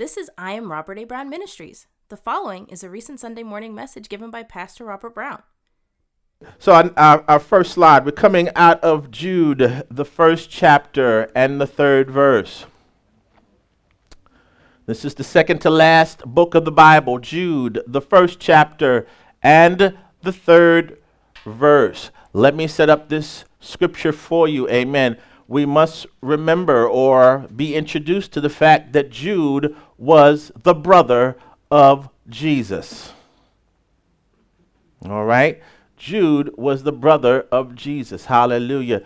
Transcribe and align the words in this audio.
This 0.00 0.16
is 0.16 0.30
I 0.38 0.52
Am 0.52 0.72
Robert 0.72 0.98
A. 0.98 1.04
Brown 1.04 1.28
Ministries. 1.28 1.86
The 2.08 2.16
following 2.16 2.66
is 2.68 2.82
a 2.82 2.88
recent 2.88 3.20
Sunday 3.20 3.42
morning 3.42 3.74
message 3.74 4.08
given 4.08 4.30
by 4.30 4.42
Pastor 4.42 4.86
Robert 4.86 5.14
Brown. 5.14 5.42
So, 6.58 6.72
on 6.72 6.94
our, 6.96 7.22
our 7.28 7.38
first 7.38 7.72
slide, 7.72 8.06
we're 8.06 8.12
coming 8.12 8.48
out 8.56 8.82
of 8.82 9.10
Jude, 9.10 9.84
the 9.90 10.06
first 10.06 10.48
chapter 10.48 11.30
and 11.34 11.60
the 11.60 11.66
third 11.66 12.10
verse. 12.10 12.64
This 14.86 15.04
is 15.04 15.16
the 15.16 15.22
second 15.22 15.58
to 15.58 15.68
last 15.68 16.24
book 16.24 16.54
of 16.54 16.64
the 16.64 16.72
Bible, 16.72 17.18
Jude, 17.18 17.82
the 17.86 18.00
first 18.00 18.40
chapter 18.40 19.06
and 19.42 19.98
the 20.22 20.32
third 20.32 20.96
verse. 21.44 22.10
Let 22.32 22.54
me 22.54 22.68
set 22.68 22.88
up 22.88 23.10
this 23.10 23.44
scripture 23.60 24.12
for 24.12 24.48
you. 24.48 24.66
Amen. 24.70 25.18
We 25.50 25.66
must 25.66 26.06
remember 26.20 26.86
or 26.86 27.48
be 27.54 27.74
introduced 27.74 28.30
to 28.34 28.40
the 28.40 28.48
fact 28.48 28.92
that 28.92 29.10
Jude 29.10 29.74
was 29.98 30.52
the 30.54 30.74
brother 30.74 31.36
of 31.72 32.08
Jesus. 32.28 33.12
All 35.04 35.24
right? 35.24 35.60
Jude 35.96 36.56
was 36.56 36.84
the 36.84 36.92
brother 36.92 37.48
of 37.50 37.74
Jesus. 37.74 38.26
Hallelujah. 38.26 39.02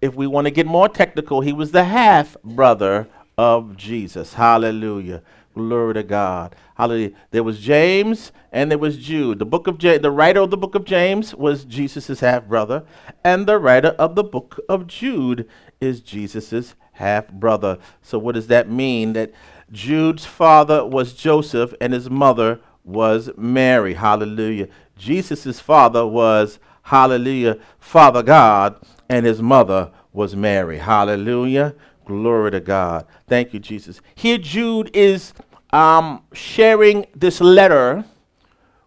If 0.00 0.14
we 0.14 0.28
want 0.28 0.44
to 0.44 0.52
get 0.52 0.68
more 0.68 0.88
technical, 0.88 1.40
he 1.40 1.52
was 1.52 1.72
the 1.72 1.82
half 1.82 2.36
brother 2.44 3.08
of 3.36 3.76
Jesus. 3.76 4.34
Hallelujah. 4.34 5.20
Glory 5.52 5.94
to 5.94 6.04
God. 6.04 6.54
Hallelujah. 6.78 7.10
There 7.32 7.42
was 7.42 7.58
James 7.58 8.30
and 8.52 8.70
there 8.70 8.78
was 8.78 8.96
Jude. 8.96 9.40
The 9.40 9.44
book 9.44 9.66
of 9.66 9.80
the 9.80 10.10
writer 10.12 10.40
of 10.40 10.50
the 10.52 10.56
book 10.56 10.76
of 10.76 10.84
James 10.84 11.34
was 11.34 11.64
Jesus' 11.64 12.20
half 12.20 12.46
brother, 12.46 12.84
and 13.24 13.46
the 13.46 13.58
writer 13.58 13.88
of 13.98 14.14
the 14.14 14.22
book 14.22 14.60
of 14.68 14.86
Jude 14.86 15.48
is 15.80 16.00
Jesus' 16.00 16.76
half 16.92 17.28
brother. 17.28 17.78
So 18.00 18.18
what 18.18 18.36
does 18.36 18.46
that 18.46 18.70
mean? 18.70 19.12
That 19.14 19.32
Jude's 19.72 20.24
father 20.24 20.86
was 20.86 21.14
Joseph 21.14 21.74
and 21.80 21.92
his 21.92 22.08
mother 22.08 22.60
was 22.84 23.30
Mary. 23.36 23.94
Hallelujah. 23.94 24.68
Jesus' 24.96 25.58
father 25.58 26.06
was 26.06 26.60
Hallelujah, 26.82 27.58
Father 27.78 28.22
God, 28.22 28.80
and 29.10 29.26
his 29.26 29.42
mother 29.42 29.90
was 30.12 30.34
Mary. 30.34 30.78
Hallelujah. 30.78 31.74
Glory 32.06 32.52
to 32.52 32.60
God. 32.60 33.04
Thank 33.26 33.52
you, 33.52 33.60
Jesus. 33.60 34.00
Here, 34.14 34.38
Jude 34.38 34.90
is 34.94 35.34
um, 35.72 36.22
sharing 36.32 37.06
this 37.14 37.40
letter 37.40 38.04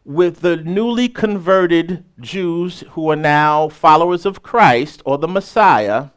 with 0.03 0.39
the 0.41 0.57
newly 0.57 1.07
converted 1.07 2.03
Jews 2.19 2.83
who 2.91 3.09
are 3.11 3.15
now 3.15 3.69
followers 3.69 4.25
of 4.25 4.41
Christ 4.41 5.01
or 5.05 5.17
the 5.17 5.27
Messiah, 5.27 6.07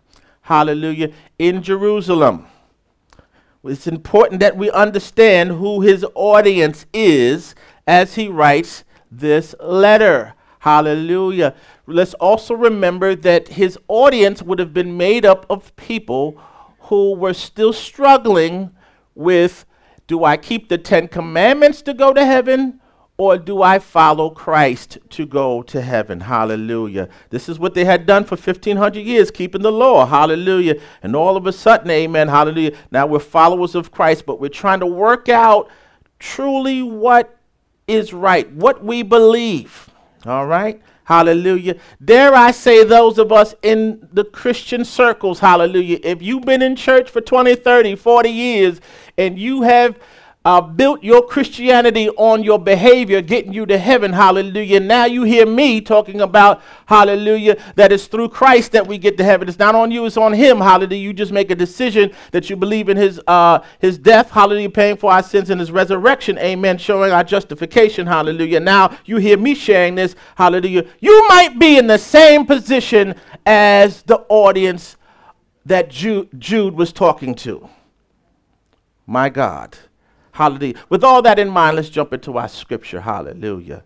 hallelujah, 0.43 1.13
in 1.39 1.63
Jerusalem. 1.63 2.47
It's 3.63 3.87
important 3.87 4.41
that 4.41 4.57
we 4.57 4.71
understand 4.71 5.53
who 5.53 5.81
his 5.81 6.05
audience 6.15 6.87
is 6.93 7.55
as 7.87 8.15
he 8.15 8.29
writes 8.29 8.85
this 9.11 9.55
letter. 9.61 10.35
Hallelujah. 10.61 11.55
Let's 11.87 12.15
also 12.15 12.55
remember 12.55 13.15
that 13.15 13.49
his 13.49 13.79
audience 13.89 14.43
would 14.43 14.59
have 14.59 14.73
been 14.73 14.97
made 14.97 15.27
up 15.27 15.45
of 15.51 15.75
people 15.77 16.41
who 16.81 17.15
were 17.15 17.35
still 17.35 17.73
struggling 17.73 18.71
with 19.15 19.67
do 20.07 20.25
I 20.25 20.37
keep 20.37 20.69
the 20.69 20.79
Ten 20.79 21.09
Commandments 21.09 21.83
to 21.83 21.95
go 21.95 22.13
to 22.13 22.25
heaven? 22.25 22.81
Or 23.17 23.39
do 23.39 23.63
I 23.63 23.79
follow 23.79 24.29
Christ 24.31 24.99
to 25.11 25.25
go 25.25 25.63
to 25.63 25.83
heaven? 25.83 26.21
Hallelujah. 26.21 27.09
This 27.31 27.49
is 27.49 27.61
what 27.61 27.75
they 27.75 27.85
had 27.85 28.07
done 28.07 28.25
for 28.25 28.35
1500 28.35 28.99
years, 28.99 29.31
keeping 29.31 29.63
the 29.63 29.71
law. 29.71 30.05
Hallelujah. 30.05 30.81
And 31.01 31.15
all 31.15 31.37
of 31.37 31.47
a 31.47 31.53
sudden, 31.53 31.89
amen, 31.91 32.27
hallelujah. 32.27 32.73
Now 32.91 33.07
we're 33.07 33.21
followers 33.21 33.77
of 33.77 33.93
Christ, 33.93 34.27
but 34.27 34.41
we're 34.41 34.49
trying 34.49 34.81
to 34.81 34.87
work 34.87 35.29
out 35.29 35.71
truly 36.19 36.83
what 36.83 37.39
is 37.87 38.13
right, 38.13 38.51
what 38.51 38.83
we 38.85 39.03
believe. 39.03 39.91
All 40.27 40.47
right? 40.47 40.83
Hallelujah. 41.05 41.77
Dare 42.03 42.35
I 42.35 42.51
say, 42.51 42.83
those 42.83 43.19
of 43.19 43.31
us 43.31 43.55
in 43.63 44.09
the 44.13 44.25
Christian 44.25 44.85
circles, 44.85 45.39
hallelujah, 45.39 45.99
if 46.03 46.23
you've 46.23 46.45
been 46.45 46.63
in 46.63 46.77
church 46.77 47.11
for 47.11 47.21
20, 47.21 47.55
30, 47.57 47.95
40 47.97 48.29
years 48.31 48.81
and 49.19 49.39
you 49.39 49.63
have 49.63 49.99
uh, 50.45 50.61
built 50.61 51.03
your 51.03 51.27
Christianity 51.27 52.11
on 52.11 52.45
your 52.45 52.59
behavior, 52.59 53.23
getting 53.23 53.55
you 53.55 53.65
to 53.65 53.79
heaven. 53.79 54.13
Hallelujah. 54.13 54.79
Now 54.79 55.07
you 55.07 55.23
hear 55.23 55.47
me 55.47 55.81
talking 55.81 56.21
about, 56.21 56.61
hallelujah, 56.85 57.57
that 57.77 57.93
it's 57.93 58.07
through 58.07 58.29
Christ 58.29 58.73
that 58.73 58.87
we 58.87 58.99
get 58.99 59.17
to 59.17 59.25
heaven. 59.25 59.49
It's 59.49 59.59
not 59.59 59.75
on 59.75 59.91
you, 59.91 60.05
it's 60.05 60.19
on 60.19 60.35
Him. 60.35 60.59
Hallelujah. 60.59 61.01
You 61.01 61.15
just 61.15 61.33
make 61.33 61.51
a 61.51 61.55
decision 61.55 62.13
that 62.33 62.51
you 62.51 62.57
believe 62.57 62.91
in 62.91 62.97
His, 62.99 63.21
uh, 63.27 63.61
his 63.79 63.97
death, 63.97 64.31
hallelujah, 64.31 64.69
paying 64.69 64.99
for 64.99 65.11
our 65.11 65.23
sins 65.23 65.49
and 65.49 65.59
His 65.59 65.73
resurrection. 65.73 66.37
Amen. 66.39 66.77
Showing 66.77 67.11
our 67.11 67.25
justification. 67.25 68.07
Hallelujah. 68.07 68.61
Now 68.61 68.99
you 69.07 69.17
hear 69.17 69.39
me 69.39 69.55
sharing 69.55 69.95
this. 69.95 70.15
Hallelujah. 70.37 70.85
You 71.01 71.27
might 71.29 71.59
be 71.59 71.79
in 71.79 71.87
the 71.87 71.99
same 71.99 72.45
position 72.45 73.15
as 73.47 74.03
the 74.03 74.19
audience 74.29 74.97
that 75.65 75.89
Jude, 75.89 76.29
Jude 76.39 76.75
was 76.75 76.93
talking 76.93 77.35
to. 77.37 77.67
My 79.07 79.31
God. 79.31 79.79
Hallelujah. 80.35 80.75
With 80.89 81.05
all 81.05 81.23
that 81.23 81.39
in 81.39 81.49
mind, 81.49 81.77
let's 81.77 81.89
jump 81.89 82.13
into 82.13 82.37
our 82.39 82.49
scripture. 82.49 83.01
Hallelujah. 83.01 83.85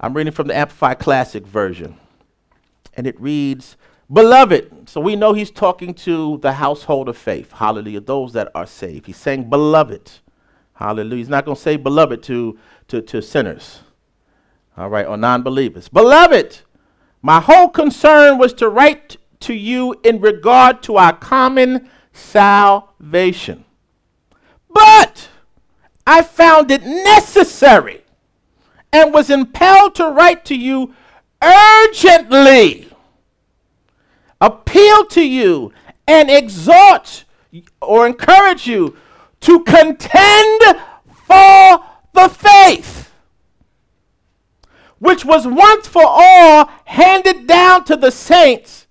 I'm 0.00 0.14
reading 0.14 0.32
from 0.32 0.46
the 0.46 0.56
Amplified 0.56 0.98
Classic 0.98 1.46
Version. 1.46 1.96
And 2.94 3.06
it 3.06 3.20
reads, 3.20 3.76
Beloved. 4.10 4.88
So 4.88 5.02
we 5.02 5.16
know 5.16 5.34
he's 5.34 5.50
talking 5.50 5.92
to 5.94 6.38
the 6.38 6.54
household 6.54 7.10
of 7.10 7.18
faith. 7.18 7.52
Hallelujah. 7.52 8.00
Those 8.00 8.32
that 8.32 8.50
are 8.54 8.64
saved. 8.64 9.04
He's 9.04 9.18
saying, 9.18 9.50
Beloved. 9.50 10.12
Hallelujah. 10.72 11.18
He's 11.18 11.28
not 11.28 11.44
going 11.44 11.56
to 11.56 11.62
say 11.62 11.76
beloved 11.76 12.22
to, 12.22 12.58
to, 12.88 13.02
to 13.02 13.20
sinners. 13.20 13.80
All 14.78 14.88
right. 14.88 15.06
Or 15.06 15.18
non 15.18 15.42
believers. 15.42 15.88
Beloved. 15.90 16.60
My 17.20 17.40
whole 17.40 17.68
concern 17.68 18.38
was 18.38 18.54
to 18.54 18.70
write 18.70 19.18
to 19.40 19.52
you 19.52 19.94
in 20.04 20.22
regard 20.22 20.82
to 20.84 20.96
our 20.96 21.14
common 21.14 21.90
salvation. 22.14 23.66
But 24.70 25.28
I 26.06 26.22
found 26.22 26.70
it 26.70 26.84
necessary 26.84 28.02
and 28.92 29.12
was 29.12 29.30
impelled 29.30 29.94
to 29.96 30.10
write 30.10 30.44
to 30.46 30.54
you 30.54 30.94
urgently, 31.42 32.90
appeal 34.40 35.06
to 35.06 35.22
you, 35.26 35.72
and 36.06 36.30
exhort 36.30 37.24
or 37.80 38.06
encourage 38.06 38.66
you 38.66 38.96
to 39.40 39.60
contend 39.64 40.60
for 41.26 41.84
the 42.12 42.28
faith 42.28 43.04
which 45.04 45.22
was 45.22 45.46
once 45.46 45.86
for 45.86 46.02
all 46.06 46.70
handed 46.86 47.46
down 47.46 47.84
to 47.84 47.94
the 47.94 48.10
saints, 48.10 48.86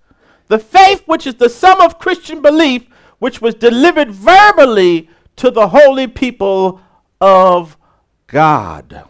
the 0.46 0.60
faith 0.60 1.02
which 1.06 1.26
is 1.26 1.34
the 1.34 1.48
sum 1.48 1.80
of 1.80 1.98
Christian 1.98 2.40
belief, 2.40 2.86
which 3.18 3.40
was 3.40 3.56
delivered 3.56 4.12
verbally 4.12 5.08
to 5.34 5.50
the 5.50 5.68
holy 5.68 6.06
people 6.06 6.80
of 7.24 7.78
God. 8.26 9.04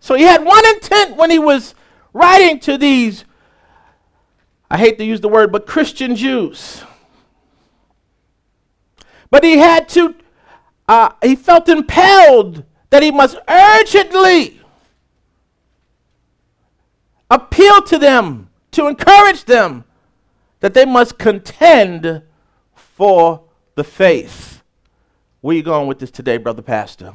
So 0.00 0.14
he 0.14 0.24
had 0.24 0.44
one 0.44 0.66
intent 0.66 1.16
when 1.16 1.30
he 1.30 1.38
was 1.38 1.74
writing 2.12 2.60
to 2.60 2.76
these, 2.76 3.24
I 4.70 4.76
hate 4.76 4.98
to 4.98 5.04
use 5.04 5.22
the 5.22 5.30
word, 5.30 5.50
but 5.50 5.66
Christian 5.66 6.14
Jews. 6.14 6.84
But 9.30 9.44
he 9.44 9.56
had 9.56 9.88
to, 9.90 10.14
uh, 10.86 11.12
he 11.22 11.36
felt 11.36 11.70
impelled 11.70 12.64
that 12.90 13.02
he 13.02 13.10
must 13.12 13.38
urgently 13.48 14.60
appeal 17.30 17.80
to 17.80 17.98
them, 17.98 18.50
to 18.72 18.88
encourage 18.88 19.44
them, 19.44 19.84
that 20.60 20.74
they 20.74 20.84
must 20.84 21.16
contend 21.16 22.22
for 22.74 23.44
the 23.74 23.84
faith. 23.84 24.57
Where 25.40 25.54
you 25.54 25.62
going 25.62 25.86
with 25.86 26.00
this 26.00 26.10
today, 26.10 26.36
brother 26.36 26.62
pastor? 26.62 27.14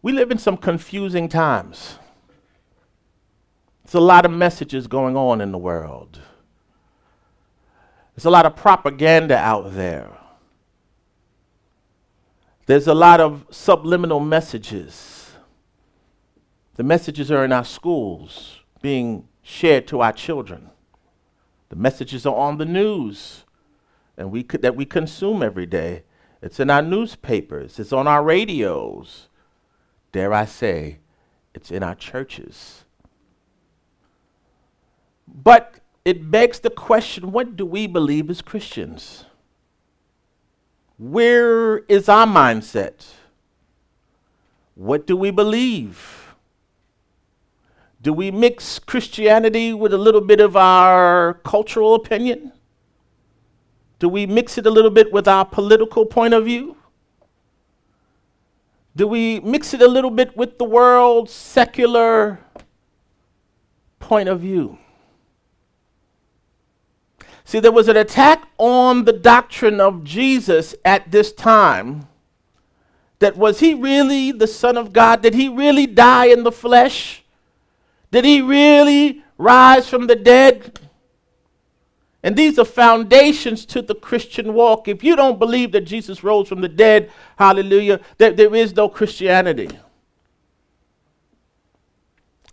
We 0.00 0.12
live 0.12 0.30
in 0.30 0.38
some 0.38 0.56
confusing 0.56 1.28
times. 1.28 1.98
There's 3.84 3.94
a 3.94 4.00
lot 4.00 4.24
of 4.24 4.32
messages 4.32 4.86
going 4.86 5.16
on 5.16 5.42
in 5.42 5.52
the 5.52 5.58
world. 5.58 6.20
There's 8.14 8.24
a 8.24 8.30
lot 8.30 8.46
of 8.46 8.56
propaganda 8.56 9.36
out 9.36 9.74
there. 9.74 10.10
There's 12.66 12.86
a 12.86 12.94
lot 12.94 13.20
of 13.20 13.44
subliminal 13.50 14.20
messages. 14.20 15.32
The 16.76 16.82
messages 16.82 17.30
are 17.30 17.44
in 17.44 17.52
our 17.52 17.64
schools 17.64 18.60
being 18.80 19.28
shared 19.42 19.86
to 19.88 20.00
our 20.00 20.12
children. 20.12 20.70
The 21.68 21.76
messages 21.76 22.24
are 22.24 22.34
on 22.34 22.56
the 22.56 22.64
news 22.64 23.43
and 24.16 24.30
we 24.30 24.42
could, 24.42 24.62
that 24.62 24.76
we 24.76 24.84
consume 24.84 25.42
every 25.42 25.66
day. 25.66 26.04
It's 26.42 26.60
in 26.60 26.70
our 26.70 26.82
newspapers, 26.82 27.78
it's 27.78 27.92
on 27.92 28.06
our 28.06 28.22
radios. 28.22 29.28
Dare 30.12 30.32
I 30.32 30.44
say, 30.44 30.98
it's 31.54 31.70
in 31.70 31.82
our 31.82 31.94
churches. 31.94 32.84
But 35.26 35.80
it 36.04 36.30
begs 36.30 36.60
the 36.60 36.70
question 36.70 37.32
what 37.32 37.56
do 37.56 37.64
we 37.64 37.86
believe 37.86 38.28
as 38.30 38.42
Christians? 38.42 39.24
Where 40.98 41.78
is 41.88 42.08
our 42.08 42.26
mindset? 42.26 43.06
What 44.74 45.06
do 45.06 45.16
we 45.16 45.30
believe? 45.30 46.34
Do 48.02 48.12
we 48.12 48.30
mix 48.30 48.78
Christianity 48.78 49.72
with 49.72 49.94
a 49.94 49.98
little 49.98 50.20
bit 50.20 50.40
of 50.40 50.56
our 50.56 51.40
cultural 51.44 51.94
opinion? 51.94 52.52
Do 54.04 54.10
we 54.10 54.26
mix 54.26 54.58
it 54.58 54.66
a 54.66 54.70
little 54.70 54.90
bit 54.90 55.14
with 55.14 55.26
our 55.26 55.46
political 55.46 56.04
point 56.04 56.34
of 56.34 56.44
view? 56.44 56.76
Do 58.94 59.08
we 59.08 59.40
mix 59.40 59.72
it 59.72 59.80
a 59.80 59.88
little 59.88 60.10
bit 60.10 60.36
with 60.36 60.58
the 60.58 60.66
world's 60.66 61.32
secular 61.32 62.38
point 64.00 64.28
of 64.28 64.40
view? 64.40 64.76
See, 67.46 67.60
there 67.60 67.72
was 67.72 67.88
an 67.88 67.96
attack 67.96 68.46
on 68.58 69.06
the 69.06 69.12
doctrine 69.14 69.80
of 69.80 70.04
Jesus 70.04 70.74
at 70.84 71.10
this 71.10 71.32
time. 71.32 72.06
That 73.20 73.38
was 73.38 73.60
he 73.60 73.72
really 73.72 74.32
the 74.32 74.46
Son 74.46 74.76
of 74.76 74.92
God? 74.92 75.22
Did 75.22 75.32
he 75.32 75.48
really 75.48 75.86
die 75.86 76.26
in 76.26 76.42
the 76.42 76.52
flesh? 76.52 77.24
Did 78.10 78.26
he 78.26 78.42
really 78.42 79.24
rise 79.38 79.88
from 79.88 80.08
the 80.08 80.16
dead? 80.16 80.83
And 82.24 82.34
these 82.34 82.58
are 82.58 82.64
foundations 82.64 83.66
to 83.66 83.82
the 83.82 83.94
Christian 83.94 84.54
walk. 84.54 84.88
If 84.88 85.04
you 85.04 85.14
don't 85.14 85.38
believe 85.38 85.72
that 85.72 85.82
Jesus 85.82 86.24
rose 86.24 86.48
from 86.48 86.62
the 86.62 86.70
dead, 86.70 87.12
hallelujah, 87.38 88.00
there, 88.16 88.32
there 88.32 88.54
is 88.54 88.74
no 88.74 88.88
Christianity. 88.88 89.68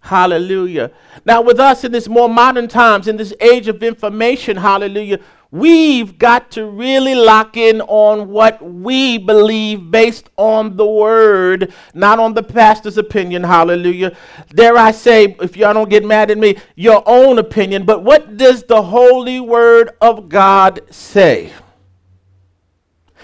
Hallelujah. 0.01 0.91
Now, 1.23 1.41
with 1.41 1.57
us 1.57 1.85
in 1.85 1.93
this 1.93 2.09
more 2.09 2.27
modern 2.27 2.67
times, 2.67 3.07
in 3.07 3.15
this 3.15 3.33
age 3.39 3.69
of 3.69 3.81
information, 3.81 4.57
hallelujah, 4.57 5.19
we've 5.51 6.17
got 6.17 6.49
to 6.51 6.65
really 6.65 7.13
lock 7.13 7.57
in 7.57 7.81
on 7.81 8.29
what 8.29 8.63
we 8.63 9.17
believe 9.17 9.91
based 9.91 10.29
on 10.37 10.77
the 10.77 10.85
word, 10.85 11.73
not 11.93 12.19
on 12.19 12.33
the 12.33 12.43
pastor's 12.43 12.97
opinion. 12.97 13.43
Hallelujah. 13.43 14.15
Dare 14.55 14.77
I 14.77 14.91
say, 14.91 15.35
if 15.41 15.57
y'all 15.57 15.73
don't 15.73 15.89
get 15.89 16.05
mad 16.05 16.31
at 16.31 16.37
me, 16.37 16.57
your 16.75 17.03
own 17.05 17.37
opinion, 17.37 17.85
but 17.85 18.03
what 18.03 18.37
does 18.37 18.63
the 18.63 18.81
holy 18.81 19.39
word 19.39 19.91
of 19.99 20.29
God 20.29 20.81
say? 20.89 21.51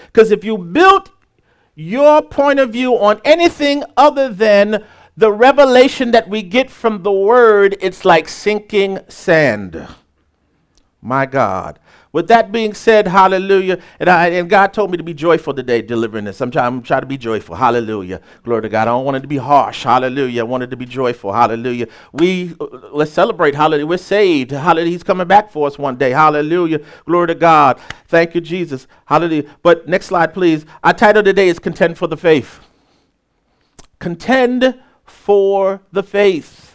Because 0.06 0.30
if 0.30 0.44
you 0.44 0.58
built 0.58 1.10
your 1.74 2.22
point 2.22 2.58
of 2.58 2.72
view 2.72 2.94
on 2.94 3.20
anything 3.24 3.84
other 3.96 4.28
than 4.28 4.84
the 5.16 5.32
revelation 5.32 6.10
that 6.10 6.28
we 6.28 6.42
get 6.42 6.70
from 6.70 7.02
the 7.02 7.12
word, 7.12 7.76
it's 7.80 8.04
like 8.04 8.28
sinking 8.28 8.98
sand. 9.08 9.88
My 11.00 11.26
God. 11.26 11.78
With 12.10 12.28
that 12.28 12.50
being 12.50 12.72
said, 12.72 13.06
hallelujah. 13.06 13.78
And, 14.00 14.08
I, 14.08 14.28
and 14.28 14.48
God 14.48 14.72
told 14.72 14.90
me 14.90 14.96
to 14.96 15.02
be 15.02 15.12
joyful 15.12 15.52
today 15.52 15.82
delivering 15.82 16.24
this. 16.24 16.40
I'm 16.40 16.50
trying, 16.50 16.66
I'm 16.66 16.82
trying 16.82 17.02
to 17.02 17.06
be 17.06 17.18
joyful. 17.18 17.54
Hallelujah. 17.54 18.22
Glory 18.44 18.62
to 18.62 18.68
God. 18.70 18.88
I 18.88 18.92
don't 18.92 19.04
want 19.04 19.18
it 19.18 19.20
to 19.20 19.28
be 19.28 19.36
harsh. 19.36 19.84
Hallelujah. 19.84 20.40
I 20.40 20.44
want 20.44 20.62
it 20.62 20.70
to 20.70 20.76
be 20.76 20.86
joyful. 20.86 21.32
Hallelujah. 21.32 21.86
We, 22.12 22.54
uh, 22.60 22.66
let's 22.92 23.12
celebrate. 23.12 23.54
Hallelujah. 23.54 23.86
We're 23.86 23.98
saved. 23.98 24.52
Hallelujah. 24.52 24.90
He's 24.90 25.02
coming 25.02 25.26
back 25.26 25.50
for 25.52 25.66
us 25.66 25.78
one 25.78 25.96
day. 25.96 26.10
Hallelujah. 26.10 26.80
Glory 27.04 27.26
to 27.28 27.34
God. 27.34 27.78
Thank 28.06 28.34
you, 28.34 28.40
Jesus. 28.40 28.86
Hallelujah. 29.04 29.44
But 29.62 29.86
next 29.86 30.06
slide, 30.06 30.32
please. 30.32 30.64
Our 30.82 30.94
title 30.94 31.22
today 31.22 31.48
is 31.48 31.58
Contend 31.58 31.98
for 31.98 32.06
the 32.06 32.16
Faith. 32.16 32.60
Contend 33.98 34.80
for 35.04 35.82
the 35.92 36.02
faith. 36.02 36.67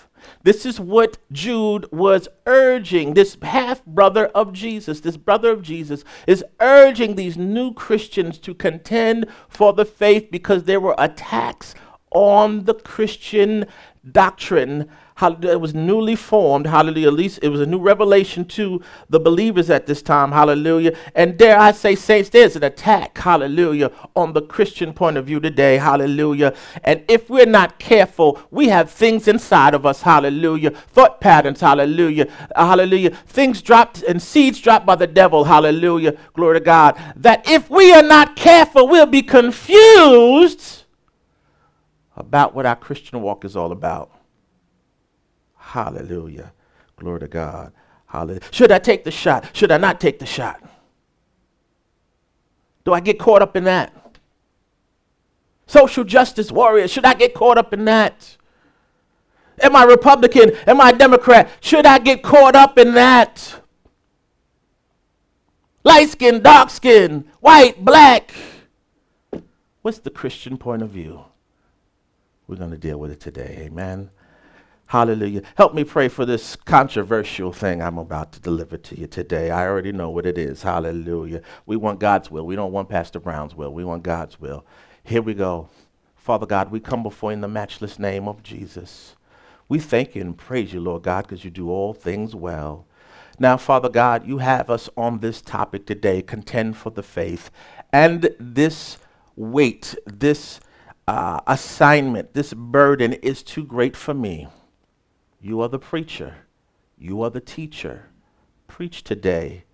This 0.43 0.65
is 0.65 0.79
what 0.79 1.17
Jude 1.31 1.89
was 1.91 2.27
urging. 2.45 3.13
This 3.13 3.37
half 3.41 3.83
brother 3.85 4.25
of 4.27 4.51
Jesus, 4.51 4.99
this 4.99 5.15
brother 5.15 5.51
of 5.51 5.61
Jesus, 5.61 6.03
is 6.27 6.43
urging 6.59 7.15
these 7.15 7.37
new 7.37 7.73
Christians 7.73 8.37
to 8.39 8.53
contend 8.53 9.25
for 9.47 9.71
the 9.71 9.85
faith 9.85 10.27
because 10.29 10.65
there 10.65 10.81
were 10.81 10.95
attacks 10.97 11.73
on 12.11 12.65
the 12.65 12.73
Christian 12.73 13.65
doctrine 14.09 14.89
it 15.41 15.61
was 15.61 15.73
newly 15.73 16.15
formed, 16.15 16.67
hallelujah. 16.67 17.07
At 17.07 17.13
least 17.13 17.39
it 17.41 17.49
was 17.49 17.61
a 17.61 17.65
new 17.65 17.79
revelation 17.79 18.45
to 18.45 18.81
the 19.09 19.19
believers 19.19 19.69
at 19.69 19.85
this 19.85 20.01
time, 20.01 20.31
hallelujah. 20.31 20.95
And 21.15 21.37
dare 21.37 21.59
I 21.59 21.71
say, 21.71 21.95
saints, 21.95 22.29
there's 22.29 22.55
an 22.55 22.63
attack, 22.63 23.17
hallelujah, 23.17 23.91
on 24.15 24.33
the 24.33 24.41
Christian 24.41 24.93
point 24.93 25.17
of 25.17 25.25
view 25.25 25.39
today, 25.39 25.77
hallelujah. 25.77 26.53
And 26.83 27.03
if 27.07 27.29
we're 27.29 27.45
not 27.45 27.79
careful, 27.79 28.39
we 28.51 28.67
have 28.69 28.89
things 28.89 29.27
inside 29.27 29.73
of 29.73 29.85
us, 29.85 30.01
hallelujah, 30.01 30.71
thought 30.71 31.21
patterns, 31.21 31.61
hallelujah, 31.61 32.27
uh, 32.55 32.67
hallelujah, 32.67 33.11
things 33.11 33.61
dropped 33.61 34.03
and 34.03 34.21
seeds 34.21 34.59
dropped 34.59 34.85
by 34.85 34.95
the 34.95 35.07
devil, 35.07 35.43
hallelujah, 35.43 36.17
glory 36.33 36.59
to 36.59 36.65
God, 36.65 36.99
that 37.15 37.47
if 37.49 37.69
we 37.69 37.93
are 37.93 38.03
not 38.03 38.35
careful, 38.35 38.87
we'll 38.87 39.05
be 39.05 39.21
confused 39.21 40.83
about 42.15 42.53
what 42.53 42.65
our 42.65 42.75
Christian 42.75 43.21
walk 43.21 43.43
is 43.43 43.55
all 43.55 43.71
about. 43.71 44.11
Hallelujah. 45.63 46.51
Glory 46.97 47.21
to 47.21 47.27
God. 47.27 47.71
Hallelujah. 48.05 48.41
Should 48.51 48.71
I 48.71 48.79
take 48.79 49.03
the 49.03 49.11
shot? 49.11 49.49
Should 49.53 49.71
I 49.71 49.77
not 49.77 49.99
take 49.99 50.19
the 50.19 50.25
shot? 50.25 50.61
Do 52.83 52.93
I 52.93 52.99
get 52.99 53.17
caught 53.17 53.41
up 53.41 53.55
in 53.55 53.63
that? 53.63 53.93
Social 55.65 56.03
justice 56.03 56.51
warrior, 56.51 56.87
should 56.87 57.05
I 57.05 57.13
get 57.13 57.33
caught 57.33 57.57
up 57.57 57.73
in 57.73 57.85
that? 57.85 58.37
Am 59.61 59.75
I 59.75 59.83
Republican? 59.85 60.51
Am 60.67 60.81
I 60.81 60.91
Democrat? 60.91 61.49
Should 61.61 61.85
I 61.85 61.97
get 61.99 62.21
caught 62.21 62.55
up 62.55 62.77
in 62.77 62.93
that? 62.93 63.61
Light 65.83 66.09
skin, 66.09 66.41
dark 66.41 66.69
skin, 66.69 67.25
white, 67.39 67.83
black. 67.83 68.33
What's 69.81 69.99
the 69.99 70.09
Christian 70.09 70.57
point 70.57 70.81
of 70.81 70.89
view? 70.89 71.25
We're 72.47 72.57
going 72.57 72.71
to 72.71 72.77
deal 72.77 72.99
with 72.99 73.11
it 73.11 73.19
today. 73.21 73.57
Amen. 73.61 74.11
Hallelujah. 74.93 75.41
Help 75.55 75.73
me 75.73 75.83
pray 75.83 76.07
for 76.07 76.23
this 76.23 76.55
controversial 76.55 77.51
thing 77.51 77.81
I'm 77.81 77.97
about 77.97 78.31
to 78.33 78.39
deliver 78.39 78.77
to 78.77 78.99
you 78.99 79.07
today. 79.07 79.49
I 79.49 79.65
already 79.65 79.91
know 79.91 80.11
what 80.11 80.27
it 80.27 80.37
is. 80.37 80.61
Hallelujah. 80.61 81.41
We 81.65 81.77
want 81.77 81.99
God's 81.99 82.29
will. 82.29 82.45
We 82.45 82.55
don't 82.55 82.71
want 82.71 82.89
Pastor 82.89 83.19
Brown's 83.19 83.55
will. 83.55 83.73
We 83.73 83.83
want 83.83 84.03
God's 84.03 84.39
will. 84.39 84.67
Here 85.03 85.23
we 85.23 85.33
go. 85.33 85.67
Father 86.15 86.45
God, 86.45 86.69
we 86.69 86.79
come 86.79 87.01
before 87.01 87.31
you 87.31 87.33
in 87.33 87.41
the 87.41 87.47
matchless 87.47 87.97
name 87.97 88.27
of 88.27 88.43
Jesus. 88.43 89.15
We 89.67 89.79
thank 89.79 90.13
you 90.13 90.21
and 90.21 90.37
praise 90.37 90.73
you, 90.73 90.79
Lord 90.79 91.01
God, 91.01 91.23
because 91.23 91.43
you 91.43 91.49
do 91.49 91.71
all 91.71 91.95
things 91.95 92.35
well. 92.35 92.85
Now, 93.39 93.57
Father 93.57 93.89
God, 93.89 94.27
you 94.27 94.37
have 94.37 94.69
us 94.69 94.91
on 94.95 95.21
this 95.21 95.41
topic 95.41 95.87
today 95.87 96.21
contend 96.21 96.77
for 96.77 96.91
the 96.91 97.01
faith. 97.01 97.49
And 97.91 98.29
this 98.39 98.99
weight, 99.35 99.95
this 100.05 100.59
uh, 101.07 101.39
assignment, 101.47 102.35
this 102.35 102.53
burden 102.53 103.13
is 103.13 103.41
too 103.41 103.65
great 103.65 103.97
for 103.97 104.13
me. 104.13 104.49
You 105.43 105.59
are 105.59 105.67
the 105.67 105.77
preacher. 105.77 106.35
You 106.97 107.21
are 107.21 107.29
the 107.29 107.41
teacher. 107.41 108.09
Preach 108.65 109.03
today. 109.03 109.65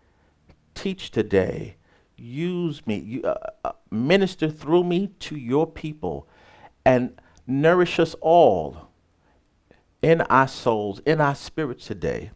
Teach 0.73 1.11
today. 1.11 1.75
Use 2.17 2.87
me. 2.87 2.97
You, 2.97 3.21
uh, 3.21 3.35
uh, 3.63 3.71
minister 3.91 4.49
through 4.49 4.85
me 4.85 5.11
to 5.19 5.37
your 5.37 5.67
people 5.67 6.27
and 6.83 7.21
nourish 7.45 7.99
us 7.99 8.15
all 8.19 8.89
in 10.01 10.21
our 10.21 10.47
souls, 10.47 11.01
in 11.05 11.21
our 11.21 11.35
spirits 11.35 11.85
today, 11.85 12.31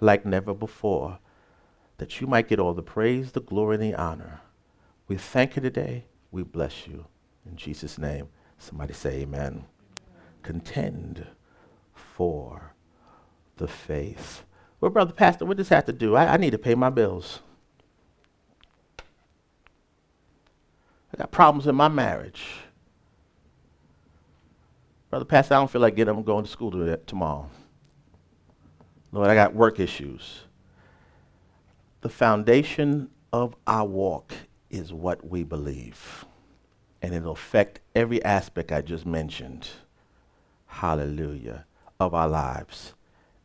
like 0.00 0.26
never 0.26 0.52
before, 0.52 1.20
that 1.98 2.20
you 2.20 2.26
might 2.26 2.48
get 2.48 2.58
all 2.58 2.74
the 2.74 2.82
praise, 2.82 3.30
the 3.30 3.40
glory, 3.40 3.76
and 3.76 3.84
the 3.84 3.94
honor. 3.94 4.40
We 5.06 5.16
thank 5.16 5.54
you 5.54 5.62
today. 5.62 6.06
We 6.32 6.42
bless 6.42 6.88
you. 6.88 7.06
In 7.48 7.54
Jesus' 7.54 7.96
name, 7.96 8.26
somebody 8.58 8.92
say 8.92 9.20
amen. 9.20 9.66
Contend 10.42 11.28
for 12.16 12.72
the 13.58 13.68
faith. 13.68 14.42
Well, 14.80 14.90
Brother 14.90 15.12
Pastor, 15.12 15.44
what 15.44 15.58
does 15.58 15.68
this 15.68 15.76
have 15.76 15.84
to 15.84 15.92
do? 15.92 16.16
I, 16.16 16.32
I 16.32 16.36
need 16.38 16.52
to 16.52 16.58
pay 16.58 16.74
my 16.74 16.88
bills. 16.88 17.40
I 21.12 21.18
got 21.18 21.30
problems 21.30 21.66
in 21.66 21.74
my 21.74 21.88
marriage. 21.88 22.42
Brother 25.10 25.26
Pastor, 25.26 25.54
I 25.54 25.58
don't 25.58 25.70
feel 25.70 25.82
like 25.82 25.94
getting 25.94 26.10
up 26.10 26.16
and 26.16 26.24
going 26.24 26.46
to 26.46 26.50
school 26.50 26.70
to 26.70 26.96
tomorrow. 27.04 27.50
Lord, 29.12 29.28
I 29.28 29.34
got 29.34 29.54
work 29.54 29.78
issues. 29.78 30.44
The 32.00 32.08
foundation 32.08 33.10
of 33.30 33.54
our 33.66 33.84
walk 33.84 34.32
is 34.70 34.90
what 34.90 35.28
we 35.28 35.42
believe, 35.42 36.24
and 37.02 37.14
it'll 37.14 37.32
affect 37.32 37.80
every 37.94 38.24
aspect 38.24 38.72
I 38.72 38.80
just 38.80 39.04
mentioned. 39.04 39.68
Hallelujah 40.66 41.66
of 41.98 42.14
our 42.14 42.28
lives. 42.28 42.94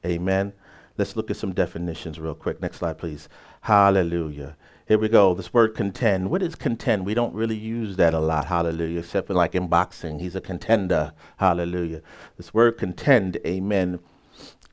Amen. 0.06 0.54
Let's 0.98 1.16
look 1.16 1.32
at 1.32 1.38
some 1.38 1.54
definitions 1.54 2.20
real 2.20 2.36
quick. 2.36 2.62
Next 2.62 2.78
slide, 2.78 2.98
please. 2.98 3.30
Hallelujah. 3.62 4.56
Here 4.88 4.98
we 4.98 5.08
go. 5.10 5.34
This 5.34 5.54
word 5.54 5.76
contend. 5.76 6.30
What 6.30 6.42
is 6.42 6.56
contend? 6.56 7.06
We 7.06 7.14
don't 7.14 7.34
really 7.34 7.56
use 7.56 7.96
that 7.96 8.14
a 8.14 8.20
lot. 8.20 8.48
Hallelujah. 8.48 9.00
Except 9.00 9.28
for 9.28 9.34
like 9.34 9.56
in 9.56 9.68
boxing. 9.68 10.20
He's 10.20 10.36
a 10.36 10.42
contender. 10.42 11.14
Hallelujah. 11.38 12.02
This 12.38 12.54
word 12.54 12.78
contend, 12.78 13.38
amen, 13.46 14.00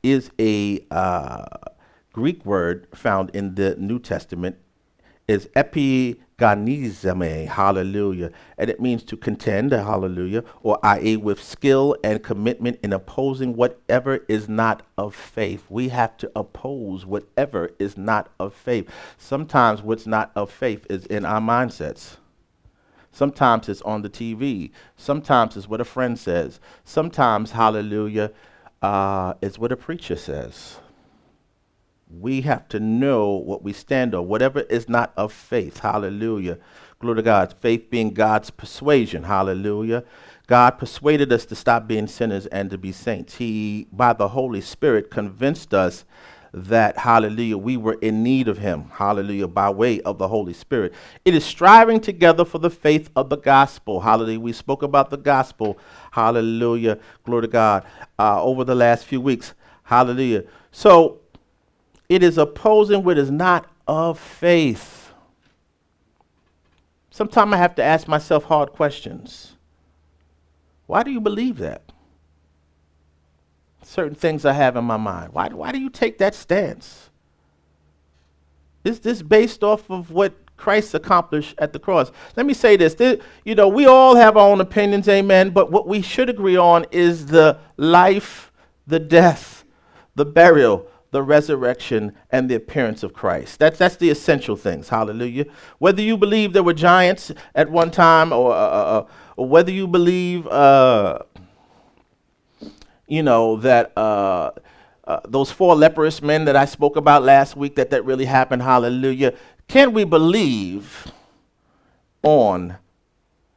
is 0.03 0.29
a 0.39 0.85
uh, 0.91 1.45
Greek 2.11 2.45
word 2.45 2.87
found 2.93 3.29
in 3.31 3.55
the 3.55 3.75
New 3.77 3.99
Testament. 3.99 4.57
is 5.27 5.47
epagonizomai, 6.39 7.47
hallelujah. 7.47 8.31
And 8.57 8.69
it 8.69 8.79
means 8.79 9.03
to 9.03 9.17
contend, 9.17 9.71
hallelujah, 9.71 10.43
or 10.61 10.79
i.e., 10.83 11.17
with 11.17 11.41
skill 11.41 11.95
and 12.03 12.23
commitment 12.23 12.79
in 12.81 12.93
opposing 12.93 13.55
whatever 13.55 14.25
is 14.27 14.47
not 14.47 14.83
of 14.97 15.15
faith. 15.15 15.65
We 15.69 15.89
have 15.89 16.17
to 16.17 16.31
oppose 16.35 17.05
whatever 17.05 17.71
is 17.79 17.97
not 17.97 18.29
of 18.39 18.53
faith. 18.53 18.89
Sometimes 19.17 19.81
what's 19.81 20.07
not 20.07 20.31
of 20.35 20.51
faith 20.51 20.85
is 20.89 21.05
in 21.05 21.25
our 21.25 21.41
mindsets. 21.41 22.17
Sometimes 23.11 23.67
it's 23.67 23.81
on 23.81 24.01
the 24.01 24.09
TV. 24.09 24.71
Sometimes 24.95 25.57
it's 25.57 25.67
what 25.67 25.81
a 25.81 25.85
friend 25.85 26.17
says. 26.17 26.59
Sometimes, 26.83 27.51
hallelujah, 27.51 28.31
uh, 28.81 29.33
it's 29.41 29.57
what 29.57 29.71
a 29.71 29.77
preacher 29.77 30.15
says 30.15 30.77
we 32.09 32.41
have 32.41 32.67
to 32.69 32.79
know 32.79 33.33
what 33.33 33.63
we 33.63 33.71
stand 33.71 34.15
on, 34.15 34.27
whatever 34.27 34.61
is 34.61 34.89
not 34.89 35.13
of 35.15 35.31
faith. 35.31 35.79
Hallelujah. 35.79 36.57
Glory 36.99 37.17
to 37.17 37.21
God. 37.21 37.53
Faith 37.53 37.89
being 37.89 38.13
God's 38.13 38.49
persuasion. 38.49 39.23
Hallelujah. 39.23 40.03
God 40.47 40.71
persuaded 40.71 41.31
us 41.31 41.45
to 41.45 41.55
stop 41.55 41.87
being 41.87 42.07
sinners 42.07 42.47
and 42.47 42.71
to 42.71 42.77
be 42.77 42.91
saints. 42.91 43.35
He, 43.35 43.87
by 43.91 44.13
the 44.13 44.29
Holy 44.29 44.61
Spirit, 44.61 45.11
convinced 45.11 45.73
us 45.73 46.03
that, 46.51 46.97
hallelujah, 46.97 47.59
we 47.59 47.77
were 47.77 47.93
in 48.01 48.23
need 48.23 48.47
of 48.47 48.57
Him. 48.57 48.85
Hallelujah. 48.91 49.47
By 49.47 49.69
way 49.69 50.01
of 50.01 50.17
the 50.17 50.27
Holy 50.27 50.53
Spirit. 50.53 50.93
It 51.23 51.35
is 51.35 51.45
striving 51.45 51.99
together 51.99 52.43
for 52.43 52.57
the 52.57 52.71
faith 52.71 53.11
of 53.15 53.29
the 53.29 53.37
gospel. 53.37 54.01
Hallelujah. 54.01 54.39
We 54.39 54.53
spoke 54.53 54.81
about 54.81 55.11
the 55.11 55.17
gospel. 55.17 55.77
Hallelujah. 56.11 56.97
Glory 57.23 57.43
to 57.43 57.47
God. 57.47 57.85
Uh, 58.17 58.43
over 58.43 58.63
the 58.63 58.73
last 58.73 59.05
few 59.05 59.21
weeks. 59.21 59.53
Hallelujah. 59.83 60.45
So, 60.71 61.19
it 62.09 62.23
is 62.23 62.39
opposing 62.39 63.03
what 63.03 63.19
is 63.19 63.29
not 63.29 63.69
of 63.87 64.19
faith. 64.19 65.13
Sometimes 67.11 67.53
I 67.53 67.57
have 67.57 67.75
to 67.75 67.83
ask 67.83 68.07
myself 68.07 68.45
hard 68.45 68.71
questions. 68.71 69.53
Why 70.87 71.03
do 71.03 71.11
you 71.11 71.21
believe 71.21 71.59
that? 71.59 71.91
Certain 73.83 74.15
things 74.15 74.43
I 74.43 74.53
have 74.53 74.75
in 74.75 74.85
my 74.85 74.97
mind. 74.97 75.33
Why, 75.33 75.47
why 75.49 75.71
do 75.71 75.79
you 75.79 75.89
take 75.89 76.17
that 76.17 76.33
stance? 76.33 77.09
Is 78.83 78.99
this 79.01 79.21
based 79.21 79.63
off 79.63 79.89
of 79.89 80.11
what 80.11 80.33
Christ 80.57 80.93
accomplished 80.93 81.55
at 81.57 81.73
the 81.73 81.79
cross? 81.79 82.11
Let 82.35 82.45
me 82.45 82.53
say 82.53 82.75
this. 82.75 82.95
this. 82.95 83.21
You 83.43 83.55
know, 83.55 83.67
we 83.67 83.85
all 83.85 84.15
have 84.15 84.37
our 84.37 84.47
own 84.47 84.61
opinions, 84.61 85.07
amen, 85.07 85.51
but 85.51 85.71
what 85.71 85.87
we 85.87 86.01
should 86.01 86.29
agree 86.29 86.57
on 86.57 86.85
is 86.91 87.27
the 87.27 87.59
life, 87.77 88.51
the 88.87 88.99
death, 88.99 89.63
the 90.15 90.25
burial, 90.25 90.87
the 91.11 91.23
resurrection, 91.23 92.13
and 92.29 92.49
the 92.49 92.55
appearance 92.55 93.01
of 93.01 93.13
Christ. 93.13 93.59
That's, 93.59 93.79
that's 93.79 93.95
the 93.95 94.09
essential 94.09 94.55
things. 94.55 94.89
Hallelujah. 94.89 95.45
Whether 95.79 96.01
you 96.01 96.17
believe 96.17 96.53
there 96.53 96.63
were 96.63 96.73
giants 96.73 97.31
at 97.55 97.71
one 97.71 97.89
time 97.89 98.31
or, 98.31 98.51
uh, 98.51 98.55
uh, 98.55 98.59
uh 98.59 99.05
or 99.35 99.47
whether 99.47 99.71
you 99.71 99.87
believe, 99.87 100.45
uh, 100.47 101.19
you 103.07 103.23
know, 103.23 103.55
that 103.57 103.91
uh, 103.97 104.51
uh, 105.05 105.19
those 105.27 105.51
four 105.51 105.75
leprous 105.75 106.21
men 106.21 106.45
that 106.45 106.55
I 106.55 106.65
spoke 106.65 106.95
about 106.95 107.23
last 107.23 107.55
week, 107.55 107.75
that 107.75 107.89
that 107.89 108.05
really 108.05 108.25
happened. 108.25 108.61
Hallelujah. 108.61 109.33
Can 109.67 109.93
we 109.93 110.03
believe 110.03 111.11
on 112.21 112.77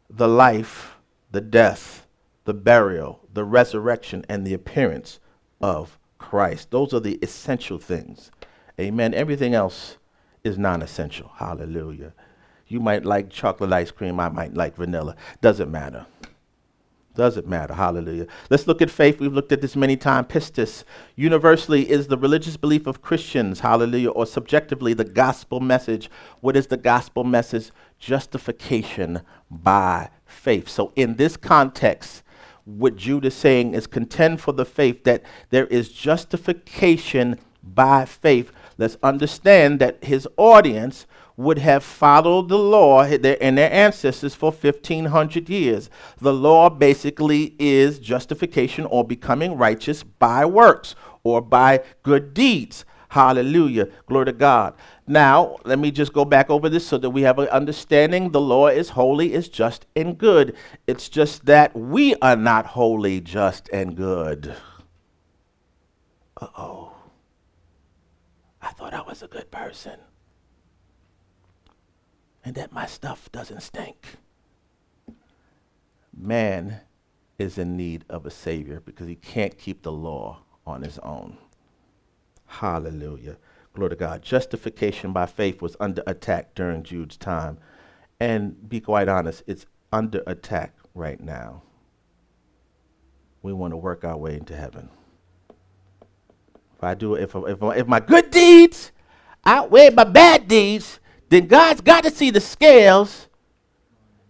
the 0.09 0.29
life, 0.29 0.97
the 1.31 1.41
death, 1.41 2.07
the 2.45 2.55
burial, 2.55 3.21
the 3.33 3.45
resurrection, 3.45 4.25
and 4.29 4.47
the 4.47 4.55
appearance 4.55 5.19
of 5.61 5.99
Christ. 6.23 6.71
Those 6.71 6.95
are 6.95 7.01
the 7.01 7.19
essential 7.21 7.79
things. 7.79 8.31
Amen. 8.81 9.13
Everything 9.13 9.55
else 9.55 9.99
is 10.45 10.57
non 10.57 10.81
essential. 10.81 11.31
Hallelujah. 11.37 12.15
You 12.67 12.81
might 12.81 13.05
like 13.05 13.29
chocolate 13.29 13.73
ice 13.73 13.91
cream, 13.91 14.19
I 14.19 14.31
might 14.31 14.55
like 14.55 14.77
vanilla. 14.77 15.15
Doesn't 15.43 15.71
matter. 15.71 16.07
Doesn't 17.15 17.47
matter. 17.47 17.75
Hallelujah. 17.75 18.27
Let's 18.49 18.67
look 18.67 18.81
at 18.81 18.89
faith. 18.91 19.21
We've 19.21 19.33
looked 19.33 19.53
at 19.53 19.61
this 19.61 19.77
many 19.77 19.99
times. 19.99 20.29
Pistis 20.29 20.85
universally 21.15 21.91
is 21.91 22.07
the 22.07 22.17
religious 22.17 22.57
belief 22.57 22.87
of 22.87 23.03
Christians. 23.03 23.61
Hallelujah. 23.61 24.11
Or 24.11 24.25
subjectively, 24.25 24.95
the 24.95 25.05
gospel 25.05 25.61
message. 25.61 26.11
What 26.41 26.57
is 26.57 26.69
the 26.69 26.79
gospel 26.79 27.25
message? 27.25 27.71
Justification 27.99 29.21
by 29.51 30.09
faith. 30.25 30.71
So, 30.71 30.93
in 30.97 31.17
this 31.17 31.37
context, 31.37 32.23
what 32.65 32.97
Jude 32.97 33.25
is 33.25 33.35
saying 33.35 33.75
is 33.75 33.87
contend 33.87 34.41
for 34.41 34.53
the 34.53 34.65
faith 34.65 35.05
that 35.05 35.23
there 35.51 35.67
is 35.67 35.91
justification 35.91 37.39
by 37.63 38.05
faith. 38.05 38.53
Let's 38.79 38.97
understand 39.03 39.81
that 39.81 40.03
his 40.05 40.29
audience 40.37 41.07
would 41.37 41.59
have 41.59 41.83
followed 41.83 42.49
the 42.49 42.59
law 42.59 43.03
and 43.03 43.23
their 43.59 43.73
ancestors 43.73 44.35
for 44.35 44.51
1500 44.51 45.49
years. 45.49 45.91
The 46.21 46.33
law 46.33 46.69
basically 46.69 47.55
is 47.59 47.99
justification 47.99 48.85
or 48.87 49.05
becoming 49.05 49.57
righteous 49.57 50.03
by 50.03 50.45
works 50.45 50.95
or 51.25 51.41
by 51.41 51.83
good 52.03 52.35
deeds. 52.35 52.85
Hallelujah. 53.13 53.89
Glory 54.07 54.25
to 54.25 54.33
God. 54.33 54.73
Now, 55.07 55.59
let 55.67 55.79
me 55.79 55.91
just 55.91 56.15
go 56.15 56.25
back 56.25 56.49
over 56.49 56.71
this 56.71 56.87
so 56.87 56.97
that 56.97 57.11
we 57.11 57.21
have 57.21 57.39
an 57.39 57.49
understanding. 57.49 58.31
The 58.31 58.41
law 58.41 58.69
is 58.69 58.89
holy, 58.89 59.35
is 59.35 59.51
just, 59.51 59.85
and 59.95 60.17
good. 60.17 60.57
It's 60.87 61.11
just 61.11 61.45
that 61.45 61.77
we 61.77 62.15
are 62.23 62.37
not 62.37 62.65
holy, 62.65 63.21
just, 63.21 63.69
and 63.69 63.95
good. 63.95 64.57
Uh 66.41 66.47
oh. 66.57 66.95
I 68.63 68.69
thought 68.71 68.95
I 68.95 69.03
was 69.03 69.23
a 69.23 69.29
good 69.29 69.51
person. 69.51 69.99
And 72.43 72.55
that 72.55 72.73
my 72.73 72.87
stuff 72.87 73.31
doesn't 73.31 73.61
stink. 73.61 74.07
Man 76.17 76.81
is 77.39 77.59
in 77.59 77.77
need 77.77 78.07
of 78.09 78.25
a 78.25 78.31
Savior 78.31 78.81
because 78.81 79.07
he 79.07 79.17
can't 79.17 79.59
keep 79.59 79.83
the 79.83 79.93
law 79.93 80.45
on 80.67 80.81
his 80.81 80.99
own. 81.01 81.37
Hallelujah. 82.53 83.39
Glory 83.73 83.91
to 83.91 83.97
God. 83.97 84.23
Justification 84.23 85.13
by 85.13 85.25
faith 85.25 85.63
was 85.63 85.75
under 85.81 86.03
attack 86.07 86.55
during 86.55 86.83
Jude's 86.83 87.17
time. 87.17 87.57
And 88.21 88.69
be 88.69 88.79
quite 88.79 89.09
honest, 89.09 89.43
it's 89.47 89.65
under 89.91 90.23
attack 90.27 90.77
right 90.95 91.19
now. 91.19 91.63
We 93.43 93.55
want 93.55 93.73
to 93.73 93.79
work 93.79 94.05
our 94.05 94.19
way 94.19 94.35
into 94.35 94.55
heaven. 94.55 94.91
If 96.77 96.85
I 96.85 96.95
do, 96.95 97.15
if, 97.15 97.35
if, 97.35 97.59
if 97.63 97.87
my 97.87 98.01
good 98.01 98.31
deeds 98.31 98.93
outweigh 99.47 99.89
my 99.91 100.05
bad 100.05 100.47
deeds, 100.47 101.01
then 101.31 101.47
God's 101.47 101.81
got 101.81 102.05
to 102.05 102.11
see 102.11 102.31
the 102.31 102.41
scales 102.41 103.29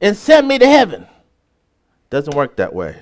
and 0.01 0.17
send 0.17 0.47
me 0.47 0.59
to 0.59 0.67
heaven. 0.67 1.09
Doesn't 2.09 2.37
work 2.37 2.57
that 2.57 2.73
way. 2.73 2.99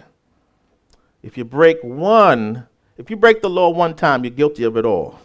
If 1.23 1.37
you 1.37 1.45
break 1.45 1.79
one 1.83 2.67
if 3.01 3.09
you 3.09 3.17
break 3.17 3.41
the 3.41 3.49
law 3.49 3.71
one 3.71 3.95
time, 3.95 4.25
you're 4.25 4.31
guilty 4.31 4.63
of 4.65 4.77
it 4.77 4.85
all. 4.85 5.19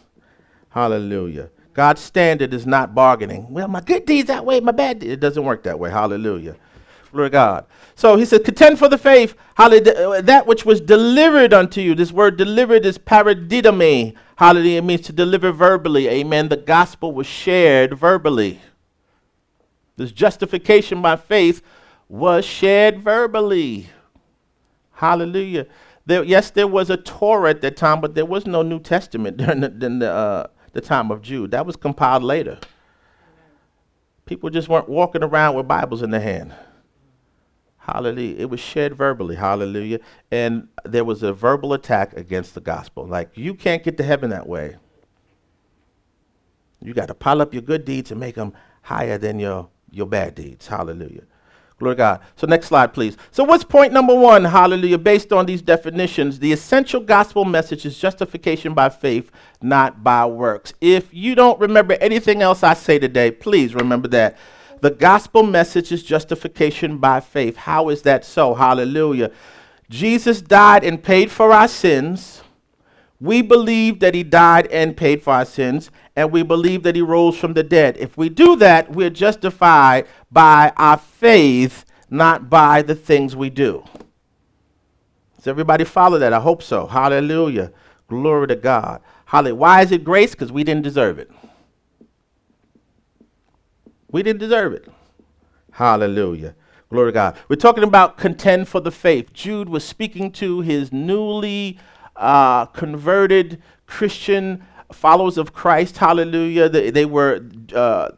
Hallelujah. 0.70 1.50
God's 1.74 2.00
standard 2.00 2.54
is 2.54 2.66
not 2.66 2.96
bargaining. 2.96 3.52
Well, 3.52 3.68
my 3.68 3.82
good 3.82 4.06
deeds 4.06 4.30
outweigh 4.30 4.62
my 4.62 4.72
bad 4.72 5.00
deeds. 5.00 5.12
It 5.12 5.20
doesn't 5.20 5.44
work 5.44 5.64
that 5.64 5.78
way. 5.78 5.92
Hallelujah. 5.92 6.56
Glory 7.12 7.28
to 7.28 7.32
God. 7.32 7.66
So 7.96 8.16
he 8.16 8.24
said, 8.24 8.46
contend 8.46 8.80
for 8.80 8.88
the 8.88 8.98
faith, 8.98 9.36
hallelujah, 9.56 10.22
that 10.22 10.48
which 10.48 10.66
was 10.66 10.80
delivered 10.80 11.54
unto 11.54 11.82
you. 11.82 11.96
This 11.96 12.14
word 12.14 12.38
delivered 12.38 12.86
is 12.86 12.98
paradidomi. 12.98 14.16
Hallelujah. 14.38 14.78
It 14.78 14.86
means 14.86 15.02
to 15.02 15.14
deliver 15.14 15.52
verbally. 15.52 16.08
Amen. 16.08 16.48
The 16.48 16.58
gospel 16.58 17.12
was 17.12 17.28
shared 17.28 17.98
verbally. 17.98 18.62
This 19.98 20.14
justification 20.14 21.02
by 21.02 21.18
faith 21.18 21.62
was 22.08 22.46
shared 22.46 23.00
verbally. 23.00 23.90
Hallelujah. 24.94 25.68
There, 26.06 26.24
yes, 26.24 26.52
there 26.52 26.68
was 26.68 26.90
a 26.90 26.98
Torah 26.98 27.50
at 27.50 27.62
that 27.62 27.78
time, 27.78 28.00
but 28.00 28.14
there 28.14 28.26
was 28.26 28.46
no 28.46 28.62
New 28.62 28.80
Testament 28.80 29.38
during 29.38 29.62
the, 29.62 29.70
during 29.70 30.00
the, 30.00 30.12
uh, 30.12 30.48
the 30.74 30.82
time 30.82 31.12
of 31.12 31.22
Jude. 31.22 31.52
That 31.52 31.66
was 31.66 31.76
compiled 31.76 32.24
later. 32.24 32.60
People 34.26 34.50
just 34.50 34.70
weren't 34.70 34.90
walking 34.90 35.24
around 35.24 35.56
with 35.56 35.68
Bibles 35.68 36.02
in 36.02 36.12
their 36.12 36.22
hand. 36.22 36.54
Hallelujah. 37.78 38.36
It 38.38 38.50
was 38.50 38.60
shared 38.60 38.96
verbally. 38.96 39.36
Hallelujah. 39.36 40.00
And 40.32 40.70
there 40.84 41.06
was 41.06 41.22
a 41.22 41.32
verbal 41.32 41.74
attack 41.74 42.14
against 42.14 42.56
the 42.56 42.62
gospel. 42.62 43.06
Like, 43.06 43.30
you 43.36 43.54
can't 43.54 43.84
get 43.84 43.98
to 43.98 44.04
heaven 44.04 44.32
that 44.32 44.48
way. 44.48 44.78
You 46.82 46.96
got 46.96 47.08
to 47.08 47.14
pile 47.14 47.42
up 47.42 47.54
your 47.54 47.62
good 47.62 47.86
deeds 47.86 48.10
and 48.10 48.20
make 48.20 48.36
them 48.36 48.54
higher 48.82 49.20
than 49.20 49.40
your, 49.40 49.70
your 49.92 50.08
bad 50.08 50.34
deeds. 50.34 50.66
Hallelujah. 50.68 51.24
Glory 51.78 51.96
to 51.96 51.98
God. 51.98 52.22
So, 52.38 52.48
next 52.48 52.68
slide, 52.68 52.94
please. 52.94 53.18
So, 53.32 53.44
what's 53.44 53.66
point 53.66 53.92
number 53.92 54.16
one? 54.16 54.46
Hallelujah. 54.46 54.98
Based 54.98 55.34
on 55.34 55.46
these 55.46 55.62
definitions, 55.62 56.40
the 56.40 56.54
essential 56.54 57.02
gospel 57.02 57.44
message 57.44 57.86
is 57.86 57.98
justification 58.00 58.74
by 58.74 58.88
faith, 58.88 59.30
not 59.62 60.02
by 60.02 60.26
works. 60.26 60.74
If 60.80 61.14
you 61.14 61.36
don't 61.36 61.60
remember 61.60 61.98
anything 62.00 62.42
else 62.42 62.64
I 62.64 62.76
say 62.76 62.98
today, 62.98 63.30
please 63.30 63.76
remember 63.76 64.08
that. 64.10 64.38
The 64.80 64.92
gospel 64.92 65.44
message 65.44 65.92
is 65.92 66.02
justification 66.02 66.98
by 66.98 67.20
faith. 67.20 67.58
How 67.58 67.90
is 67.90 68.04
that 68.04 68.24
so? 68.24 68.54
Hallelujah. 68.54 69.32
Jesus 69.90 70.42
died 70.42 70.84
and 70.84 71.04
paid 71.04 71.30
for 71.30 71.52
our 71.52 71.68
sins. 71.68 72.42
We 73.20 73.42
believe 73.42 74.00
that 74.00 74.14
he 74.14 74.24
died 74.24 74.68
and 74.68 74.96
paid 74.96 75.24
for 75.24 75.34
our 75.34 75.46
sins, 75.46 75.90
and 76.16 76.32
we 76.32 76.44
believe 76.44 76.84
that 76.84 76.96
he 76.96 77.02
rose 77.02 77.38
from 77.38 77.54
the 77.54 77.64
dead. 77.64 77.96
If 77.98 78.18
we 78.18 78.30
do 78.30 78.56
that, 78.58 78.92
we're 78.92 79.10
justified 79.10 80.08
by 80.32 80.74
our 80.76 80.98
faith, 80.98 81.86
not 82.10 82.50
by 82.50 82.82
the 82.82 82.96
things 82.96 83.36
we 83.36 83.50
do. 83.50 83.84
Does 85.38 85.48
everybody 85.48 85.86
follow 85.86 86.18
that? 86.20 86.34
I 86.34 86.40
hope 86.40 86.62
so. 86.62 86.88
Hallelujah. 86.88 87.72
Glory 88.08 88.48
to 88.48 88.56
God. 88.56 89.02
Hallelujah. 89.26 89.56
Why 89.56 89.82
is 89.82 89.92
it 89.92 90.04
grace? 90.04 90.32
Because 90.32 90.52
we 90.52 90.64
didn't 90.64 90.84
deserve 90.84 91.18
it. 91.20 91.32
We 94.12 94.24
didn't 94.24 94.40
deserve 94.40 94.74
it. 94.74 94.88
Hallelujah. 95.72 96.56
Glory 96.90 97.10
to 97.10 97.14
God. 97.14 97.38
We're 97.48 97.56
talking 97.58 97.84
about 97.84 98.18
contend 98.18 98.68
for 98.68 98.80
the 98.80 98.92
faith. 98.92 99.34
Jude 99.34 99.70
was 99.70 99.84
speaking 99.84 100.32
to 100.34 100.62
his 100.62 100.92
newly 100.92 101.80
uh, 102.16 102.66
converted 102.68 103.62
Christian 103.86 104.64
followers 104.92 105.38
of 105.38 105.54
Christ. 105.54 105.98
Hallelujah. 105.98 106.70
They, 106.70 106.90
they 106.90 107.06
were. 107.06 107.42
Uh, 107.74 108.12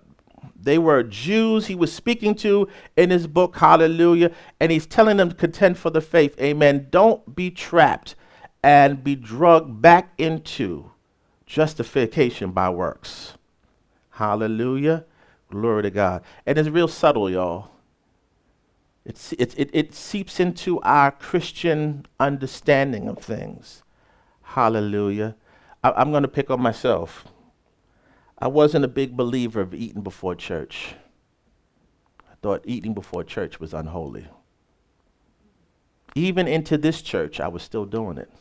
they 0.59 0.77
were 0.77 1.01
Jews 1.01 1.67
he 1.67 1.75
was 1.75 1.93
speaking 1.93 2.35
to 2.35 2.67
in 2.97 3.09
his 3.09 3.25
book, 3.25 3.55
Hallelujah. 3.55 4.31
And 4.59 4.69
he's 4.69 4.85
telling 4.85 5.15
them 5.15 5.29
to 5.29 5.35
contend 5.35 5.77
for 5.77 5.91
the 5.91 6.01
faith. 6.01 6.37
Amen. 6.41 6.87
Don't 6.91 7.33
be 7.33 7.49
trapped 7.49 8.15
and 8.61 9.01
be 9.01 9.15
drugged 9.15 9.81
back 9.81 10.11
into 10.17 10.91
justification 11.45 12.51
by 12.51 12.69
works. 12.69 13.35
Hallelujah. 14.11 15.05
Glory 15.49 15.83
to 15.83 15.89
God. 15.89 16.21
And 16.45 16.57
it's 16.57 16.67
real 16.67 16.89
subtle, 16.89 17.29
y'all. 17.29 17.69
It's, 19.05 19.31
it, 19.33 19.57
it, 19.57 19.69
it 19.71 19.95
seeps 19.95 20.37
into 20.37 20.81
our 20.81 21.11
Christian 21.11 22.05
understanding 22.19 23.07
of 23.07 23.19
things. 23.19 23.83
Hallelujah. 24.57 25.35
I, 25.83 25.91
I'm 25.91 26.09
going 26.09 26.23
to 26.23 26.27
pick 26.27 26.49
on 26.49 26.59
myself. 26.59 27.25
I 28.39 28.47
wasn't 28.47 28.85
a 28.85 28.87
big 28.87 29.15
believer 29.15 29.61
of 29.61 29.75
eating 29.75 30.01
before 30.01 30.33
church. 30.33 30.95
I 32.27 32.33
thought 32.41 32.63
eating 32.65 32.95
before 32.95 33.23
church 33.23 33.59
was 33.59 33.71
unholy. 33.71 34.25
Even 36.15 36.47
into 36.47 36.75
this 36.75 37.03
church, 37.03 37.39
I 37.39 37.47
was 37.49 37.61
still 37.61 37.85
doing 37.85 38.17
it. 38.17 38.31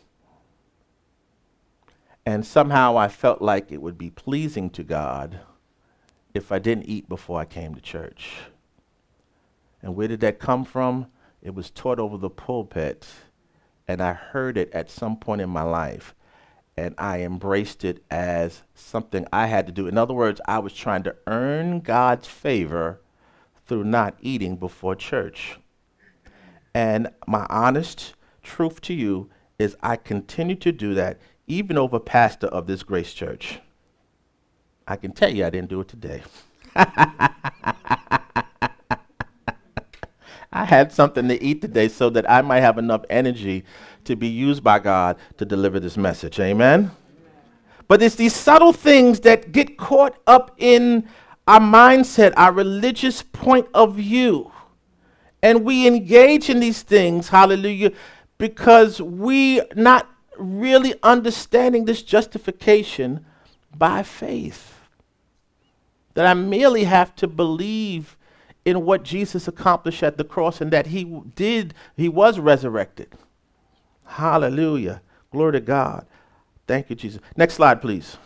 And 2.25 2.47
somehow 2.47 2.97
I 2.97 3.09
felt 3.09 3.43
like 3.43 3.71
it 3.71 3.83
would 3.83 3.99
be 3.99 4.09
pleasing 4.09 4.71
to 4.71 4.83
God 4.83 5.41
if 6.33 6.51
I 6.51 6.59
didn't 6.59 6.87
eat 6.87 7.11
before 7.11 7.39
I 7.39 7.45
came 7.45 7.75
to 7.75 7.81
church. 7.83 8.39
And 9.83 9.95
where 9.95 10.09
did 10.09 10.21
that 10.21 10.39
come 10.39 10.65
from? 10.65 11.09
It 11.43 11.55
was 11.55 11.69
taught 11.69 11.99
over 11.99 12.17
the 12.17 12.31
pulpit, 12.31 13.07
and 13.89 14.03
I 14.03 14.13
heard 14.13 14.57
it 14.57 14.73
at 14.73 14.91
some 14.91 15.17
point 15.17 15.41
in 15.41 15.51
my 15.51 15.63
life, 15.63 16.15
and 16.77 16.95
I 16.99 17.23
embraced 17.23 17.85
it 17.85 18.05
as 18.11 18.63
something 18.75 19.27
I 19.33 19.47
had 19.47 19.67
to 19.67 19.73
do. 19.73 19.87
In 19.87 19.97
other 19.97 20.15
words, 20.15 20.41
I 20.47 20.59
was 20.59 20.73
trying 20.73 21.03
to 21.05 21.17
earn 21.27 21.81
God's 21.81 22.27
favor 22.27 23.01
through 23.67 23.85
not 23.85 24.17
eating 24.21 24.57
before 24.57 24.95
church. 24.95 25.59
And 26.75 27.09
my 27.27 27.47
honest 27.49 28.15
truth 28.43 28.81
to 28.83 28.95
you 28.95 29.31
is 29.59 29.77
I 29.83 29.97
continue 29.97 30.57
to 30.57 30.73
do 30.73 30.95
that 30.95 31.19
even 31.47 31.79
over 31.79 31.99
pastor 31.99 32.49
of 32.49 32.67
this 32.67 32.83
grace 32.83 33.15
church. 33.15 33.61
I 34.87 34.97
can 34.97 35.13
tell 35.13 35.31
you 35.31 35.45
I 35.45 35.51
didn't 35.51 35.71
do 35.71 35.81
it 35.81 35.89
today. 35.89 36.23
I 40.57 40.65
had 40.65 40.91
something 40.91 41.29
to 41.29 41.43
eat 41.43 41.61
today 41.61 41.89
so 41.89 42.09
that 42.11 42.29
I 42.31 42.41
might 42.41 42.61
have 42.61 42.79
enough 42.79 43.05
energy 43.11 43.65
to 44.05 44.17
be 44.17 44.27
used 44.27 44.65
by 44.65 44.79
God 44.79 45.19
to 45.37 45.45
deliver 45.45 45.79
this 45.79 45.99
message. 45.99 46.41
Amen? 46.41 46.93
But 47.89 48.01
it's 48.01 48.15
these 48.15 48.35
subtle 48.35 48.73
things 48.73 49.21
that 49.21 49.53
get 49.53 49.77
caught 49.77 50.19
up 50.27 50.55
in 50.57 51.09
our 51.47 51.61
mindset, 51.61 52.33
our 52.39 52.53
religious 52.53 53.23
point 53.23 53.69
of 53.75 53.97
view. 53.97 54.51
And 55.43 55.63
we 55.63 55.87
engage 55.87 56.49
in 56.49 56.61
these 56.61 56.83
things, 56.83 57.29
hallelujah, 57.29 57.93
because 58.39 59.01
we 59.03 59.61
not 59.75 60.11
really 60.39 60.95
understanding 61.03 61.85
this 61.85 62.03
justification 62.03 63.27
by 63.77 64.03
faith. 64.03 64.81
That 66.15 66.27
I 66.27 66.33
merely 66.33 66.85
have 66.85 67.15
to 67.17 67.27
believe 67.27 68.16
in 68.67 68.85
what 68.85 69.05
Jesus 69.05 69.47
accomplished 69.47 70.03
at 70.03 70.19
the 70.19 70.25
cross 70.25 70.61
and 70.61 70.73
that 70.73 70.89
he 70.89 71.05
did, 71.37 71.73
he 71.97 72.09
was 72.09 72.41
resurrected. 72.41 73.15
Hallelujah. 74.05 75.01
Glory 75.31 75.53
to 75.53 75.61
God. 75.61 76.05
Thank 76.67 76.91
you, 76.91 76.97
Jesus. 76.97 77.21
Next 77.37 77.55
slide, 77.55 77.81
please. 77.81 78.17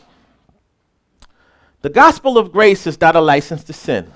The 1.82 1.90
gospel 1.90 2.38
of 2.38 2.52
grace 2.52 2.86
is 2.86 2.98
not 2.98 3.14
a 3.14 3.20
license 3.20 3.62
to 3.64 3.74
sin. 3.74 4.10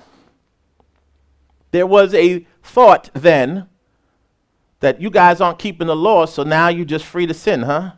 There 1.72 1.86
was 1.86 2.14
a 2.14 2.46
thought 2.62 3.10
then 3.12 3.68
that 4.80 5.02
you 5.02 5.10
guys 5.10 5.42
aren't 5.42 5.58
keeping 5.58 5.88
the 5.88 5.96
law, 5.96 6.24
so 6.24 6.42
now 6.42 6.68
you're 6.68 6.86
just 6.86 7.04
free 7.04 7.26
to 7.26 7.34
sin, 7.34 7.62
huh? 7.62 7.92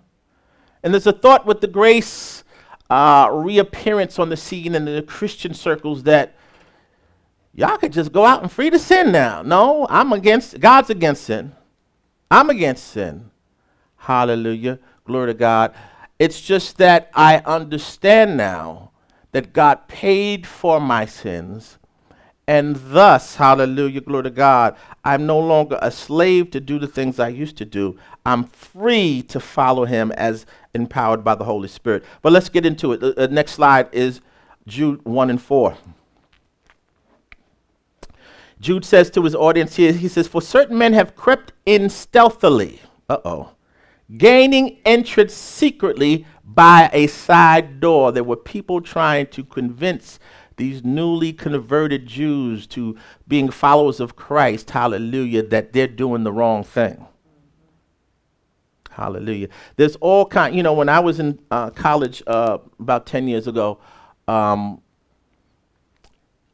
And 0.82 0.92
there's 0.92 1.06
a 1.06 1.12
thought 1.12 1.46
with 1.46 1.60
the 1.60 1.68
grace 1.68 2.42
uh, 2.90 3.28
reappearance 3.32 4.18
on 4.18 4.30
the 4.30 4.36
scene 4.36 4.74
in 4.74 4.84
the 4.84 5.02
Christian 5.02 5.54
circles 5.54 6.02
that 6.04 6.36
y'all 7.56 7.76
could 7.78 7.92
just 7.92 8.12
go 8.12 8.24
out 8.24 8.42
and 8.42 8.52
free 8.52 8.70
to 8.70 8.78
sin 8.78 9.10
now. 9.10 9.42
No, 9.42 9.86
I'm 9.90 10.12
against, 10.12 10.60
God's 10.60 10.90
against 10.90 11.24
sin. 11.24 11.52
I'm 12.30 12.50
against 12.50 12.86
sin. 12.86 13.30
Hallelujah. 13.96 14.78
Glory 15.04 15.32
to 15.32 15.34
God. 15.34 15.74
It's 16.18 16.40
just 16.40 16.78
that 16.78 17.10
I 17.14 17.38
understand 17.38 18.36
now 18.36 18.92
that 19.32 19.52
God 19.52 19.88
paid 19.88 20.46
for 20.46 20.80
my 20.80 21.04
sins 21.06 21.78
and 22.48 22.76
thus, 22.76 23.36
hallelujah, 23.36 24.00
glory 24.00 24.24
to 24.24 24.30
God, 24.30 24.76
I'm 25.04 25.26
no 25.26 25.38
longer 25.38 25.78
a 25.82 25.90
slave 25.90 26.52
to 26.52 26.60
do 26.60 26.78
the 26.78 26.86
things 26.86 27.18
I 27.18 27.28
used 27.28 27.56
to 27.56 27.64
do. 27.64 27.98
I'm 28.24 28.44
free 28.44 29.22
to 29.22 29.40
follow 29.40 29.84
him 29.84 30.12
as 30.12 30.46
empowered 30.72 31.24
by 31.24 31.34
the 31.34 31.44
Holy 31.44 31.66
Spirit. 31.66 32.04
But 32.22 32.32
let's 32.32 32.48
get 32.48 32.64
into 32.64 32.92
it. 32.92 33.00
The, 33.00 33.12
the 33.14 33.28
next 33.28 33.52
slide 33.52 33.88
is 33.90 34.20
Jude 34.66 35.04
1 35.04 35.30
and 35.30 35.42
4. 35.42 35.76
Jude 38.60 38.84
says 38.84 39.10
to 39.10 39.22
his 39.22 39.34
audience 39.34 39.76
here, 39.76 39.92
he 39.92 40.08
says, 40.08 40.26
For 40.26 40.40
certain 40.40 40.78
men 40.78 40.92
have 40.94 41.14
crept 41.14 41.52
in 41.66 41.90
stealthily, 41.90 42.80
uh 43.08 43.18
oh, 43.24 43.50
gaining 44.16 44.78
entrance 44.84 45.34
secretly 45.34 46.26
by 46.44 46.88
a 46.92 47.06
side 47.06 47.80
door. 47.80 48.12
There 48.12 48.24
were 48.24 48.36
people 48.36 48.80
trying 48.80 49.26
to 49.28 49.44
convince 49.44 50.18
these 50.56 50.82
newly 50.84 51.32
converted 51.32 52.06
Jews 52.06 52.66
to 52.68 52.96
being 53.28 53.50
followers 53.50 54.00
of 54.00 54.16
Christ, 54.16 54.70
hallelujah, 54.70 55.42
that 55.42 55.72
they're 55.72 55.86
doing 55.86 56.24
the 56.24 56.32
wrong 56.32 56.64
thing. 56.64 57.06
Hallelujah. 58.90 59.48
There's 59.76 59.96
all 59.96 60.24
kind, 60.24 60.56
you 60.56 60.62
know, 60.62 60.72
when 60.72 60.88
I 60.88 61.00
was 61.00 61.20
in 61.20 61.38
uh, 61.50 61.68
college 61.70 62.22
uh, 62.26 62.58
about 62.80 63.04
10 63.04 63.28
years 63.28 63.46
ago, 63.46 63.78
um, 64.26 64.80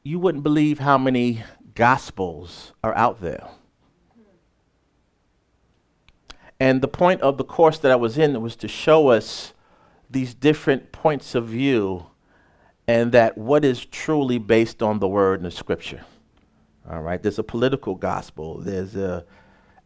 you 0.03 0.19
wouldn't 0.19 0.43
believe 0.43 0.81
how 0.81 0.99
many 0.99 1.45
gospels 1.75 2.73
are 2.83 2.95
out 2.95 3.21
there. 3.21 3.49
And 6.61 6.81
the 6.81 6.89
point 6.89 7.21
of 7.23 7.39
the 7.39 7.45
course 7.45 7.79
that 7.79 7.91
I 7.91 7.97
was 7.97 8.17
in 8.17 8.41
was 8.41 8.55
to 8.57 8.69
show 8.69 9.09
us 9.09 9.53
these 10.09 10.35
different 10.35 10.93
points 10.93 11.35
of 11.35 11.47
view 11.47 12.07
and 12.87 13.13
that 13.13 13.37
what 13.37 13.65
is 13.65 13.85
truly 13.85 14.39
based 14.39 14.83
on 14.83 14.99
the 14.99 15.09
word 15.09 15.41
and 15.41 15.47
the 15.47 15.51
scripture. 15.51 16.05
All 16.89 17.01
right, 17.01 17.23
there's 17.23 17.39
a 17.39 17.45
political 17.45 17.95
gospel, 17.95 18.59
there's 18.59 18.97
a 18.97 19.25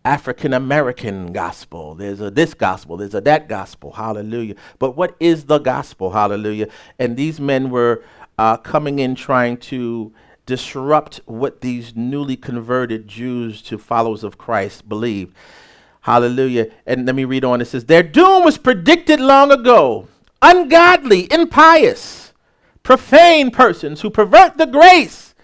African 0.05 0.53
American 0.53 1.33
gospel, 1.33 1.94
there's 1.94 2.20
a 2.20 2.31
this 2.31 2.55
gospel, 2.55 2.96
there's 2.96 3.14
a 3.14 3.20
that 3.22 3.49
gospel, 3.49 3.92
hallelujah. 3.92 4.55
But 4.79 4.96
what 4.96 5.16
is 5.20 5.44
the 5.44 5.59
gospel, 5.59 6.11
hallelujah? 6.11 6.68
And 6.99 7.16
these 7.16 7.40
men 7.40 7.70
were 7.70 8.03
uh, 8.38 8.57
coming 8.57 8.99
in 8.99 9.14
trying 9.14 9.57
to 9.59 10.12
disrupt 10.47 11.21
what 11.27 11.61
these 11.61 11.95
newly 11.95 12.37
converted 12.37 13.09
Jews 13.09 13.61
to 13.63 13.77
followers 13.77 14.25
of 14.25 14.39
Christ 14.39 14.89
believed. 14.89 15.37
Hallelujah. 16.03 16.69
And 16.87 17.05
let 17.05 17.17
me 17.17 17.25
read 17.25 17.45
on. 17.45 17.61
It 17.61 17.67
says, 17.67 17.85
Their 17.85 18.05
doom 18.05 18.45
was 18.45 18.59
predicted 18.59 19.19
long 19.19 19.51
ago, 19.51 20.07
ungodly, 20.41 21.31
impious 21.33 22.33
profane 22.85 23.51
persons 23.51 24.01
who 24.01 24.09
pervert 24.09 24.57
the 24.57 24.67
grace, 24.67 25.35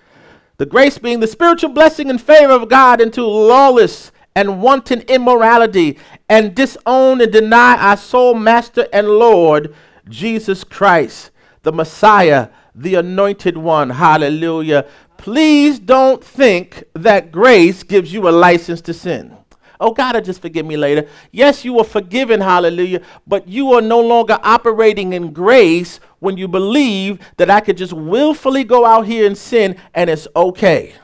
the 0.59 0.67
grace 0.67 0.99
being 0.99 1.19
the 1.19 1.27
spiritual 1.27 1.71
blessing 1.71 2.09
and 2.09 2.23
favor 2.23 2.53
of 2.53 2.69
God, 2.69 3.01
into 3.01 3.25
lawless 3.25 4.12
and 4.37 4.62
wanton 4.62 5.01
immorality, 5.09 5.99
and 6.29 6.55
disown 6.55 7.21
and 7.21 7.33
deny 7.33 7.77
our 7.77 7.97
sole 7.97 8.35
master 8.35 8.87
and 8.93 9.09
Lord, 9.09 9.75
Jesus 10.09 10.62
Christ, 10.62 11.33
the 11.62 11.73
Messiah, 11.73 12.51
the 12.74 12.94
anointed 12.94 13.56
one. 13.56 13.90
Hallelujah. 13.90 14.87
Please 15.16 15.78
don't 15.78 16.22
think 16.22 16.85
that 16.94 17.30
grace 17.30 17.82
gives 17.82 18.12
you 18.12 18.28
a 18.28 18.30
license 18.30 18.80
to 18.82 18.94
sin. 18.94 19.37
oh, 19.78 19.92
God 19.92 20.14
will 20.14 20.22
just 20.22 20.40
forgive 20.40 20.64
me 20.64 20.76
later. 20.76 21.08
Yes, 21.32 21.64
you 21.64 21.78
are 21.78 21.85
forgiven, 21.85 22.40
hallelujah, 22.40 23.02
but 23.26 23.48
you 23.48 23.72
are 23.72 23.82
no 23.82 24.00
longer 24.00 24.38
operating 24.42 25.12
in 25.12 25.32
grace 25.32 25.98
when 26.20 26.37
you 26.37 26.46
believe 26.46 27.18
that 27.37 27.50
I 27.50 27.61
could 27.61 27.76
just 27.76 27.92
willfully 27.92 28.64
go 28.64 28.85
out 28.87 29.06
here 29.06 29.26
and 29.26 29.37
sin 29.37 29.76
and 29.92 30.08
it's 30.08 30.28
okay. 30.37 30.94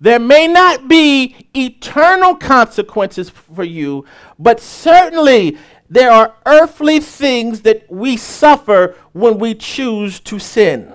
There 0.00 0.18
may 0.18 0.48
not 0.48 0.88
be 0.88 1.46
eternal 1.54 2.34
consequences 2.34 3.30
for 3.30 3.62
you, 3.62 4.04
but 4.38 4.58
certainly 4.58 5.58
there 5.92 6.10
are 6.10 6.34
earthly 6.46 7.00
things 7.00 7.60
that 7.62 7.90
we 7.92 8.16
suffer 8.16 8.96
when 9.12 9.38
we 9.38 9.54
choose 9.54 10.20
to 10.20 10.38
sin. 10.38 10.90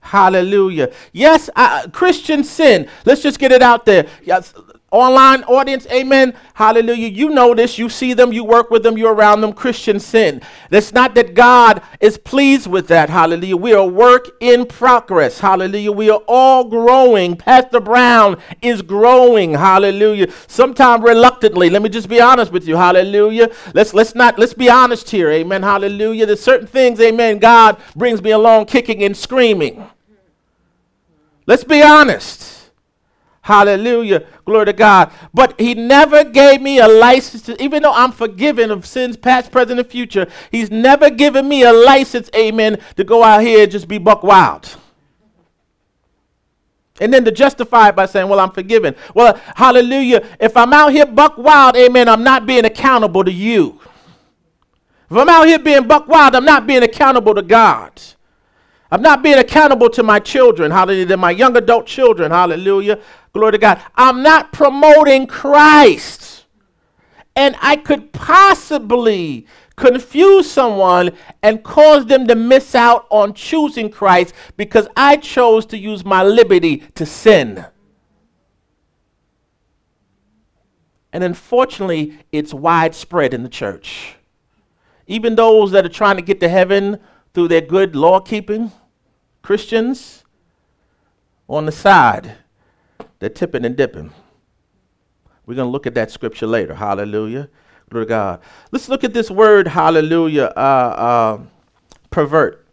Hallelujah. 0.00 0.92
Yes, 1.12 1.50
uh, 1.56 1.88
Christian 1.92 2.44
sin. 2.44 2.88
Let's 3.04 3.22
just 3.22 3.40
get 3.40 3.50
it 3.50 3.62
out 3.62 3.84
there. 3.84 4.06
Yes, 4.22 4.54
online 4.96 5.44
audience, 5.44 5.86
amen. 5.92 6.34
Hallelujah. 6.54 7.08
You 7.08 7.28
know 7.28 7.54
this. 7.54 7.78
You 7.78 7.88
see 7.90 8.14
them. 8.14 8.32
You 8.32 8.44
work 8.44 8.70
with 8.70 8.82
them. 8.82 8.96
You're 8.96 9.12
around 9.12 9.42
them. 9.42 9.52
Christian 9.52 10.00
sin. 10.00 10.40
It's 10.70 10.92
not 10.92 11.14
that 11.16 11.34
God 11.34 11.82
is 12.00 12.16
pleased 12.16 12.66
with 12.66 12.88
that. 12.88 13.10
Hallelujah. 13.10 13.56
We 13.56 13.74
are 13.74 13.86
work 13.86 14.30
in 14.40 14.64
progress. 14.64 15.38
Hallelujah. 15.38 15.92
We 15.92 16.08
are 16.08 16.22
all 16.26 16.64
growing. 16.64 17.36
Pastor 17.36 17.78
Brown 17.78 18.40
is 18.62 18.80
growing. 18.80 19.52
Hallelujah. 19.52 20.32
Sometimes 20.46 21.02
reluctantly. 21.02 21.68
Let 21.68 21.82
me 21.82 21.90
just 21.90 22.08
be 22.08 22.20
honest 22.20 22.50
with 22.50 22.66
you. 22.66 22.76
Hallelujah. 22.76 23.50
Let's 23.74 23.92
let's 23.92 24.14
not 24.14 24.38
let's 24.38 24.54
be 24.54 24.70
honest 24.70 25.10
here. 25.10 25.30
Amen. 25.30 25.62
Hallelujah. 25.62 26.24
There's 26.24 26.42
certain 26.42 26.66
things, 26.66 27.00
amen. 27.00 27.38
God 27.38 27.76
brings 27.94 28.22
me 28.22 28.30
along 28.30 28.66
kicking 28.66 29.02
and 29.04 29.16
screaming. 29.16 29.86
Let's 31.46 31.64
be 31.64 31.82
honest. 31.82 32.55
Hallelujah. 33.46 34.26
Glory 34.44 34.66
to 34.66 34.72
God. 34.72 35.12
But 35.32 35.54
he 35.60 35.74
never 35.74 36.24
gave 36.24 36.60
me 36.60 36.80
a 36.80 36.88
license 36.88 37.42
to, 37.42 37.62
even 37.62 37.84
though 37.84 37.92
I'm 37.92 38.10
forgiven 38.10 38.72
of 38.72 38.84
sins 38.84 39.16
past, 39.16 39.52
present, 39.52 39.78
and 39.78 39.88
future, 39.88 40.26
he's 40.50 40.68
never 40.68 41.10
given 41.10 41.48
me 41.48 41.62
a 41.62 41.72
license, 41.72 42.28
amen, 42.34 42.78
to 42.96 43.04
go 43.04 43.22
out 43.22 43.42
here 43.42 43.62
and 43.62 43.70
just 43.70 43.86
be 43.86 43.98
buck 43.98 44.24
wild. 44.24 44.76
And 47.00 47.14
then 47.14 47.24
to 47.24 47.30
justify 47.30 47.90
it 47.90 47.94
by 47.94 48.06
saying, 48.06 48.28
well, 48.28 48.40
I'm 48.40 48.50
forgiven. 48.50 48.96
Well, 49.14 49.40
hallelujah. 49.54 50.26
If 50.40 50.56
I'm 50.56 50.72
out 50.72 50.90
here 50.90 51.06
buck 51.06 51.38
wild, 51.38 51.76
amen, 51.76 52.08
I'm 52.08 52.24
not 52.24 52.46
being 52.46 52.64
accountable 52.64 53.22
to 53.22 53.32
you. 53.32 53.80
If 55.08 55.16
I'm 55.16 55.28
out 55.28 55.46
here 55.46 55.60
being 55.60 55.86
buck 55.86 56.08
wild, 56.08 56.34
I'm 56.34 56.44
not 56.44 56.66
being 56.66 56.82
accountable 56.82 57.36
to 57.36 57.42
God. 57.42 57.92
I'm 58.90 59.02
not 59.02 59.22
being 59.22 59.38
accountable 59.38 59.90
to 59.90 60.02
my 60.02 60.20
children, 60.20 60.70
hallelujah, 60.70 61.06
to 61.06 61.16
my 61.16 61.32
young 61.32 61.56
adult 61.56 61.86
children, 61.86 62.30
hallelujah. 62.30 63.00
Glory 63.36 63.52
to 63.52 63.58
God. 63.58 63.82
I'm 63.96 64.22
not 64.22 64.50
promoting 64.50 65.26
Christ. 65.26 66.46
And 67.36 67.54
I 67.60 67.76
could 67.76 68.10
possibly 68.14 69.46
confuse 69.76 70.50
someone 70.50 71.10
and 71.42 71.62
cause 71.62 72.06
them 72.06 72.26
to 72.28 72.34
miss 72.34 72.74
out 72.74 73.06
on 73.10 73.34
choosing 73.34 73.90
Christ 73.90 74.32
because 74.56 74.88
I 74.96 75.18
chose 75.18 75.66
to 75.66 75.76
use 75.76 76.02
my 76.02 76.22
liberty 76.22 76.78
to 76.94 77.04
sin. 77.04 77.66
And 81.12 81.22
unfortunately, 81.22 82.18
it's 82.32 82.54
widespread 82.54 83.34
in 83.34 83.42
the 83.42 83.50
church. 83.50 84.16
Even 85.06 85.34
those 85.34 85.72
that 85.72 85.84
are 85.84 85.90
trying 85.90 86.16
to 86.16 86.22
get 86.22 86.40
to 86.40 86.48
heaven 86.48 87.00
through 87.34 87.48
their 87.48 87.60
good 87.60 87.94
law 87.94 88.18
keeping, 88.18 88.72
Christians 89.42 90.24
on 91.50 91.66
the 91.66 91.72
side, 91.72 92.36
they're 93.26 93.34
tipping 93.34 93.64
and 93.64 93.76
dipping. 93.76 94.12
We're 95.46 95.56
going 95.56 95.66
to 95.66 95.72
look 95.72 95.84
at 95.88 95.94
that 95.94 96.12
scripture 96.12 96.46
later. 96.46 96.76
Hallelujah. 96.76 97.48
Glory 97.90 98.06
to 98.06 98.08
God. 98.08 98.40
Let's 98.70 98.88
look 98.88 99.02
at 99.02 99.14
this 99.14 99.32
word, 99.32 99.66
hallelujah, 99.66 100.52
uh, 100.56 100.60
uh, 100.60 101.40
pervert. 102.10 102.68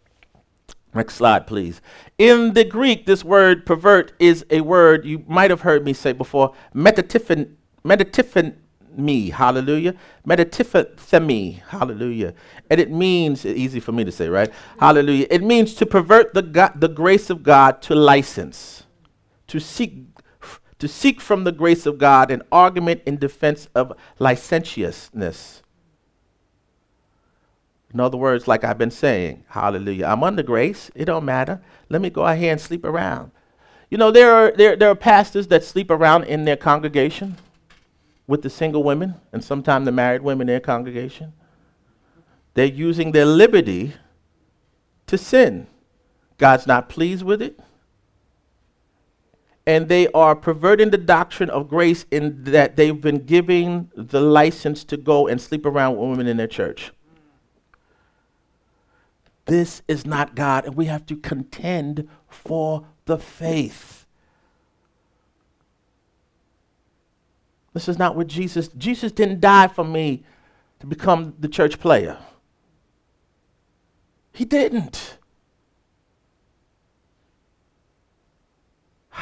Next 0.94 1.16
slide, 1.16 1.48
please. 1.48 1.80
In 2.18 2.52
the 2.52 2.62
Greek, 2.62 3.04
this 3.04 3.24
word 3.24 3.66
pervert 3.66 4.12
is 4.20 4.46
a 4.48 4.60
word 4.60 5.04
you 5.04 5.24
might 5.26 5.50
have 5.50 5.62
heard 5.62 5.84
me 5.84 5.92
say 5.92 6.12
before, 6.12 6.54
metatifin, 6.72 7.54
metatifin, 7.84 8.54
me, 8.96 9.30
hallelujah. 9.30 9.96
Metatifethemi, 10.24 11.62
hallelujah. 11.62 12.32
And 12.70 12.78
it 12.78 12.92
means, 12.92 13.44
easy 13.44 13.80
for 13.80 13.90
me 13.90 14.04
to 14.04 14.12
say, 14.12 14.28
right? 14.28 14.52
Hallelujah. 14.78 15.26
It 15.30 15.42
means 15.42 15.74
to 15.74 15.86
pervert 15.86 16.32
the, 16.32 16.42
God, 16.42 16.80
the 16.80 16.88
grace 16.88 17.28
of 17.28 17.42
God 17.42 17.82
to 17.82 17.96
license, 17.96 18.84
to 19.48 19.58
seek, 19.58 20.13
to 20.84 20.88
seek 20.88 21.18
from 21.18 21.44
the 21.44 21.50
grace 21.50 21.86
of 21.86 21.96
God 21.96 22.30
an 22.30 22.42
argument 22.52 23.00
in 23.06 23.16
defense 23.16 23.70
of 23.74 23.94
licentiousness. 24.18 25.62
In 27.94 28.00
other 28.00 28.18
words, 28.18 28.46
like 28.46 28.64
I've 28.64 28.76
been 28.76 28.90
saying, 28.90 29.44
hallelujah. 29.48 30.04
I'm 30.04 30.22
under 30.22 30.42
grace. 30.42 30.90
It 30.94 31.06
don't 31.06 31.24
matter. 31.24 31.62
Let 31.88 32.02
me 32.02 32.10
go 32.10 32.26
ahead 32.26 32.50
and 32.50 32.60
sleep 32.60 32.84
around. 32.84 33.30
You 33.88 33.96
know, 33.96 34.10
there 34.10 34.30
are, 34.30 34.52
there, 34.54 34.76
there 34.76 34.90
are 34.90 34.94
pastors 34.94 35.46
that 35.46 35.64
sleep 35.64 35.90
around 35.90 36.24
in 36.24 36.44
their 36.44 36.58
congregation 36.58 37.38
with 38.26 38.42
the 38.42 38.50
single 38.50 38.82
women 38.82 39.14
and 39.32 39.42
sometimes 39.42 39.86
the 39.86 39.92
married 39.92 40.20
women 40.20 40.50
in 40.50 40.52
their 40.52 40.60
congregation. 40.60 41.32
They're 42.52 42.66
using 42.66 43.12
their 43.12 43.24
liberty 43.24 43.94
to 45.06 45.16
sin. 45.16 45.66
God's 46.36 46.66
not 46.66 46.90
pleased 46.90 47.22
with 47.22 47.40
it. 47.40 47.58
And 49.66 49.88
they 49.88 50.08
are 50.08 50.36
perverting 50.36 50.90
the 50.90 50.98
doctrine 50.98 51.48
of 51.48 51.68
grace 51.68 52.04
in 52.10 52.44
that 52.44 52.76
they've 52.76 53.00
been 53.00 53.24
giving 53.24 53.90
the 53.96 54.20
license 54.20 54.84
to 54.84 54.96
go 54.96 55.26
and 55.26 55.40
sleep 55.40 55.64
around 55.64 55.96
with 55.96 56.10
women 56.10 56.26
in 56.26 56.36
their 56.36 56.46
church. 56.46 56.92
This 59.46 59.82
is 59.88 60.06
not 60.06 60.34
God, 60.34 60.64
and 60.64 60.74
we 60.74 60.86
have 60.86 61.06
to 61.06 61.16
contend 61.16 62.08
for 62.28 62.86
the 63.06 63.18
faith. 63.18 64.06
This 67.74 67.88
is 67.88 67.98
not 67.98 68.16
what 68.16 68.26
Jesus, 68.26 68.68
Jesus 68.68 69.12
didn't 69.12 69.40
die 69.40 69.68
for 69.68 69.84
me 69.84 70.24
to 70.80 70.86
become 70.86 71.34
the 71.38 71.48
church 71.48 71.80
player. 71.80 72.18
He 74.32 74.44
didn't. 74.44 75.18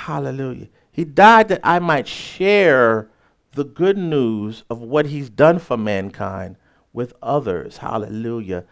Hallelujah. 0.06 0.66
He 0.90 1.04
died 1.04 1.46
that 1.48 1.60
I 1.62 1.78
might 1.78 2.08
share 2.08 3.08
the 3.52 3.62
good 3.62 3.96
news 3.96 4.64
of 4.68 4.80
what 4.80 5.06
he's 5.06 5.30
done 5.30 5.60
for 5.60 5.76
mankind 5.76 6.56
with 6.92 7.14
others. 7.22 7.76
Hallelujah. 7.76 8.64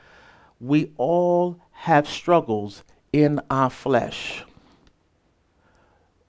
We 0.59 0.90
all 0.97 1.61
have 1.71 2.09
struggles 2.09 2.83
in 3.12 3.40
our 3.49 3.71
flesh. 3.71 4.43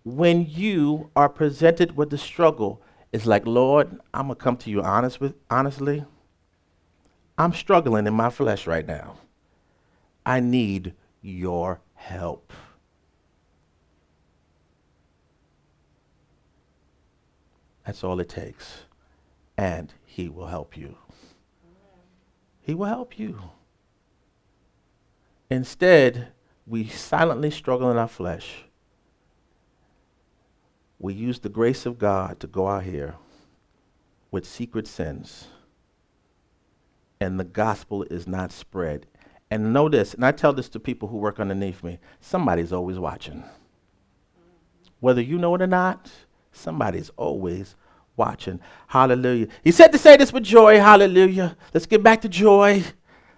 When 0.03 0.45
you 0.45 1.09
are 1.15 1.29
presented 1.29 1.97
with 1.97 2.11
the 2.11 2.17
struggle, 2.19 2.79
it's 3.11 3.25
like, 3.25 3.47
Lord, 3.47 3.99
I'm 4.13 4.27
gonna 4.27 4.35
come 4.35 4.57
to 4.57 4.69
you 4.69 4.83
honest 4.83 5.19
with 5.19 5.33
honestly. 5.49 6.05
I'm 7.39 7.53
struggling 7.53 8.05
in 8.05 8.13
my 8.13 8.29
flesh 8.29 8.67
right 8.67 8.85
now. 8.85 9.15
I 10.27 10.41
need 10.41 10.93
your 11.23 11.81
help. 11.95 12.53
That's 17.85 18.03
all 18.03 18.19
it 18.19 18.29
takes. 18.29 18.85
And 19.57 19.93
he 20.05 20.29
will 20.29 20.47
help 20.47 20.77
you. 20.77 20.97
He 22.61 22.73
will 22.73 22.85
help 22.85 23.17
you. 23.17 23.39
Instead, 25.49 26.29
we 26.65 26.87
silently 26.87 27.51
struggle 27.51 27.91
in 27.91 27.97
our 27.97 28.07
flesh 28.07 28.65
we 31.01 31.13
use 31.15 31.39
the 31.39 31.49
grace 31.49 31.87
of 31.87 31.97
God 31.97 32.39
to 32.39 32.47
go 32.47 32.67
out 32.67 32.83
here 32.83 33.15
with 34.29 34.47
secret 34.47 34.87
sins, 34.87 35.47
and 37.19 37.39
the 37.39 37.43
gospel 37.43 38.03
is 38.03 38.27
not 38.27 38.51
spread. 38.51 39.07
And 39.49 39.73
know 39.73 39.89
this, 39.89 40.13
and 40.13 40.23
I 40.23 40.31
tell 40.31 40.53
this 40.53 40.69
to 40.69 40.79
people 40.79 41.09
who 41.09 41.17
work 41.17 41.39
underneath 41.39 41.83
me 41.83 41.99
somebody's 42.21 42.71
always 42.71 42.99
watching. 42.99 43.43
Whether 44.99 45.21
you 45.21 45.37
know 45.39 45.55
it 45.55 45.61
or 45.61 45.67
not, 45.67 46.09
somebody's 46.51 47.11
always 47.17 47.75
watching. 48.17 48.59
Hallelujah. 48.87 49.47
He 49.63 49.71
said 49.71 49.91
to 49.91 49.97
say 49.97 50.17
this 50.17 50.33
with 50.33 50.43
joy. 50.43 50.79
Hallelujah. 50.79 51.57
Let's 51.73 51.85
get 51.85 52.03
back 52.03 52.21
to 52.21 52.29
joy. 52.29 52.83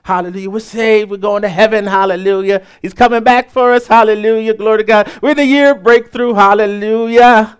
Hallelujah. 0.03 0.49
We're 0.49 0.59
saved. 0.59 1.09
We're 1.09 1.17
going 1.17 1.43
to 1.43 1.49
heaven. 1.49 1.85
Hallelujah. 1.85 2.65
He's 2.81 2.93
coming 2.93 3.23
back 3.23 3.49
for 3.49 3.73
us. 3.73 3.87
Hallelujah. 3.87 4.53
Glory 4.53 4.79
to 4.79 4.83
God. 4.83 5.11
We're 5.21 5.31
in 5.31 5.37
the 5.37 5.45
year 5.45 5.71
of 5.71 5.83
breakthrough. 5.83 6.33
Hallelujah. 6.33 7.57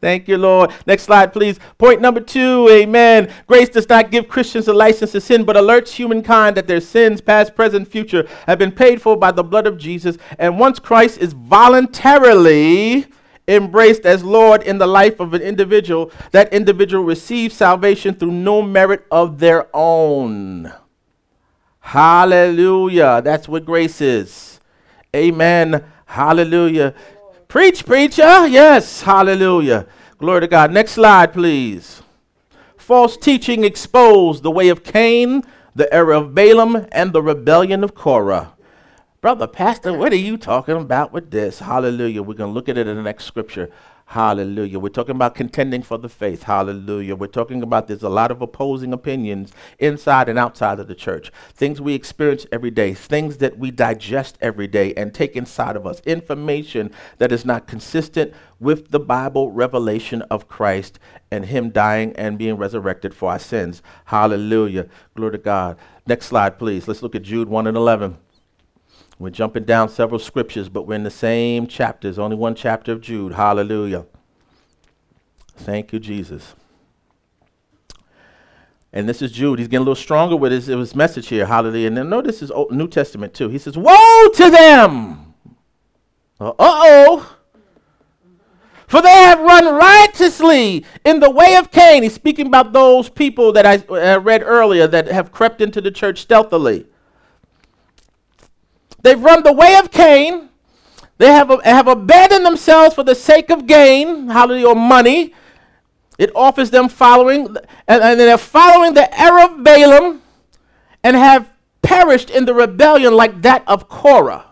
Thank 0.00 0.28
you, 0.28 0.36
Lord. 0.36 0.70
Next 0.86 1.04
slide, 1.04 1.32
please. 1.32 1.58
Point 1.78 2.02
number 2.02 2.20
two, 2.20 2.68
amen. 2.70 3.32
Grace 3.46 3.70
does 3.70 3.88
not 3.88 4.10
give 4.10 4.28
Christians 4.28 4.68
a 4.68 4.74
license 4.74 5.12
to 5.12 5.20
sin, 5.20 5.44
but 5.44 5.56
alerts 5.56 5.92
humankind 5.92 6.58
that 6.58 6.66
their 6.66 6.82
sins, 6.82 7.22
past, 7.22 7.54
present, 7.54 7.88
future, 7.88 8.28
have 8.46 8.58
been 8.58 8.70
paid 8.70 9.00
for 9.00 9.16
by 9.16 9.30
the 9.30 9.42
blood 9.42 9.66
of 9.66 9.78
Jesus. 9.78 10.18
And 10.38 10.58
once 10.58 10.78
Christ 10.78 11.18
is 11.18 11.32
voluntarily 11.32 13.06
embraced 13.46 14.06
as 14.06 14.24
Lord 14.24 14.62
in 14.62 14.78
the 14.78 14.86
life 14.86 15.20
of 15.20 15.34
an 15.34 15.42
individual, 15.42 16.10
that 16.32 16.52
individual 16.52 17.04
receives 17.04 17.54
salvation 17.54 18.14
through 18.14 18.32
no 18.32 18.62
merit 18.62 19.06
of 19.10 19.38
their 19.38 19.68
own. 19.74 20.72
Hallelujah. 21.80 23.20
That's 23.22 23.46
what 23.46 23.66
grace 23.66 24.00
is. 24.00 24.58
Amen. 25.14 25.84
Hallelujah. 26.06 26.94
Preach, 27.46 27.84
preacher. 27.84 28.46
Yes. 28.46 29.02
Hallelujah. 29.02 29.86
Glory 30.16 30.40
to 30.40 30.48
God. 30.48 30.72
Next 30.72 30.92
slide, 30.92 31.34
please. 31.34 32.02
False 32.78 33.16
teaching 33.16 33.64
exposed 33.64 34.42
the 34.42 34.50
way 34.50 34.68
of 34.68 34.82
Cain, 34.82 35.42
the 35.74 35.92
error 35.92 36.14
of 36.14 36.34
Balaam, 36.34 36.86
and 36.90 37.12
the 37.12 37.22
rebellion 37.22 37.84
of 37.84 37.94
Korah. 37.94 38.53
Brother, 39.24 39.46
Pastor, 39.46 39.96
what 39.96 40.12
are 40.12 40.16
you 40.16 40.36
talking 40.36 40.76
about 40.76 41.10
with 41.10 41.30
this? 41.30 41.60
Hallelujah. 41.60 42.22
We're 42.22 42.34
going 42.34 42.50
to 42.50 42.54
look 42.54 42.68
at 42.68 42.76
it 42.76 42.86
in 42.86 42.94
the 42.94 43.02
next 43.02 43.24
scripture. 43.24 43.70
Hallelujah. 44.04 44.78
We're 44.78 44.90
talking 44.90 45.14
about 45.14 45.34
contending 45.34 45.80
for 45.80 45.96
the 45.96 46.10
faith. 46.10 46.42
Hallelujah. 46.42 47.16
We're 47.16 47.28
talking 47.28 47.62
about 47.62 47.88
there's 47.88 48.02
a 48.02 48.10
lot 48.10 48.30
of 48.30 48.42
opposing 48.42 48.92
opinions 48.92 49.54
inside 49.78 50.28
and 50.28 50.38
outside 50.38 50.78
of 50.78 50.88
the 50.88 50.94
church. 50.94 51.32
Things 51.54 51.80
we 51.80 51.94
experience 51.94 52.44
every 52.52 52.70
day, 52.70 52.92
things 52.92 53.38
that 53.38 53.56
we 53.56 53.70
digest 53.70 54.36
every 54.42 54.66
day 54.66 54.92
and 54.92 55.14
take 55.14 55.36
inside 55.36 55.74
of 55.74 55.86
us, 55.86 56.00
information 56.00 56.90
that 57.16 57.32
is 57.32 57.46
not 57.46 57.66
consistent 57.66 58.34
with 58.60 58.90
the 58.90 59.00
Bible 59.00 59.50
revelation 59.50 60.20
of 60.30 60.48
Christ 60.48 60.98
and 61.30 61.46
Him 61.46 61.70
dying 61.70 62.14
and 62.16 62.36
being 62.36 62.58
resurrected 62.58 63.14
for 63.14 63.30
our 63.30 63.38
sins. 63.38 63.80
Hallelujah. 64.04 64.86
Glory 65.16 65.32
to 65.32 65.38
God. 65.38 65.78
Next 66.06 66.26
slide, 66.26 66.58
please. 66.58 66.86
Let's 66.86 67.02
look 67.02 67.14
at 67.14 67.22
Jude 67.22 67.48
1 67.48 67.66
and 67.66 67.74
11. 67.78 68.18
We're 69.18 69.30
jumping 69.30 69.64
down 69.64 69.88
several 69.88 70.18
scriptures, 70.18 70.68
but 70.68 70.86
we're 70.86 70.96
in 70.96 71.04
the 71.04 71.10
same 71.10 71.66
chapters, 71.66 72.18
only 72.18 72.36
one 72.36 72.54
chapter 72.54 72.92
of 72.92 73.00
Jude. 73.00 73.34
Hallelujah. 73.34 74.06
Thank 75.56 75.92
you, 75.92 76.00
Jesus. 76.00 76.54
And 78.92 79.08
this 79.08 79.22
is 79.22 79.32
Jude. 79.32 79.58
He's 79.58 79.68
getting 79.68 79.78
a 79.78 79.88
little 79.88 79.94
stronger 79.94 80.36
with 80.36 80.52
his, 80.52 80.66
his 80.66 80.94
message 80.94 81.28
here. 81.28 81.46
Hallelujah. 81.46 81.88
And 81.88 81.96
then 81.96 82.08
notice 82.08 82.40
his 82.40 82.50
Old, 82.50 82.72
New 82.72 82.88
Testament 82.88 83.34
too. 83.34 83.48
He 83.48 83.58
says, 83.58 83.76
Woe 83.76 84.28
to 84.34 84.50
them! 84.50 85.34
Uh 86.40 86.52
oh! 86.58 87.36
For 88.86 89.00
they 89.02 89.08
have 89.08 89.40
run 89.40 89.74
righteously 89.74 90.84
in 91.04 91.18
the 91.18 91.30
way 91.30 91.56
of 91.56 91.72
Cain. 91.72 92.02
He's 92.02 92.14
speaking 92.14 92.46
about 92.46 92.72
those 92.72 93.08
people 93.08 93.52
that 93.52 93.66
I 93.66 93.76
uh, 93.92 94.20
read 94.20 94.42
earlier 94.42 94.86
that 94.86 95.08
have 95.08 95.32
crept 95.32 95.60
into 95.60 95.80
the 95.80 95.90
church 95.90 96.20
stealthily. 96.20 96.86
They've 99.04 99.22
run 99.22 99.42
the 99.42 99.52
way 99.52 99.76
of 99.76 99.90
Cain. 99.90 100.48
They 101.18 101.26
have, 101.26 101.50
have 101.62 101.86
abandoned 101.86 102.44
themselves 102.44 102.94
for 102.94 103.04
the 103.04 103.14
sake 103.14 103.50
of 103.50 103.66
gain, 103.66 104.28
hallelujah, 104.28 104.68
or 104.68 104.74
money. 104.74 105.34
It 106.18 106.32
offers 106.34 106.70
them 106.70 106.88
following, 106.88 107.54
and, 107.86 108.02
and 108.02 108.18
they're 108.18 108.38
following 108.38 108.94
the 108.94 109.20
error 109.20 109.42
of 109.42 109.62
Balaam 109.62 110.22
and 111.04 111.16
have 111.16 111.50
perished 111.82 112.30
in 112.30 112.46
the 112.46 112.54
rebellion 112.54 113.14
like 113.14 113.42
that 113.42 113.62
of 113.66 113.90
Korah. 113.90 114.46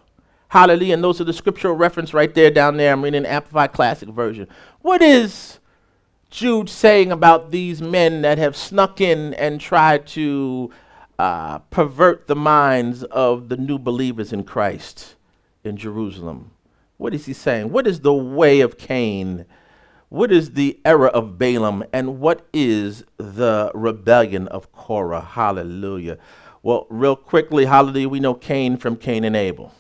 Hallelujah. 0.48 0.94
And 0.94 1.02
those 1.02 1.18
are 1.18 1.24
the 1.24 1.32
scriptural 1.32 1.74
reference 1.74 2.12
right 2.12 2.32
there 2.34 2.50
down 2.50 2.76
there. 2.76 2.92
I'm 2.92 3.02
reading 3.02 3.24
Amplified 3.24 3.72
Classic 3.72 4.08
Version. 4.10 4.48
What 4.82 5.00
is 5.00 5.60
Jude 6.28 6.68
saying 6.68 7.10
about 7.10 7.52
these 7.52 7.80
men 7.80 8.20
that 8.20 8.36
have 8.36 8.54
snuck 8.54 9.00
in 9.00 9.32
and 9.34 9.58
tried 9.58 10.06
to 10.08 10.70
uh, 11.22 11.61
pervert 11.70 12.26
the 12.26 12.35
minds 12.35 13.04
of 13.04 13.48
the 13.48 13.56
new 13.56 13.78
believers 13.78 14.32
in 14.32 14.42
Christ 14.42 15.14
in 15.62 15.76
Jerusalem. 15.76 16.50
What 16.96 17.14
is 17.14 17.26
he 17.26 17.32
saying? 17.32 17.70
What 17.70 17.87
is 17.87 18.00
the 18.00 18.12
way 18.12 18.61
of 18.61 18.76
Cain? 18.76 19.46
What 20.08 20.32
is 20.32 20.54
the 20.54 20.80
error 20.85 21.06
of 21.06 21.38
Balaam? 21.38 21.85
And 21.92 22.18
what 22.18 22.44
is 22.52 23.04
the 23.18 23.70
rebellion 23.72 24.48
of 24.48 24.72
Korah? 24.72 25.20
Hallelujah. 25.20 26.18
Well, 26.61 26.88
real 26.90 27.14
quickly, 27.14 27.66
hallelujah, 27.66 28.08
we 28.08 28.18
know 28.18 28.35
Cain 28.35 28.76
from 28.76 28.96
Cain 28.96 29.22
and 29.22 29.37
Abel. 29.37 29.72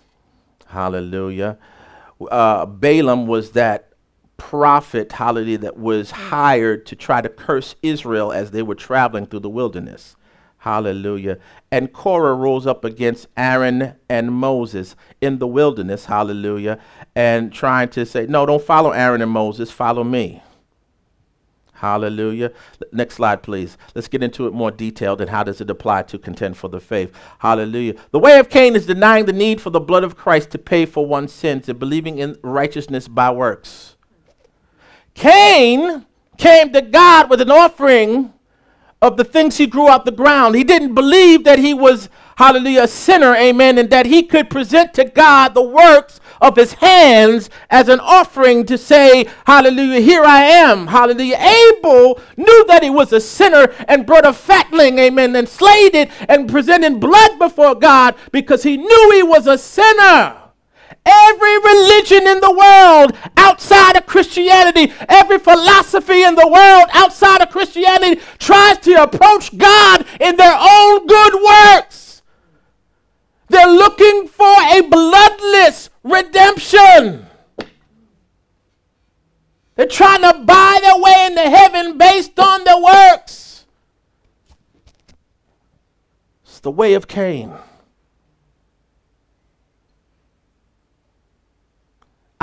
Hallelujah. 0.66 1.58
Uh, 2.20 2.66
Balaam 2.66 3.26
was 3.26 3.50
that 3.50 3.94
prophet, 4.36 5.10
hallelujah, 5.10 5.58
that 5.58 5.76
was 5.76 6.12
hired 6.12 6.86
to 6.86 6.94
try 6.94 7.20
to 7.20 7.28
curse 7.28 7.74
Israel 7.82 8.30
as 8.30 8.52
they 8.52 8.62
were 8.62 8.76
traveling 8.76 9.26
through 9.26 9.40
the 9.40 9.50
wilderness. 9.50 10.14
Hallelujah. 10.62 11.38
And 11.72 11.92
Korah 11.92 12.34
rose 12.34 12.68
up 12.68 12.84
against 12.84 13.26
Aaron 13.36 13.96
and 14.08 14.32
Moses 14.32 14.94
in 15.20 15.40
the 15.40 15.46
wilderness. 15.48 16.04
Hallelujah. 16.04 16.78
And 17.16 17.52
trying 17.52 17.88
to 17.88 18.06
say, 18.06 18.26
no, 18.26 18.46
don't 18.46 18.62
follow 18.62 18.92
Aaron 18.92 19.22
and 19.22 19.32
Moses, 19.32 19.72
follow 19.72 20.04
me. 20.04 20.40
Hallelujah. 21.72 22.52
Next 22.92 23.16
slide, 23.16 23.42
please. 23.42 23.76
Let's 23.96 24.06
get 24.06 24.22
into 24.22 24.46
it 24.46 24.52
more 24.52 24.70
detailed 24.70 25.20
and 25.20 25.28
how 25.28 25.42
does 25.42 25.60
it 25.60 25.68
apply 25.68 26.02
to 26.04 26.16
contend 26.16 26.56
for 26.56 26.68
the 26.68 26.78
faith. 26.78 27.12
Hallelujah. 27.40 27.96
The 28.12 28.20
way 28.20 28.38
of 28.38 28.48
Cain 28.48 28.76
is 28.76 28.86
denying 28.86 29.24
the 29.24 29.32
need 29.32 29.60
for 29.60 29.70
the 29.70 29.80
blood 29.80 30.04
of 30.04 30.16
Christ 30.16 30.52
to 30.52 30.58
pay 30.58 30.86
for 30.86 31.04
one's 31.04 31.32
sins 31.32 31.68
and 31.68 31.76
believing 31.76 32.18
in 32.18 32.38
righteousness 32.44 33.08
by 33.08 33.32
works. 33.32 33.96
Cain 35.14 36.06
came 36.38 36.72
to 36.72 36.82
God 36.82 37.28
with 37.28 37.40
an 37.40 37.50
offering 37.50 38.32
of 39.02 39.16
the 39.16 39.24
things 39.24 39.58
he 39.58 39.66
grew 39.66 39.88
out 39.88 40.04
the 40.04 40.12
ground. 40.12 40.54
He 40.54 40.62
didn't 40.62 40.94
believe 40.94 41.42
that 41.44 41.58
he 41.58 41.74
was, 41.74 42.08
hallelujah, 42.36 42.84
a 42.84 42.88
sinner, 42.88 43.34
amen, 43.34 43.76
and 43.76 43.90
that 43.90 44.06
he 44.06 44.22
could 44.22 44.48
present 44.48 44.94
to 44.94 45.04
God 45.04 45.54
the 45.54 45.62
works 45.62 46.20
of 46.40 46.56
his 46.56 46.74
hands 46.74 47.50
as 47.68 47.88
an 47.88 47.98
offering 48.00 48.64
to 48.66 48.78
say, 48.78 49.28
hallelujah, 49.44 50.00
here 50.00 50.24
I 50.24 50.42
am, 50.42 50.86
hallelujah. 50.86 51.36
Abel 51.36 52.20
knew 52.36 52.64
that 52.68 52.84
he 52.84 52.90
was 52.90 53.12
a 53.12 53.20
sinner 53.20 53.74
and 53.88 54.06
brought 54.06 54.24
a 54.24 54.32
fatling, 54.32 55.00
amen, 55.00 55.34
and 55.34 55.48
slayed 55.48 55.96
it 55.96 56.10
and 56.28 56.48
presented 56.48 57.00
blood 57.00 57.38
before 57.40 57.74
God 57.74 58.14
because 58.30 58.62
he 58.62 58.76
knew 58.76 59.10
he 59.12 59.24
was 59.24 59.48
a 59.48 59.58
sinner. 59.58 60.41
Every 61.04 61.58
religion 61.58 62.28
in 62.28 62.40
the 62.40 62.52
world 62.52 63.16
outside 63.36 63.96
of 63.96 64.06
Christianity, 64.06 64.92
every 65.08 65.38
philosophy 65.38 66.22
in 66.22 66.36
the 66.36 66.46
world 66.46 66.88
outside 66.92 67.40
of 67.40 67.50
Christianity 67.50 68.20
tries 68.38 68.78
to 68.78 69.02
approach 69.02 69.56
God 69.58 70.06
in 70.20 70.36
their 70.36 70.56
own 70.56 71.06
good 71.06 71.34
works. 71.42 72.22
They're 73.48 73.66
looking 73.66 74.28
for 74.28 74.46
a 74.46 74.80
bloodless 74.82 75.90
redemption. 76.04 77.26
They're 79.74 79.86
trying 79.86 80.22
to 80.22 80.44
buy 80.44 80.78
their 80.82 80.98
way 80.98 81.26
into 81.26 81.42
heaven 81.42 81.98
based 81.98 82.38
on 82.38 82.64
their 82.64 82.80
works. 82.80 83.64
It's 86.44 86.60
the 86.60 86.70
way 86.70 86.94
of 86.94 87.08
Cain. 87.08 87.52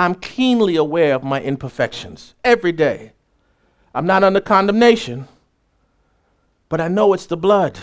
I'm 0.00 0.14
keenly 0.14 0.76
aware 0.76 1.14
of 1.14 1.22
my 1.22 1.42
imperfections 1.42 2.34
every 2.42 2.72
day. 2.72 3.12
I'm 3.94 4.06
not 4.06 4.24
under 4.24 4.40
condemnation, 4.40 5.28
but 6.70 6.80
I 6.80 6.88
know 6.88 7.12
it's 7.12 7.26
the 7.26 7.36
blood. 7.36 7.78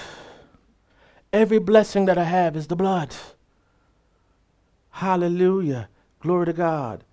Every 1.32 1.60
blessing 1.60 2.08
that 2.08 2.17
I 2.17 2.23
have 2.23 2.56
is 2.56 2.65
the 2.65 2.75
blood. 2.75 3.15
Hallelujah. 4.89 5.89
Glory 6.19 6.47
to 6.47 6.53
God. 6.53 7.03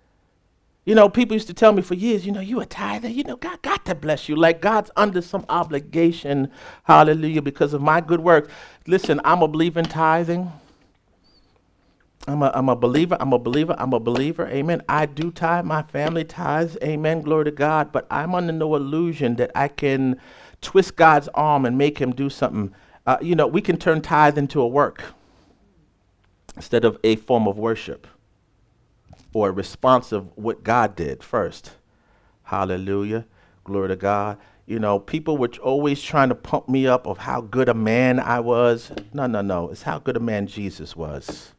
You 0.85 0.95
know, 0.95 1.07
people 1.07 1.35
used 1.35 1.49
to 1.49 1.53
tell 1.53 1.71
me 1.71 1.83
for 1.83 1.93
years, 1.93 2.25
you 2.25 2.31
know, 2.31 2.41
you 2.41 2.59
a 2.59 2.65
tither, 2.65 3.07
you 3.07 3.23
know, 3.23 3.35
God 3.35 3.61
got 3.61 3.85
to 3.85 3.93
bless 3.93 4.27
you. 4.27 4.35
Like 4.35 4.59
God's 4.59 4.89
under 4.95 5.21
some 5.21 5.45
obligation, 5.49 6.49
hallelujah, 6.85 7.43
because 7.43 7.75
of 7.75 7.81
my 7.83 8.01
good 8.01 8.21
work. 8.21 8.49
Listen, 8.87 9.21
I'm 9.23 9.43
a 9.43 9.47
believer 9.47 9.81
in 9.81 9.85
tithing. 9.85 10.51
I'm 12.27 12.41
a, 12.41 12.51
I'm 12.53 12.69
a 12.69 12.75
believer. 12.75 13.17
I'm 13.19 13.33
a 13.33 13.39
believer. 13.39 13.75
I'm 13.77 13.93
a 13.93 13.99
believer. 13.99 14.47
Amen. 14.47 14.81
I 14.89 15.05
do 15.05 15.31
tithe. 15.31 15.65
My 15.65 15.83
family 15.83 16.23
ties. 16.23 16.77
Amen. 16.83 17.21
Glory 17.21 17.45
to 17.45 17.51
God. 17.51 17.91
But 17.91 18.07
I'm 18.09 18.33
under 18.33 18.53
no 18.53 18.75
illusion 18.75 19.35
that 19.35 19.51
I 19.53 19.67
can 19.67 20.19
twist 20.61 20.95
God's 20.95 21.27
arm 21.35 21.65
and 21.65 21.77
make 21.77 21.99
him 21.99 22.11
do 22.13 22.29
something. 22.29 22.73
Uh, 23.05 23.17
you 23.21 23.35
know, 23.35 23.45
we 23.45 23.61
can 23.61 23.77
turn 23.77 24.01
tithe 24.01 24.37
into 24.37 24.59
a 24.61 24.67
work 24.67 25.03
instead 26.55 26.83
of 26.83 26.97
a 27.03 27.15
form 27.17 27.47
of 27.47 27.59
worship 27.59 28.07
or 29.33 29.49
a 29.49 29.51
response 29.51 30.11
of 30.11 30.35
what 30.35 30.63
God 30.63 30.95
did 30.95 31.23
first. 31.23 31.73
Hallelujah. 32.43 33.25
Glory 33.63 33.89
to 33.89 33.95
God. 33.95 34.37
You 34.65 34.79
know, 34.79 34.97
people 34.97 35.37
were 35.37 35.51
always 35.61 36.01
trying 36.01 36.29
to 36.29 36.35
pump 36.35 36.67
me 36.67 36.87
up 36.87 37.05
of 37.05 37.19
how 37.19 37.41
good 37.41 37.69
a 37.69 37.75
man 37.75 38.19
I 38.19 38.39
was. 38.39 38.91
No, 39.13 39.27
no, 39.27 39.41
no. 39.41 39.69
It's 39.69 39.83
how 39.83 39.99
good 39.99 40.17
a 40.17 40.19
man 40.19 40.47
Jesus 40.47 40.95
was. 40.95 41.51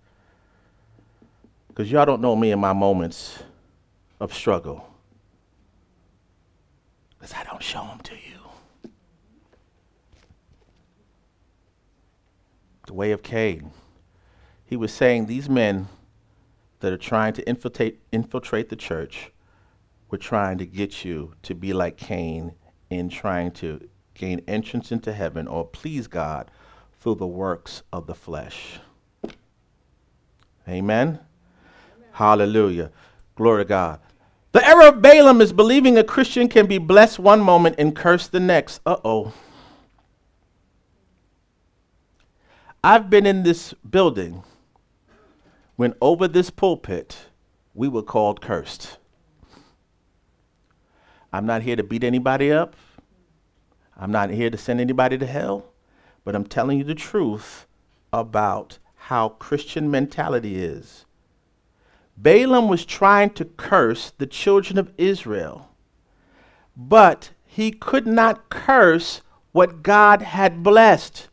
Because 1.77 1.93
y'all 1.93 2.07
don't 2.07 2.23
know 2.23 2.35
me 2.35 2.53
in 2.53 2.59
my 2.59 2.73
moments 2.73 3.39
of 4.19 4.33
struggle. 4.33 4.95
Because 7.19 7.35
I 7.35 7.45
don't 7.45 7.63
show 7.63 7.83
them 7.83 8.01
to 8.01 8.15
you. 8.15 8.91
The 12.87 12.95
way 12.95 13.13
of 13.13 13.23
Cain. 13.23 13.73
He 14.65 14.75
was 14.75 14.91
saying 14.91 15.27
these 15.27 15.51
men 15.51 15.89
that 16.81 16.95
are 16.95 16.97
trying 16.97 17.35
to 17.35 17.47
infiltrate, 17.47 18.01
infiltrate 18.11 18.71
the 18.71 18.77
church 18.77 19.31
were 20.11 20.17
trying 20.17 20.57
to 20.57 20.65
get 20.65 21.05
you 21.05 21.35
to 21.43 21.55
be 21.55 21.75
like 21.75 21.99
Cain 21.99 22.53
in 22.89 23.11
trying 23.11 23.51
to 23.51 23.87
gain 24.15 24.41
entrance 24.49 24.91
into 24.91 25.13
heaven 25.13 25.47
or 25.47 25.67
please 25.67 26.07
God 26.07 26.51
through 26.99 27.17
the 27.17 27.27
works 27.27 27.83
of 27.93 28.07
the 28.07 28.15
flesh. 28.15 28.81
Amen? 30.67 31.21
Hallelujah. 32.17 32.93
Glory 33.35 33.65
to 33.65 33.69
God. 33.69 34.01
The 34.53 34.67
error 34.67 34.89
of 34.89 35.03
Balaam 35.03 35.43
is 35.43 35.53
believing 35.53 35.99
a 35.99 36.03
Christian 36.03 36.49
can 36.49 36.67
be 36.67 36.79
blessed 36.79 37.19
one 37.19 37.43
moment 37.43 37.75
and 37.79 37.95
cursed 37.95 38.33
the 38.33 38.41
next. 38.41 38.81
Uh 38.87 38.97
oh. 39.05 39.35
I've 42.83 43.11
been 43.11 43.27
in 43.27 43.43
this 43.43 43.75
building 43.75 44.45
when 45.77 45.93
over 46.01 46.27
this 46.27 46.49
pulpit 46.49 47.27
we 47.75 47.87
were 47.87 48.03
called 48.03 48.41
cursed. 48.41 48.97
I'm 51.35 51.45
not 51.45 51.61
here 51.61 51.77
to 51.77 51.83
beat 51.83 52.03
anybody 52.03 52.51
up. 52.51 52.77
I'm 53.95 54.11
not 54.11 54.31
here 54.31 54.49
to 54.49 54.57
send 54.57 54.81
anybody 54.81 55.19
to 55.19 55.27
hell, 55.27 55.67
but 56.25 56.35
I'm 56.35 56.47
telling 56.47 56.79
you 56.79 56.85
the 56.85 56.95
truth 56.95 57.67
about 58.11 58.79
how 58.95 59.29
Christian 59.29 59.91
mentality 59.91 60.57
is. 60.57 61.06
Balaam 62.17 62.69
was 62.69 62.85
trying 62.85 63.31
to 63.31 63.45
curse 63.45 64.13
the 64.17 64.27
children 64.27 64.79
of 64.79 64.93
Israel, 64.97 65.71
but 66.77 67.31
he 67.45 67.71
could 67.71 68.07
not 68.07 68.49
curse 68.49 69.21
what 69.53 69.83
God 69.83 70.23
had 70.23 70.63
blessed. 70.63 71.29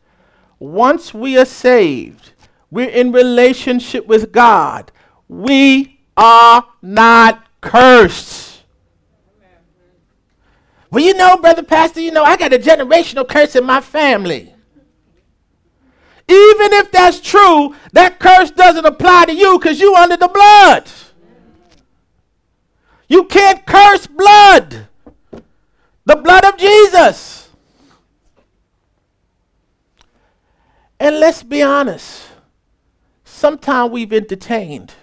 Once 0.60 1.14
we 1.14 1.38
are 1.38 1.46
saved, 1.46 2.32
we're 2.72 2.90
in 2.90 3.12
relationship 3.12 4.08
with 4.08 4.32
God. 4.32 4.92
We 5.28 6.00
are 6.16 6.66
not 6.82 7.46
cursed. 7.62 8.64
Well, 10.90 11.04
you 11.04 11.14
know, 11.16 11.38
brother 11.38 11.64
pastor, 11.64 12.02
you 12.02 12.12
know, 12.12 12.24
I 12.24 12.38
got 12.38 12.54
a 12.54 12.60
generational 12.60 13.28
curse 13.28 13.56
in 13.56 13.66
my 13.66 13.82
family. 13.82 14.53
Even 16.28 16.74
if 16.74 16.92
that's 16.92 17.20
true, 17.20 17.76
that 17.92 18.20
curse 18.20 18.52
doesn't 18.52 18.86
apply 18.86 19.26
to 19.26 19.36
you 19.36 19.60
because 19.60 19.80
you 19.80 19.94
under 19.96 20.16
the 20.16 20.30
blood. 20.30 20.90
You 23.08 23.26
can't 23.26 23.66
curse 23.66 24.08
blood. 24.08 24.88
The 26.06 26.16
blood 26.16 26.46
of 26.46 26.58
Jesus. 26.58 27.50
And 31.00 31.20
let's 31.20 31.44
be 31.44 31.62
honest. 31.62 32.24
Sometimes 33.26 33.92
we've 33.92 34.14
entertained. 34.14 34.94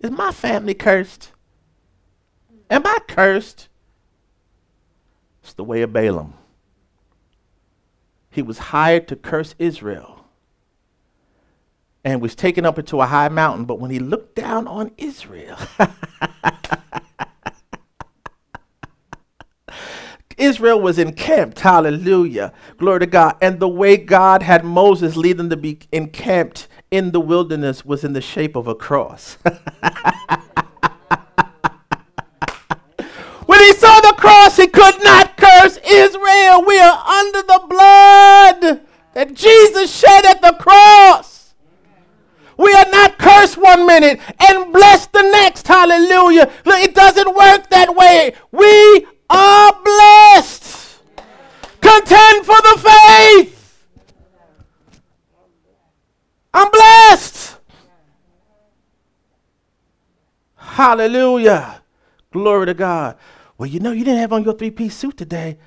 Is 0.00 0.10
my 0.10 0.32
family 0.32 0.74
cursed? 0.74 1.30
Am 2.68 2.82
I 2.84 2.98
cursed? 3.06 3.68
It's 5.42 5.52
the 5.52 5.64
way 5.64 5.82
of 5.82 5.92
Balaam. 5.92 6.34
He 8.30 8.42
was 8.42 8.58
hired 8.58 9.06
to 9.08 9.16
curse 9.16 9.54
Israel 9.58 10.17
and 12.04 12.20
was 12.20 12.34
taken 12.34 12.66
up 12.66 12.78
into 12.78 13.00
a 13.00 13.06
high 13.06 13.28
mountain. 13.28 13.64
But 13.64 13.80
when 13.80 13.90
he 13.90 13.98
looked 13.98 14.36
down 14.36 14.66
on 14.66 14.92
Israel, 14.98 15.56
Israel 20.38 20.80
was 20.80 20.98
encamped. 20.98 21.60
Hallelujah. 21.60 22.52
Glory 22.78 23.00
to 23.00 23.06
God. 23.06 23.36
And 23.42 23.60
the 23.60 23.68
way 23.68 23.96
God 23.96 24.42
had 24.42 24.64
Moses 24.64 25.16
lead 25.16 25.36
them 25.36 25.50
to 25.50 25.56
be 25.56 25.80
encamped 25.92 26.68
in 26.90 27.12
the 27.12 27.20
wilderness 27.20 27.84
was 27.84 28.02
in 28.04 28.12
the 28.14 28.20
shape 28.20 28.56
of 28.56 28.66
a 28.68 28.74
cross. 28.74 29.34
when 29.42 29.54
he 33.60 33.72
saw 33.74 34.00
the 34.00 34.14
cross, 34.18 34.56
he 34.56 34.66
could 34.68 35.02
not 35.02 35.36
curse 35.36 35.78
Israel. 35.84 36.64
We 36.64 36.78
are 36.78 37.06
under 37.06 37.42
the 37.42 37.60
blood 37.68 38.80
that 39.14 39.34
Jesus 39.34 39.94
shed 39.94 40.24
at 40.24 40.40
the 40.40 40.52
cross. 40.54 41.37
We 42.58 42.74
are 42.74 42.90
not 42.90 43.18
cursed 43.18 43.56
one 43.56 43.86
minute 43.86 44.20
and 44.40 44.72
blessed 44.72 45.12
the 45.12 45.22
next. 45.22 45.66
Hallelujah. 45.66 46.50
It 46.66 46.94
doesn't 46.94 47.34
work 47.34 47.70
that 47.70 47.94
way. 47.94 48.34
We 48.50 49.06
are 49.30 49.72
blessed. 49.82 51.00
Contend 51.80 52.44
for 52.44 52.60
the 52.60 52.78
faith. 52.82 53.86
I'm 56.52 56.70
blessed. 56.70 57.56
Hallelujah. 60.56 61.82
Glory 62.32 62.66
to 62.66 62.74
God. 62.74 63.16
Well, 63.56 63.68
you 63.68 63.80
know, 63.80 63.92
you 63.92 64.04
didn't 64.04 64.20
have 64.20 64.32
on 64.32 64.44
your 64.44 64.54
three 64.54 64.70
piece 64.70 64.96
suit 64.96 65.16
today. 65.16 65.58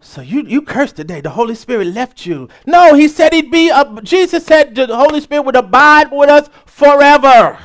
So 0.00 0.20
you, 0.20 0.42
you 0.42 0.62
cursed 0.62 0.96
today. 0.96 1.20
The 1.20 1.30
Holy 1.30 1.54
Spirit 1.54 1.88
left 1.88 2.24
you. 2.24 2.48
No, 2.66 2.94
he 2.94 3.08
said 3.08 3.32
he'd 3.32 3.50
be, 3.50 3.68
a, 3.68 4.00
Jesus 4.02 4.46
said 4.46 4.74
the 4.74 4.96
Holy 4.96 5.20
Spirit 5.20 5.42
would 5.42 5.56
abide 5.56 6.10
with 6.12 6.30
us 6.30 6.48
forever. 6.66 7.58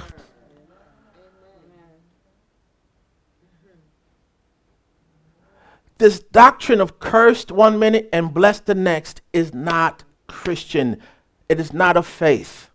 This 5.99 6.19
doctrine 6.19 6.81
of 6.81 6.99
cursed 6.99 7.51
one 7.51 7.79
minute 7.79 8.09
and 8.11 8.33
blessed 8.33 8.65
the 8.65 8.75
next 8.75 9.21
is 9.31 9.53
not 9.53 10.03
Christian. 10.27 10.99
It 11.47 11.59
is 11.59 11.71
not 11.71 11.95
of 11.95 12.07
faith. 12.07 12.69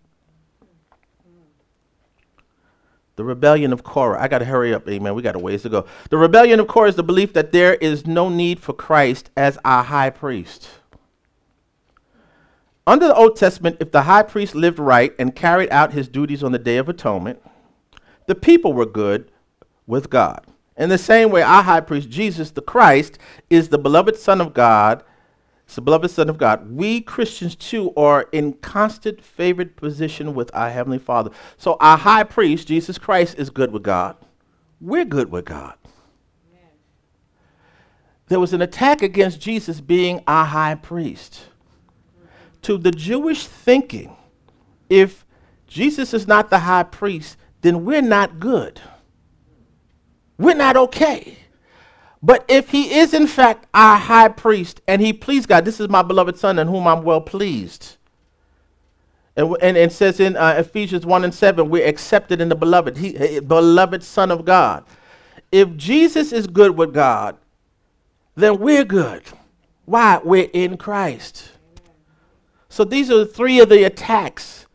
The 3.18 3.24
rebellion 3.24 3.72
of 3.72 3.82
Korah. 3.82 4.22
I 4.22 4.28
got 4.28 4.38
to 4.38 4.44
hurry 4.44 4.72
up, 4.72 4.88
amen. 4.88 5.12
We 5.12 5.22
got 5.22 5.34
a 5.34 5.40
ways 5.40 5.62
to 5.62 5.68
go. 5.68 5.86
The 6.08 6.16
rebellion 6.16 6.60
of 6.60 6.68
Korah 6.68 6.90
is 6.90 6.94
the 6.94 7.02
belief 7.02 7.32
that 7.32 7.50
there 7.50 7.74
is 7.74 8.06
no 8.06 8.28
need 8.28 8.60
for 8.60 8.72
Christ 8.72 9.30
as 9.36 9.58
our 9.64 9.82
high 9.82 10.10
priest. 10.10 10.68
Under 12.86 13.08
the 13.08 13.16
Old 13.16 13.34
Testament, 13.34 13.78
if 13.80 13.90
the 13.90 14.02
high 14.02 14.22
priest 14.22 14.54
lived 14.54 14.78
right 14.78 15.16
and 15.18 15.34
carried 15.34 15.68
out 15.70 15.94
his 15.94 16.06
duties 16.06 16.44
on 16.44 16.52
the 16.52 16.60
Day 16.60 16.76
of 16.76 16.88
Atonement, 16.88 17.42
the 18.26 18.36
people 18.36 18.72
were 18.72 18.86
good 18.86 19.32
with 19.84 20.10
God. 20.10 20.46
In 20.76 20.88
the 20.88 20.96
same 20.96 21.32
way, 21.32 21.42
our 21.42 21.64
high 21.64 21.80
priest, 21.80 22.08
Jesus 22.08 22.52
the 22.52 22.62
Christ, 22.62 23.18
is 23.50 23.70
the 23.70 23.78
beloved 23.78 24.14
Son 24.14 24.40
of 24.40 24.54
God 24.54 25.02
it's 25.68 25.74
the 25.74 25.82
beloved 25.82 26.10
Son 26.10 26.30
of 26.30 26.38
God. 26.38 26.72
We 26.72 27.02
Christians 27.02 27.54
too 27.54 27.92
are 27.94 28.26
in 28.32 28.54
constant 28.54 29.22
favored 29.22 29.76
position 29.76 30.34
with 30.34 30.50
our 30.54 30.70
Heavenly 30.70 30.98
Father. 30.98 31.30
So 31.58 31.76
our 31.78 31.98
high 31.98 32.24
priest, 32.24 32.68
Jesus 32.68 32.96
Christ, 32.96 33.34
is 33.38 33.50
good 33.50 33.70
with 33.70 33.82
God. 33.82 34.16
We're 34.80 35.04
good 35.04 35.30
with 35.30 35.44
God. 35.44 35.74
Amen. 36.50 36.70
There 38.28 38.40
was 38.40 38.54
an 38.54 38.62
attack 38.62 39.02
against 39.02 39.42
Jesus 39.42 39.82
being 39.82 40.22
our 40.26 40.46
high 40.46 40.74
priest. 40.74 41.42
To 42.62 42.78
the 42.78 42.90
Jewish 42.90 43.46
thinking, 43.46 44.16
if 44.88 45.26
Jesus 45.66 46.14
is 46.14 46.26
not 46.26 46.48
the 46.48 46.60
high 46.60 46.84
priest, 46.84 47.36
then 47.60 47.84
we're 47.84 48.00
not 48.00 48.40
good. 48.40 48.80
We're 50.38 50.54
not 50.54 50.78
okay. 50.78 51.36
But 52.22 52.44
if 52.48 52.70
he 52.70 52.94
is 52.98 53.14
in 53.14 53.26
fact 53.26 53.66
our 53.72 53.96
high 53.96 54.28
priest 54.28 54.80
and 54.88 55.00
he 55.00 55.12
pleased 55.12 55.48
God, 55.48 55.64
this 55.64 55.80
is 55.80 55.88
my 55.88 56.02
beloved 56.02 56.36
son 56.36 56.58
in 56.58 56.66
whom 56.66 56.86
I'm 56.86 57.02
well 57.02 57.20
pleased. 57.20 57.96
And, 59.36 59.56
and 59.62 59.76
it 59.76 59.92
says 59.92 60.18
in 60.18 60.36
uh, 60.36 60.54
Ephesians 60.58 61.06
1 61.06 61.24
and 61.24 61.32
7, 61.32 61.70
we're 61.70 61.86
accepted 61.86 62.40
in 62.40 62.48
the 62.48 62.56
beloved, 62.56 62.96
he, 62.96 63.38
beloved 63.38 64.02
son 64.02 64.32
of 64.32 64.44
God. 64.44 64.84
If 65.52 65.76
Jesus 65.76 66.32
is 66.32 66.48
good 66.48 66.76
with 66.76 66.92
God, 66.92 67.36
then 68.34 68.58
we're 68.58 68.84
good. 68.84 69.22
Why? 69.84 70.20
We're 70.22 70.50
in 70.52 70.76
Christ. 70.76 71.52
So 72.68 72.84
these 72.84 73.10
are 73.10 73.24
three 73.24 73.60
of 73.60 73.68
the 73.68 73.84
attacks 73.84 74.66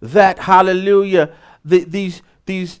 that, 0.00 0.40
hallelujah, 0.40 1.30
the, 1.64 1.84
these, 1.84 2.22
these 2.44 2.80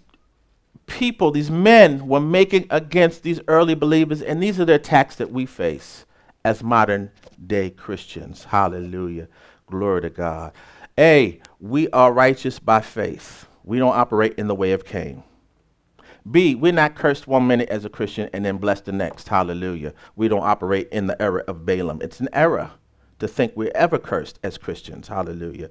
people, 0.86 1.30
these 1.30 1.50
men, 1.50 2.06
were 2.06 2.20
making 2.20 2.66
against 2.70 3.22
these 3.22 3.40
early 3.48 3.74
believers, 3.74 4.22
and 4.22 4.42
these 4.42 4.60
are 4.60 4.64
the 4.64 4.74
attacks 4.74 5.16
that 5.16 5.30
we 5.30 5.46
face 5.46 6.04
as 6.44 6.62
modern 6.62 7.10
day 7.46 7.70
Christians. 7.70 8.44
Hallelujah. 8.44 9.28
Glory 9.66 10.02
to 10.02 10.10
God. 10.10 10.52
A, 10.98 11.40
we 11.60 11.88
are 11.90 12.12
righteous 12.12 12.58
by 12.58 12.80
faith. 12.80 13.46
We 13.64 13.78
don't 13.78 13.96
operate 13.96 14.34
in 14.34 14.48
the 14.48 14.54
way 14.54 14.72
of 14.72 14.84
Cain. 14.84 15.22
B, 16.30 16.54
we're 16.54 16.72
not 16.72 16.94
cursed 16.94 17.26
one 17.26 17.46
minute 17.46 17.68
as 17.68 17.84
a 17.84 17.88
Christian 17.88 18.28
and 18.32 18.44
then 18.44 18.58
blessed 18.58 18.84
the 18.84 18.92
next. 18.92 19.28
Hallelujah. 19.28 19.92
We 20.14 20.28
don't 20.28 20.44
operate 20.44 20.88
in 20.90 21.06
the 21.06 21.20
error 21.20 21.40
of 21.48 21.66
Balaam. 21.66 22.00
It's 22.00 22.20
an 22.20 22.28
error 22.32 22.72
to 23.18 23.26
think 23.26 23.52
we're 23.56 23.72
ever 23.74 23.98
cursed 23.98 24.38
as 24.42 24.58
Christians. 24.58 25.08
Hallelujah. 25.08 25.70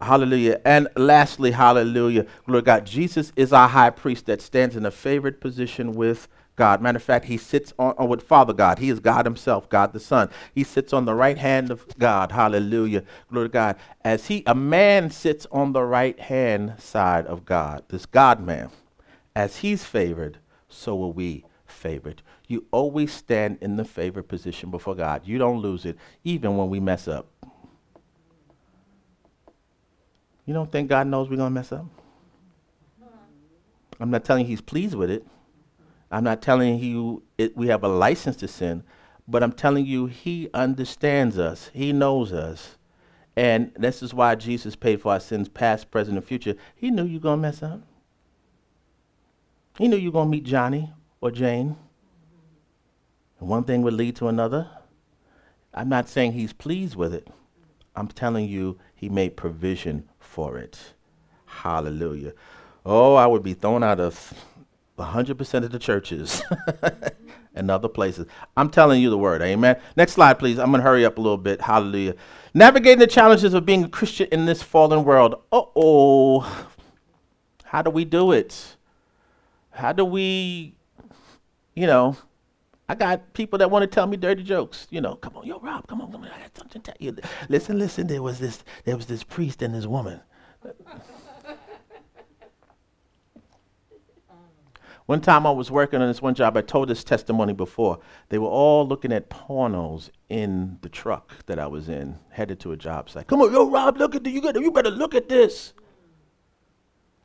Hallelujah. 0.00 0.60
And 0.64 0.88
lastly, 0.96 1.50
hallelujah. 1.50 2.26
Glory 2.46 2.62
God. 2.62 2.86
Jesus 2.86 3.32
is 3.34 3.52
our 3.52 3.68
high 3.68 3.90
priest 3.90 4.26
that 4.26 4.40
stands 4.40 4.76
in 4.76 4.86
a 4.86 4.90
favored 4.90 5.40
position 5.40 5.92
with 5.92 6.28
God. 6.54 6.80
Matter 6.80 6.96
of 6.96 7.02
fact, 7.02 7.24
he 7.24 7.36
sits 7.36 7.72
on, 7.78 7.94
on, 7.98 8.08
with 8.08 8.22
Father 8.22 8.52
God. 8.52 8.78
He 8.78 8.90
is 8.90 9.00
God 9.00 9.26
himself, 9.26 9.68
God 9.68 9.92
the 9.92 10.00
Son. 10.00 10.28
He 10.54 10.64
sits 10.64 10.92
on 10.92 11.04
the 11.04 11.14
right 11.14 11.38
hand 11.38 11.70
of 11.70 11.86
God. 11.98 12.32
Hallelujah. 12.32 13.04
Glory 13.30 13.48
to 13.48 13.52
God. 13.52 13.76
As 14.04 14.26
he 14.26 14.42
a 14.46 14.54
man 14.54 15.10
sits 15.10 15.46
on 15.50 15.72
the 15.72 15.82
right 15.84 16.18
hand 16.18 16.74
side 16.78 17.26
of 17.26 17.44
God, 17.44 17.84
this 17.88 18.06
God 18.06 18.40
man, 18.40 18.70
as 19.34 19.58
he's 19.58 19.84
favored, 19.84 20.38
so 20.68 21.02
are 21.04 21.12
we 21.12 21.44
favored. 21.66 22.22
You 22.46 22.66
always 22.70 23.12
stand 23.12 23.58
in 23.60 23.76
the 23.76 23.84
favored 23.84 24.28
position 24.28 24.70
before 24.70 24.94
God. 24.94 25.22
You 25.24 25.38
don't 25.38 25.60
lose 25.60 25.84
it, 25.84 25.96
even 26.24 26.56
when 26.56 26.70
we 26.70 26.80
mess 26.80 27.06
up. 27.06 27.28
You 30.48 30.54
don't 30.54 30.72
think 30.72 30.88
God 30.88 31.06
knows 31.06 31.28
we're 31.28 31.36
going 31.36 31.50
to 31.50 31.54
mess 31.54 31.72
up? 31.72 31.84
I'm 34.00 34.10
not 34.10 34.24
telling 34.24 34.46
He's 34.46 34.62
pleased 34.62 34.94
with 34.94 35.10
it. 35.10 35.26
I'm 36.10 36.24
not 36.24 36.40
telling 36.40 36.78
you 36.78 37.22
it, 37.36 37.54
we 37.54 37.66
have 37.66 37.84
a 37.84 37.88
license 37.88 38.34
to 38.36 38.48
sin, 38.48 38.82
but 39.28 39.42
I'm 39.42 39.52
telling 39.52 39.84
you 39.84 40.06
He 40.06 40.48
understands 40.54 41.38
us, 41.38 41.70
He 41.74 41.92
knows 41.92 42.32
us. 42.32 42.78
And 43.36 43.72
this 43.76 44.02
is 44.02 44.14
why 44.14 44.36
Jesus 44.36 44.74
paid 44.74 45.02
for 45.02 45.12
our 45.12 45.20
sins, 45.20 45.50
past, 45.50 45.90
present, 45.90 46.16
and 46.16 46.26
future. 46.26 46.54
He 46.74 46.90
knew 46.90 47.04
you 47.04 47.18
were 47.18 47.24
going 47.24 47.40
to 47.40 47.42
mess 47.42 47.62
up. 47.62 47.82
He 49.76 49.86
knew 49.86 49.98
you 49.98 50.08
were 50.08 50.14
going 50.14 50.28
to 50.28 50.32
meet 50.32 50.44
Johnny 50.44 50.90
or 51.20 51.30
Jane. 51.30 51.76
And 53.38 53.50
one 53.50 53.64
thing 53.64 53.82
would 53.82 53.92
lead 53.92 54.16
to 54.16 54.28
another. 54.28 54.70
I'm 55.74 55.90
not 55.90 56.08
saying 56.08 56.32
he's 56.32 56.54
pleased 56.54 56.96
with 56.96 57.12
it. 57.12 57.28
I'm 57.94 58.08
telling 58.08 58.48
you, 58.48 58.78
he 58.94 59.10
made 59.10 59.36
provision 59.36 60.08
for 60.38 60.56
it. 60.56 60.78
Hallelujah. 61.46 62.32
Oh, 62.86 63.16
I 63.16 63.26
would 63.26 63.42
be 63.42 63.54
thrown 63.54 63.82
out 63.82 63.98
of 63.98 64.32
100% 64.96 65.64
of 65.64 65.72
the 65.72 65.80
churches 65.80 66.40
and 67.56 67.68
other 67.72 67.88
places. 67.88 68.28
I'm 68.56 68.70
telling 68.70 69.02
you 69.02 69.10
the 69.10 69.18
word. 69.18 69.42
Amen. 69.42 69.80
Next 69.96 70.12
slide, 70.12 70.38
please. 70.38 70.60
I'm 70.60 70.70
going 70.70 70.78
to 70.78 70.84
hurry 70.84 71.04
up 71.04 71.18
a 71.18 71.20
little 71.20 71.38
bit. 71.38 71.60
Hallelujah. 71.60 72.14
Navigating 72.54 73.00
the 73.00 73.08
challenges 73.08 73.52
of 73.52 73.66
being 73.66 73.82
a 73.82 73.88
Christian 73.88 74.28
in 74.30 74.46
this 74.46 74.62
fallen 74.62 75.02
world. 75.02 75.42
Uh 75.50 75.62
oh. 75.74 76.66
How 77.64 77.82
do 77.82 77.90
we 77.90 78.04
do 78.04 78.30
it? 78.30 78.76
How 79.72 79.92
do 79.92 80.04
we, 80.04 80.76
you 81.74 81.88
know, 81.88 82.16
I 82.88 82.94
got 82.94 83.32
people 83.32 83.58
that 83.58 83.72
want 83.72 83.82
to 83.82 83.88
tell 83.88 84.06
me 84.06 84.16
dirty 84.16 84.44
jokes. 84.44 84.86
You 84.90 85.00
know, 85.00 85.16
come 85.16 85.36
on, 85.36 85.46
yo, 85.46 85.58
Rob, 85.58 85.88
come 85.88 86.00
on, 86.00 86.12
come 86.12 86.22
on. 86.22 86.28
I 86.28 86.42
got 86.42 86.56
something 86.56 86.80
to 86.80 86.92
tell 86.92 86.96
you. 87.00 87.16
Listen, 87.48 87.76
listen. 87.76 88.06
There 88.06 88.22
was 88.22 88.38
this, 88.38 88.62
there 88.84 88.96
was 88.96 89.06
this 89.06 89.24
priest 89.24 89.62
and 89.62 89.74
this 89.74 89.86
woman. 89.86 90.20
One 95.06 95.20
time 95.20 95.46
I 95.46 95.50
was 95.50 95.70
working 95.70 96.02
on 96.02 96.08
this 96.08 96.20
one 96.20 96.34
job. 96.34 96.56
I 96.56 96.60
told 96.60 96.88
this 96.88 97.02
testimony 97.02 97.54
before. 97.54 97.98
They 98.28 98.38
were 98.38 98.48
all 98.48 98.86
looking 98.86 99.12
at 99.12 99.30
pornos 99.30 100.10
in 100.28 100.78
the 100.82 100.88
truck 100.88 101.46
that 101.46 101.58
I 101.58 101.66
was 101.66 101.88
in, 101.88 102.18
headed 102.30 102.60
to 102.60 102.72
a 102.72 102.76
job 102.76 103.08
site. 103.08 103.26
Come 103.26 103.40
on, 103.40 103.52
yo, 103.52 103.70
Rob, 103.70 103.96
look 103.96 104.14
at 104.14 104.24
this. 104.24 104.34
You, 104.34 104.42
you 104.60 104.70
better 104.70 104.90
look 104.90 105.14
at 105.14 105.28
this. 105.28 105.72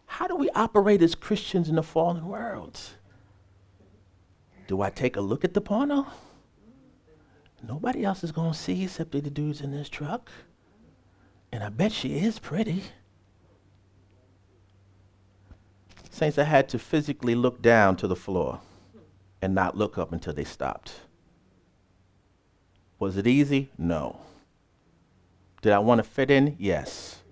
How 0.05 0.27
do 0.27 0.35
we 0.35 0.49
operate 0.51 1.01
as 1.01 1.15
Christians 1.15 1.67
in 1.67 1.75
the 1.75 1.83
fallen 1.83 2.27
world? 2.27 2.79
Do 4.67 4.81
I 4.81 4.89
take 4.89 5.17
a 5.17 5.21
look 5.21 5.43
at 5.43 5.53
the 5.53 5.61
porno? 5.61 6.07
Nobody 7.67 8.05
else 8.05 8.23
is 8.23 8.31
going 8.31 8.51
to 8.53 8.57
see 8.57 8.83
except 8.83 9.11
the 9.11 9.21
dudes 9.21 9.61
in 9.61 9.71
this 9.71 9.89
truck. 9.89 10.29
And 11.51 11.63
I 11.63 11.69
bet 11.69 11.91
she 11.91 12.19
is 12.19 12.39
pretty. 12.39 12.83
Saints, 16.13 16.37
I 16.37 16.43
had 16.43 16.69
to 16.69 16.77
physically 16.77 17.33
look 17.33 17.59
down 17.59 17.95
to 17.95 18.07
the 18.07 18.15
floor 18.15 18.59
and 19.41 19.55
not 19.55 19.75
look 19.75 19.97
up 19.97 20.13
until 20.13 20.31
they 20.31 20.43
stopped. 20.43 20.93
Was 22.99 23.17
it 23.17 23.25
easy? 23.25 23.71
No. 23.79 24.19
Did 25.63 25.71
I 25.71 25.79
want 25.79 25.97
to 25.97 26.03
fit 26.03 26.29
in? 26.29 26.55
Yes. 26.59 27.23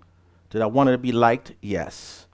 Did 0.50 0.62
I 0.62 0.66
want 0.66 0.88
to 0.88 0.98
be 0.98 1.12
liked? 1.12 1.52
Yes. 1.62 2.26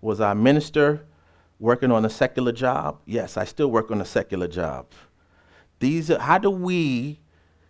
Was 0.00 0.20
I 0.20 0.30
a 0.30 0.34
minister 0.36 1.04
working 1.58 1.90
on 1.90 2.04
a 2.04 2.10
secular 2.10 2.52
job? 2.52 3.00
Yes, 3.06 3.36
I 3.36 3.44
still 3.44 3.72
work 3.72 3.90
on 3.90 4.00
a 4.00 4.04
secular 4.04 4.46
job. 4.46 4.86
These 5.80 6.12
are, 6.12 6.20
how 6.20 6.38
do 6.38 6.48
we 6.48 7.18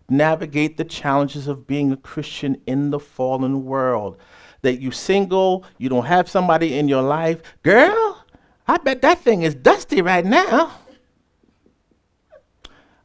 navigate 0.06 0.76
the 0.76 0.84
challenges 0.84 1.48
of 1.48 1.66
being 1.66 1.92
a 1.92 1.96
Christian 1.96 2.60
in 2.66 2.90
the 2.90 3.00
fallen 3.00 3.64
world? 3.64 4.18
That 4.62 4.80
you 4.80 4.90
single, 4.90 5.64
you 5.78 5.88
don't 5.88 6.04
have 6.04 6.28
somebody 6.28 6.78
in 6.78 6.88
your 6.88 7.02
life. 7.02 7.40
Girl, 7.62 8.24
I 8.66 8.76
bet 8.78 9.02
that 9.02 9.20
thing 9.20 9.42
is 9.42 9.54
dusty 9.54 10.02
right 10.02 10.24
now. 10.24 10.72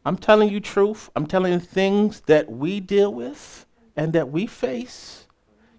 I'm 0.05 0.17
telling 0.17 0.49
you 0.49 0.59
truth. 0.59 1.09
I'm 1.15 1.25
telling 1.25 1.53
you 1.53 1.59
things 1.59 2.21
that 2.27 2.51
we 2.51 2.79
deal 2.79 3.13
with 3.13 3.65
and 3.95 4.13
that 4.13 4.29
we 4.29 4.45
face. 4.45 5.27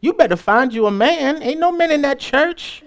You 0.01 0.13
better 0.13 0.37
find 0.37 0.73
you 0.73 0.87
a 0.87 0.91
man. 0.91 1.43
Ain't 1.43 1.61
no 1.61 1.71
men 1.71 1.93
in 1.93 2.03
that 2.03 2.19
church. 2.19 2.83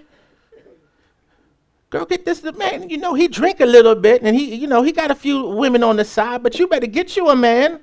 Girl, 1.88 2.04
get 2.04 2.24
this 2.24 2.42
man. 2.42 2.88
You 2.88 2.98
know, 2.98 3.14
he 3.14 3.26
drink 3.26 3.60
a 3.60 3.66
little 3.66 3.94
bit 3.94 4.22
and 4.22 4.36
he, 4.36 4.54
you 4.54 4.66
know, 4.66 4.82
he 4.82 4.92
got 4.92 5.10
a 5.10 5.14
few 5.14 5.42
women 5.46 5.82
on 5.82 5.96
the 5.96 6.04
side, 6.04 6.42
but 6.42 6.58
you 6.58 6.68
better 6.68 6.86
get 6.86 7.16
you 7.16 7.30
a 7.30 7.36
man. 7.36 7.80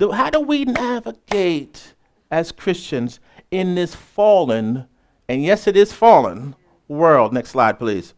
How 0.00 0.30
do 0.30 0.40
we 0.40 0.64
navigate 0.64 1.94
as 2.30 2.50
Christians 2.50 3.20
in 3.54 3.74
this 3.74 3.94
fallen, 3.94 4.86
and 5.28 5.42
yes, 5.42 5.66
it 5.66 5.76
is 5.76 5.92
fallen, 5.92 6.54
world? 6.88 7.32
Next 7.32 7.50
slide, 7.50 7.78
please. 7.78 8.14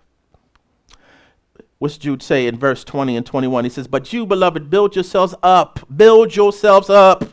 What's 1.78 1.98
Jude 1.98 2.22
say 2.22 2.46
in 2.46 2.58
verse 2.58 2.84
20 2.84 3.16
and 3.16 3.26
21? 3.26 3.64
He 3.64 3.70
says, 3.70 3.86
But 3.86 4.12
you, 4.12 4.24
beloved, 4.24 4.70
build 4.70 4.94
yourselves 4.94 5.34
up. 5.42 5.86
Build 5.94 6.34
yourselves 6.34 6.88
up. 6.88 7.24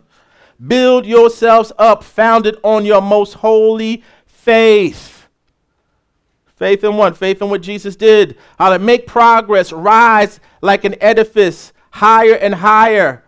Build 0.68 1.06
yourselves 1.06 1.72
up, 1.78 2.04
founded 2.04 2.58
on 2.64 2.86
your 2.86 3.02
most 3.02 3.34
holy 3.34 4.04
faith 4.26 5.14
Faith 6.64 6.86
in 6.86 6.96
what? 6.96 7.18
Faith 7.18 7.42
in 7.42 7.50
what 7.50 7.62
Jesus 7.62 7.96
did. 7.98 8.38
How 8.58 8.70
to 8.70 8.80
make 8.80 9.06
progress, 9.06 9.74
rise 9.74 10.40
like 10.62 10.86
an 10.86 10.96
edifice, 11.02 11.74
higher 11.92 12.36
and 12.36 12.56
higher. 12.56 13.26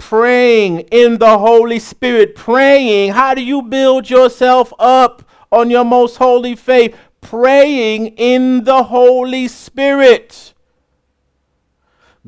Praying 0.00 0.80
in 0.90 1.18
the 1.18 1.38
Holy 1.38 1.78
Spirit. 1.78 2.34
Praying. 2.34 3.12
How 3.12 3.34
do 3.34 3.42
you 3.42 3.62
build 3.62 4.10
yourself 4.10 4.72
up 4.78 5.22
on 5.52 5.70
your 5.70 5.84
most 5.84 6.16
holy 6.16 6.56
faith? 6.56 6.96
Praying 7.20 8.08
in 8.16 8.64
the 8.64 8.82
Holy 8.82 9.46
Spirit. 9.46 10.54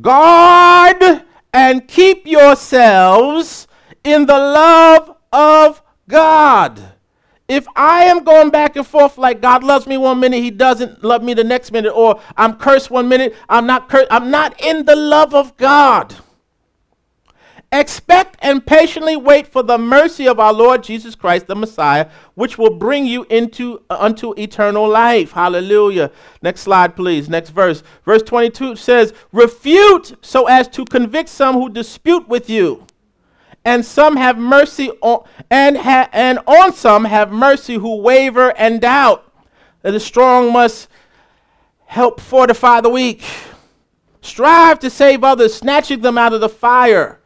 Guard 0.00 1.24
and 1.52 1.88
keep 1.88 2.26
yourselves 2.26 3.66
in 4.04 4.26
the 4.26 4.38
love 4.38 5.16
of 5.32 5.82
God 6.08 6.92
if 7.52 7.66
I 7.76 8.04
am 8.04 8.24
going 8.24 8.48
back 8.48 8.76
and 8.76 8.86
forth 8.86 9.18
like 9.18 9.42
God 9.42 9.62
loves 9.62 9.86
me 9.86 9.98
one 9.98 10.20
minute, 10.20 10.42
he 10.42 10.50
doesn't 10.50 11.04
love 11.04 11.22
me 11.22 11.34
the 11.34 11.44
next 11.44 11.70
minute, 11.70 11.90
or 11.90 12.18
I'm 12.34 12.54
cursed 12.56 12.90
one 12.90 13.08
minute, 13.08 13.34
I'm 13.48 13.66
not 13.66 13.90
cursed, 13.90 14.08
I'm 14.10 14.30
not 14.30 14.58
in 14.62 14.86
the 14.86 14.96
love 14.96 15.34
of 15.34 15.54
God. 15.58 16.16
Expect 17.72 18.36
and 18.40 18.64
patiently 18.64 19.16
wait 19.16 19.46
for 19.46 19.62
the 19.62 19.78
mercy 19.78 20.28
of 20.28 20.38
our 20.38 20.52
Lord 20.52 20.82
Jesus 20.82 21.14
Christ, 21.14 21.46
the 21.46 21.56
Messiah, 21.56 22.10
which 22.34 22.58
will 22.58 22.76
bring 22.76 23.06
you 23.06 23.24
into 23.30 23.82
uh, 23.88 23.96
unto 23.98 24.34
eternal 24.38 24.86
life. 24.86 25.32
Hallelujah. 25.32 26.10
Next 26.42 26.60
slide, 26.60 26.94
please. 26.94 27.30
Next 27.30 27.50
verse. 27.50 27.82
Verse 28.04 28.22
22 28.22 28.76
says, 28.76 29.14
Refute 29.32 30.16
so 30.20 30.46
as 30.48 30.68
to 30.68 30.84
convict 30.84 31.30
some 31.30 31.54
who 31.54 31.70
dispute 31.70 32.28
with 32.28 32.50
you 32.50 32.86
and 33.64 33.84
some 33.84 34.16
have 34.16 34.38
mercy 34.38 34.90
on 35.00 35.24
and 35.50 35.78
ha, 35.78 36.08
and 36.12 36.40
on 36.46 36.72
some 36.72 37.04
have 37.04 37.30
mercy 37.30 37.74
who 37.74 37.96
waver 37.96 38.56
and 38.56 38.80
doubt. 38.80 39.30
The 39.82 40.00
strong 40.00 40.52
must 40.52 40.88
help 41.86 42.20
fortify 42.20 42.80
the 42.80 42.88
weak. 42.88 43.24
Strive 44.20 44.78
to 44.80 44.90
save 44.90 45.24
others, 45.24 45.54
snatching 45.54 46.00
them 46.00 46.16
out 46.16 46.32
of 46.32 46.40
the 46.40 46.48
fire. 46.48 47.20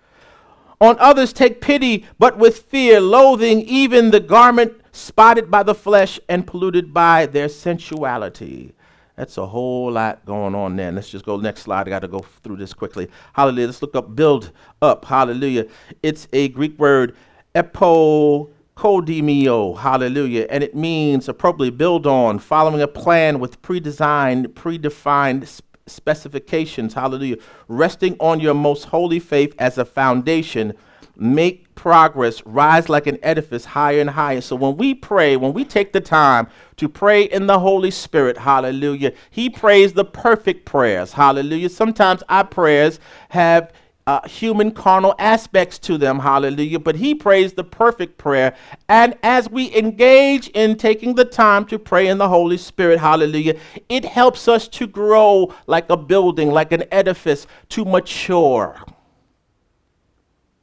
On 0.81 0.97
others 0.99 1.33
take 1.33 1.62
pity, 1.62 2.05
but 2.18 2.37
with 2.37 2.59
fear, 2.59 3.01
loathing 3.01 3.62
even 3.62 4.11
the 4.11 4.20
garment 4.20 4.74
spotted 4.93 5.51
by 5.51 5.62
the 5.62 5.74
flesh 5.74 6.20
and 6.29 6.47
polluted 6.47 6.93
by 6.93 7.24
their 7.27 7.49
sensuality. 7.49 8.72
That's 9.16 9.39
a 9.39 9.47
whole 9.47 9.93
lot 9.93 10.27
going 10.27 10.55
on 10.55 10.77
there. 10.77 10.93
Let's 10.93 11.09
just 11.09 11.24
go 11.24 11.39
next 11.39 11.62
slide. 11.62 11.87
I 11.87 11.91
got 11.91 12.01
to 12.01 12.09
go 12.09 12.27
through 12.43 12.57
this 12.57 12.74
quickly. 12.74 13.09
Hallelujah. 13.33 13.68
Let's 13.68 13.81
look 13.81 13.97
up 13.97 14.14
build 14.14 14.53
up. 14.83 15.07
Hallelujah. 15.07 15.68
It's 16.03 16.29
a 16.35 16.49
Greek 16.49 16.79
word, 16.79 17.16
epoikodomeo. 17.55 19.79
Hallelujah. 19.79 20.47
And 20.51 20.62
it 20.62 20.77
means 20.77 21.31
appropriately 21.31 21.70
build 21.70 22.07
on, 22.07 22.39
following 22.39 22.83
a 22.83 22.89
plan 22.89 23.41
with 23.41 23.62
pre-designed, 23.62 24.49
predefined 24.49 25.47
specifications. 25.87 26.95
Hallelujah. 26.95 27.37
Resting 27.68 28.16
on 28.20 28.41
your 28.41 28.55
most 28.55 28.84
holy 28.84 29.20
faith 29.20 29.55
as 29.59 29.78
a 29.78 29.84
foundation 29.84 30.74
make 31.16 31.74
progress, 31.74 32.45
rise 32.45 32.89
like 32.89 33.07
an 33.07 33.18
edifice 33.22 33.64
higher 33.64 34.01
and 34.01 34.11
higher. 34.11 34.41
So 34.41 34.55
when 34.55 34.76
we 34.76 34.95
pray, 34.95 35.37
when 35.37 35.53
we 35.53 35.64
take 35.64 35.93
the 35.93 36.01
time 36.01 36.49
to 36.76 36.89
pray 36.89 37.22
in 37.22 37.47
the 37.47 37.59
Holy 37.59 37.91
Spirit, 37.91 38.37
hallelujah, 38.37 39.12
He 39.30 39.49
prays 39.49 39.95
the 39.95 40.05
perfect 40.05 40.66
prayers, 40.66 41.12
hallelujah. 41.12 41.70
Sometimes 41.70 42.22
our 42.28 42.45
prayers 42.45 43.01
have 43.30 43.72
uh, 44.07 44.26
human 44.28 44.70
carnal 44.70 45.14
aspects 45.18 45.78
to 45.80 45.98
them, 45.98 46.20
hallelujah. 46.20 46.78
But 46.78 46.94
he 46.96 47.14
prays 47.14 47.54
the 47.54 47.64
perfect 47.64 48.18
prayer. 48.18 48.54
And 48.88 49.16
as 49.22 49.50
we 49.50 49.74
engage 49.76 50.48
in 50.48 50.76
taking 50.76 51.16
the 51.16 51.24
time 51.24 51.64
to 51.66 51.78
pray 51.78 52.07
in 52.07 52.18
the 52.18 52.28
Holy 52.28 52.57
Spirit, 52.57 53.00
hallelujah, 53.00 53.59
it 53.88 54.04
helps 54.04 54.46
us 54.46 54.68
to 54.68 54.86
grow 54.86 55.52
like 55.66 55.90
a 55.90 55.96
building, 55.96 56.50
like 56.50 56.70
an 56.70 56.84
edifice, 56.92 57.46
to 57.70 57.84
mature. 57.84 58.80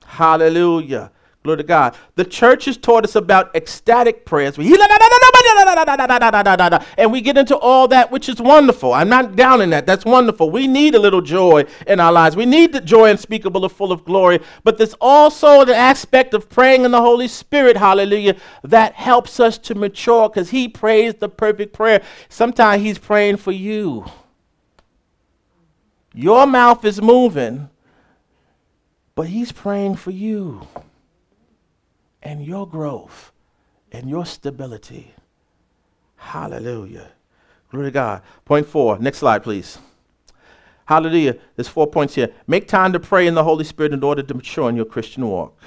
Hallelujah. 0.06 1.12
Glory 1.44 1.58
to 1.58 1.64
God. 1.64 1.98
The 2.16 2.24
church 2.24 2.66
has 2.66 2.78
taught 2.78 3.04
us 3.04 3.18
about 3.18 3.54
ecstatic 3.54 4.26
prayers. 4.26 4.58
And 6.98 7.12
we 7.12 7.20
get 7.20 7.38
into 7.38 7.58
all 7.58 7.90
that, 7.90 8.12
which 8.12 8.30
is 8.30 8.42
wonderful. 8.42 8.94
I'm 8.94 9.10
not 9.10 9.36
down 9.36 9.60
in 9.60 9.72
that. 9.72 9.86
That's 9.86 10.06
wonderful. 10.06 10.52
We 10.52 10.68
need 10.68 10.96
a 10.96 11.00
little 11.00 11.20
joy 11.20 11.66
in 11.86 12.00
our 12.00 12.14
lives. 12.14 12.38
We 12.38 12.46
need 12.46 12.72
the 12.72 12.80
joy 12.80 13.10
unspeakable 13.10 13.66
and 13.66 13.74
full 13.74 13.92
of 13.92 14.06
glory. 14.06 14.40
But 14.64 14.78
there's 14.78 14.94
also 15.02 15.66
the 15.66 15.76
aspect 15.76 16.34
of 16.34 16.50
praying 16.50 16.86
in 16.86 16.92
the 16.92 17.02
Holy 17.02 17.28
Spirit, 17.28 17.76
hallelujah, 17.76 18.38
that 18.64 18.94
helps 18.94 19.42
us 19.42 19.58
to 19.60 19.76
mature 19.76 20.30
because 20.30 20.50
He 20.50 20.70
prays 20.70 21.16
the 21.16 21.28
perfect 21.28 21.74
prayer. 21.74 22.02
Sometimes 22.30 22.82
He's 22.82 22.98
praying 22.98 23.38
for 23.38 23.52
you. 23.52 24.06
Your 26.14 26.48
mouth 26.48 26.86
is 26.86 27.02
moving, 27.02 27.70
but 29.14 29.28
He's 29.28 29.52
praying 29.52 29.98
for 29.98 30.12
you 30.12 30.66
and 32.24 32.44
your 32.44 32.68
growth 32.68 33.32
and 33.92 34.10
your 34.10 34.26
stability. 34.26 35.14
Hallelujah. 36.16 37.12
Glory 37.70 37.88
to 37.88 37.92
God. 37.92 38.22
Point 38.46 38.66
four. 38.66 38.98
Next 38.98 39.20
slide, 39.20 39.44
please. 39.44 39.78
Hallelujah. 40.86 41.38
There's 41.56 41.68
four 41.68 41.88
points 41.88 42.16
here. 42.16 42.30
Make 42.48 42.68
time 42.68 42.94
to 42.94 43.00
pray 43.00 43.28
in 43.28 43.36
the 43.36 43.44
Holy 43.44 43.64
Spirit 43.64 43.94
in 43.94 44.04
order 44.04 44.24
to 44.24 44.34
mature 44.34 44.70
in 44.70 44.76
your 44.76 44.86
Christian 44.86 45.28
walk. 45.28 45.58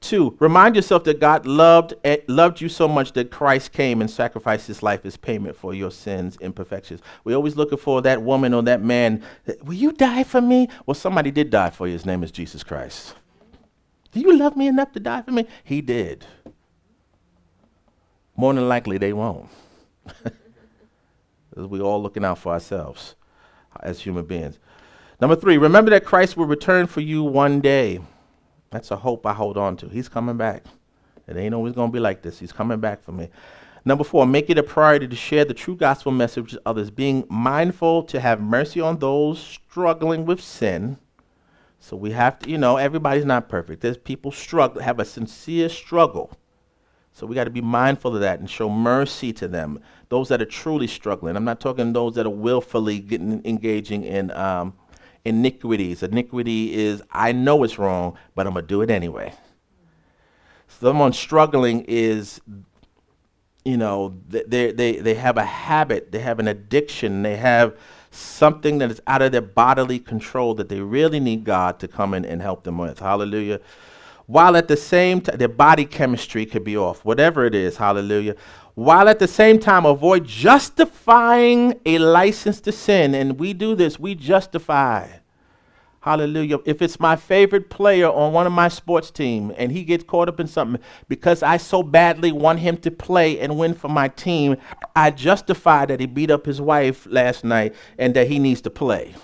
Two, 0.00 0.36
remind 0.40 0.74
yourself 0.74 1.04
that 1.04 1.20
God 1.20 1.46
loved, 1.46 1.94
eh, 2.02 2.16
loved 2.26 2.60
you 2.60 2.68
so 2.68 2.88
much 2.88 3.12
that 3.12 3.30
Christ 3.30 3.70
came 3.70 4.00
and 4.00 4.10
sacrificed 4.10 4.66
his 4.66 4.82
life 4.82 5.06
as 5.06 5.16
payment 5.16 5.56
for 5.56 5.74
your 5.74 5.92
sins, 5.92 6.36
imperfections. 6.40 7.00
We're 7.22 7.36
always 7.36 7.54
looking 7.54 7.78
for 7.78 8.02
that 8.02 8.20
woman 8.20 8.52
or 8.52 8.62
that 8.64 8.82
man. 8.82 9.22
Will 9.62 9.74
you 9.74 9.92
die 9.92 10.24
for 10.24 10.40
me? 10.40 10.68
Well, 10.86 10.96
somebody 10.96 11.30
did 11.30 11.50
die 11.50 11.70
for 11.70 11.86
you. 11.86 11.92
His 11.92 12.04
name 12.04 12.24
is 12.24 12.32
Jesus 12.32 12.64
Christ. 12.64 13.14
Do 14.12 14.20
you 14.20 14.38
love 14.38 14.56
me 14.56 14.66
enough 14.66 14.92
to 14.92 15.00
die 15.00 15.22
for 15.22 15.32
me? 15.32 15.46
He 15.64 15.80
did. 15.80 16.24
More 18.36 18.52
than 18.54 18.68
likely, 18.68 18.98
they 18.98 19.12
won't. 19.12 19.48
We're 21.56 21.82
all 21.82 22.02
looking 22.02 22.24
out 22.24 22.38
for 22.38 22.52
ourselves 22.52 23.14
as 23.80 24.00
human 24.00 24.24
beings. 24.24 24.58
Number 25.20 25.36
three, 25.36 25.56
remember 25.56 25.90
that 25.90 26.04
Christ 26.04 26.36
will 26.36 26.46
return 26.46 26.86
for 26.86 27.00
you 27.00 27.22
one 27.22 27.60
day. 27.60 28.00
That's 28.70 28.90
a 28.90 28.96
hope 28.96 29.26
I 29.26 29.32
hold 29.32 29.56
on 29.56 29.76
to. 29.78 29.88
He's 29.88 30.08
coming 30.08 30.36
back. 30.36 30.64
It 31.26 31.36
ain't 31.36 31.54
always 31.54 31.74
going 31.74 31.90
to 31.90 31.92
be 31.92 32.00
like 32.00 32.22
this. 32.22 32.38
He's 32.38 32.52
coming 32.52 32.80
back 32.80 33.02
for 33.02 33.12
me. 33.12 33.28
Number 33.84 34.04
four, 34.04 34.26
make 34.26 34.48
it 34.48 34.58
a 34.58 34.62
priority 34.62 35.08
to 35.08 35.16
share 35.16 35.44
the 35.44 35.54
true 35.54 35.76
gospel 35.76 36.12
message 36.12 36.52
with 36.52 36.62
others, 36.64 36.90
being 36.90 37.24
mindful 37.28 38.02
to 38.04 38.20
have 38.20 38.40
mercy 38.40 38.80
on 38.80 38.98
those 38.98 39.40
struggling 39.40 40.24
with 40.24 40.40
sin 40.40 40.98
so 41.82 41.96
we 41.96 42.12
have 42.12 42.38
to, 42.38 42.48
you 42.48 42.58
know, 42.58 42.76
everybody's 42.76 43.24
not 43.24 43.48
perfect. 43.48 43.82
There's 43.82 43.96
people 43.96 44.30
struggle, 44.30 44.80
have 44.80 45.00
a 45.00 45.04
sincere 45.04 45.68
struggle. 45.68 46.30
So 47.12 47.26
we 47.26 47.34
got 47.34 47.44
to 47.44 47.50
be 47.50 47.60
mindful 47.60 48.14
of 48.14 48.20
that 48.20 48.38
and 48.38 48.48
show 48.48 48.70
mercy 48.70 49.32
to 49.32 49.48
them. 49.48 49.80
Those 50.08 50.28
that 50.28 50.40
are 50.40 50.46
truly 50.46 50.86
struggling. 50.86 51.34
I'm 51.34 51.44
not 51.44 51.58
talking 51.58 51.92
those 51.92 52.14
that 52.14 52.24
are 52.24 52.30
willfully 52.30 53.00
getting 53.00 53.44
engaging 53.44 54.04
in 54.04 54.30
um, 54.30 54.74
iniquities. 55.24 56.04
Iniquity 56.04 56.72
is 56.72 57.02
I 57.10 57.32
know 57.32 57.64
it's 57.64 57.80
wrong, 57.80 58.16
but 58.36 58.46
I'm 58.46 58.54
gonna 58.54 58.64
do 58.64 58.82
it 58.82 58.88
anyway. 58.88 59.34
Someone 60.68 61.12
struggling 61.12 61.84
is, 61.88 62.40
you 63.64 63.76
know, 63.76 64.20
they 64.28 64.70
they 64.70 64.98
they 64.98 65.14
have 65.14 65.36
a 65.36 65.44
habit, 65.44 66.12
they 66.12 66.20
have 66.20 66.38
an 66.38 66.46
addiction, 66.46 67.22
they 67.22 67.36
have 67.38 67.76
something 68.14 68.78
that 68.78 68.90
is 68.90 69.00
out 69.06 69.22
of 69.22 69.32
their 69.32 69.40
bodily 69.40 69.98
control 69.98 70.54
that 70.54 70.68
they 70.68 70.80
really 70.80 71.20
need 71.20 71.44
God 71.44 71.78
to 71.80 71.88
come 71.88 72.14
in 72.14 72.24
and 72.24 72.42
help 72.42 72.64
them 72.64 72.78
with. 72.78 72.98
Hallelujah. 72.98 73.60
While 74.26 74.56
at 74.56 74.68
the 74.68 74.76
same 74.76 75.20
time, 75.20 75.38
their 75.38 75.48
body 75.48 75.84
chemistry 75.84 76.46
could 76.46 76.64
be 76.64 76.76
off, 76.76 77.04
whatever 77.04 77.44
it 77.44 77.54
is. 77.54 77.76
Hallelujah. 77.76 78.36
While 78.74 79.08
at 79.08 79.18
the 79.18 79.28
same 79.28 79.58
time, 79.58 79.84
avoid 79.84 80.24
justifying 80.26 81.80
a 81.84 81.98
license 81.98 82.60
to 82.62 82.72
sin. 82.72 83.14
And 83.14 83.38
we 83.38 83.52
do 83.52 83.74
this, 83.74 83.98
we 83.98 84.14
justify 84.14 85.08
Hallelujah. 86.02 86.58
If 86.64 86.82
it's 86.82 86.98
my 86.98 87.14
favorite 87.14 87.70
player 87.70 88.08
on 88.08 88.32
one 88.32 88.44
of 88.44 88.52
my 88.52 88.66
sports 88.66 89.08
team 89.08 89.52
and 89.56 89.70
he 89.70 89.84
gets 89.84 90.02
caught 90.02 90.28
up 90.28 90.40
in 90.40 90.48
something 90.48 90.82
because 91.08 91.44
I 91.44 91.58
so 91.58 91.84
badly 91.84 92.32
want 92.32 92.58
him 92.58 92.76
to 92.78 92.90
play 92.90 93.38
and 93.38 93.56
win 93.56 93.72
for 93.72 93.88
my 93.88 94.08
team, 94.08 94.56
I 94.96 95.12
justify 95.12 95.86
that 95.86 96.00
he 96.00 96.06
beat 96.06 96.32
up 96.32 96.44
his 96.44 96.60
wife 96.60 97.06
last 97.08 97.44
night 97.44 97.76
and 97.98 98.14
that 98.14 98.26
he 98.26 98.40
needs 98.40 98.60
to 98.62 98.70
play. 98.70 99.14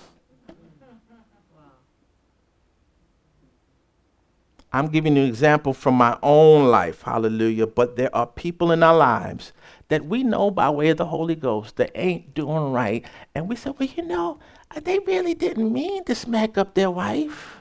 I'm 4.71 4.87
giving 4.87 5.17
you 5.17 5.23
an 5.23 5.27
example 5.27 5.73
from 5.73 5.95
my 5.95 6.17
own 6.23 6.67
life, 6.67 7.01
hallelujah. 7.01 7.67
But 7.67 7.97
there 7.97 8.15
are 8.15 8.27
people 8.27 8.71
in 8.71 8.83
our 8.83 8.95
lives 8.95 9.51
that 9.89 10.05
we 10.05 10.23
know 10.23 10.51
by 10.51 10.69
way 10.69 10.89
of 10.89 10.97
the 10.97 11.07
Holy 11.07 11.35
Ghost 11.35 11.75
that 11.77 11.91
ain't 11.95 12.33
doing 12.35 12.71
right. 12.71 13.03
And 13.35 13.49
we 13.49 13.55
say, 13.57 13.71
well, 13.71 13.89
you 13.89 14.03
know, 14.03 14.39
they 14.77 14.99
really 14.99 15.33
didn't 15.33 15.71
mean 15.71 16.03
to 16.05 16.15
smack 16.15 16.57
up 16.57 16.73
their 16.73 16.91
wife. 16.91 17.57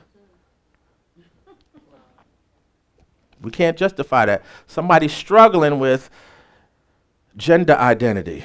We 3.41 3.51
can't 3.51 3.77
justify 3.77 4.27
that. 4.27 4.43
Somebody's 4.67 5.13
struggling 5.13 5.79
with 5.79 6.11
gender 7.37 7.75
identity. 7.75 8.45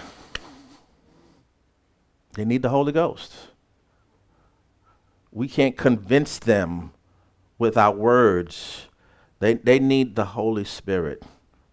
They 2.33 2.45
need 2.45 2.61
the 2.61 2.69
Holy 2.69 2.91
Ghost. 2.91 3.33
We 5.31 5.47
can't 5.47 5.75
convince 5.77 6.39
them 6.39 6.91
with 7.57 7.77
our 7.77 7.93
words. 7.93 8.87
They, 9.39 9.55
they 9.55 9.79
need 9.79 10.15
the 10.15 10.25
Holy 10.25 10.63
Spirit, 10.63 11.23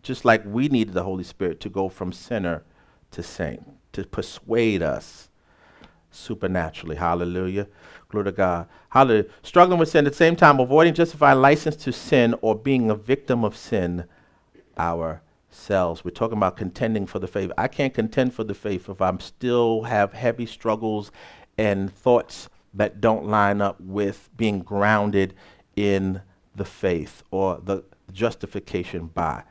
just 0.03 0.25
like 0.25 0.43
we 0.45 0.69
needed 0.69 0.95
the 0.95 1.03
Holy 1.03 1.25
Spirit 1.25 1.61
to 1.61 1.69
go 1.69 1.89
from 1.89 2.13
sinner 2.13 2.65
to 3.11 3.23
saint, 3.23 3.63
to 3.93 4.05
persuade 4.05 4.83
us 4.83 5.30
supernaturally. 6.11 6.97
Hallelujah. 6.97 7.69
Glory 8.09 8.27
to 8.27 8.33
God. 8.33 8.69
Hallelujah. 8.91 9.27
Struggling 9.43 9.79
with 9.79 9.89
sin 9.89 10.07
at 10.07 10.13
the 10.13 10.17
same 10.17 10.37
time, 10.37 10.59
avoiding 10.59 10.95
justifying 10.95 11.41
license 11.41 11.77
to 11.77 11.93
sin 11.93 12.35
or 12.41 12.55
being 12.55 12.91
a 12.91 12.95
victim 12.95 13.45
of 13.45 13.57
sin 13.57 14.05
ourselves. 14.79 16.05
We're 16.05 16.11
talking 16.11 16.39
about 16.39 16.57
contending 16.57 17.07
for 17.07 17.19
the 17.19 17.29
faith. 17.29 17.53
I 17.57 17.69
can't 17.69 17.95
contend 17.95 18.35
for 18.35 18.45
the 18.45 18.55
faith 18.55 18.89
if 18.89 19.01
I'm 19.01 19.21
still 19.21 19.85
have 19.85 20.13
heavy 20.13 20.47
struggles 20.47 21.13
and 21.57 21.95
thoughts 21.95 22.49
that 22.75 23.01
don't 23.01 23.27
line 23.27 23.61
up 23.61 23.81
with 23.81 24.31
being 24.37 24.61
grounded 24.61 25.35
in 25.77 26.23
the 26.55 26.65
faith 26.65 27.23
or 27.31 27.61
the 27.63 27.85
justification 28.13 29.07
by 29.07 29.45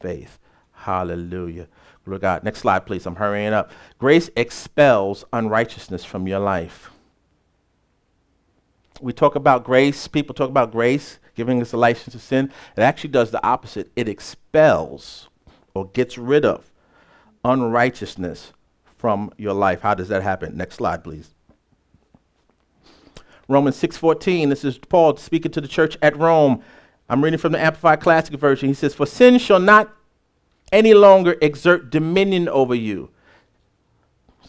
faith. 0.00 0.38
Hallelujah. 0.72 1.68
Glory 2.04 2.18
God. 2.18 2.44
Next 2.44 2.60
slide, 2.60 2.86
please. 2.86 3.06
I'm 3.06 3.16
hurrying 3.16 3.52
up. 3.52 3.70
Grace 3.98 4.30
expels 4.36 5.24
unrighteousness 5.32 6.04
from 6.04 6.26
your 6.26 6.40
life. 6.40 6.90
We 9.00 9.12
talk 9.12 9.34
about 9.34 9.64
grace, 9.64 10.06
people 10.08 10.34
talk 10.34 10.48
about 10.48 10.70
grace 10.70 11.18
giving 11.34 11.60
us 11.60 11.72
a 11.72 11.76
license 11.76 12.12
to 12.12 12.18
sin. 12.18 12.52
It 12.76 12.82
actually 12.82 13.10
does 13.10 13.30
the 13.30 13.44
opposite. 13.44 13.90
It 13.96 14.08
expels 14.08 15.28
or 15.74 15.86
gets 15.88 16.18
rid 16.18 16.44
of 16.44 16.70
unrighteousness 17.44 18.52
from 18.98 19.32
your 19.36 19.54
life. 19.54 19.80
How 19.80 19.94
does 19.94 20.08
that 20.08 20.22
happen? 20.22 20.56
Next 20.56 20.76
slide, 20.76 21.02
please. 21.02 21.34
Romans 23.48 23.76
6:14. 23.76 24.48
This 24.48 24.64
is 24.64 24.78
Paul 24.78 25.16
speaking 25.16 25.50
to 25.52 25.60
the 25.60 25.68
church 25.68 25.96
at 26.02 26.16
Rome. 26.16 26.62
I'm 27.08 27.22
reading 27.22 27.38
from 27.38 27.52
the 27.52 27.60
Amplified 27.60 28.00
Classic 28.00 28.34
version. 28.38 28.68
He 28.68 28.74
says, 28.74 28.94
"For 28.94 29.06
sin 29.06 29.38
shall 29.38 29.58
not 29.58 29.90
any 30.72 30.94
longer 30.94 31.36
exert 31.40 31.90
dominion 31.90 32.48
over 32.48 32.74
you. 32.74 33.10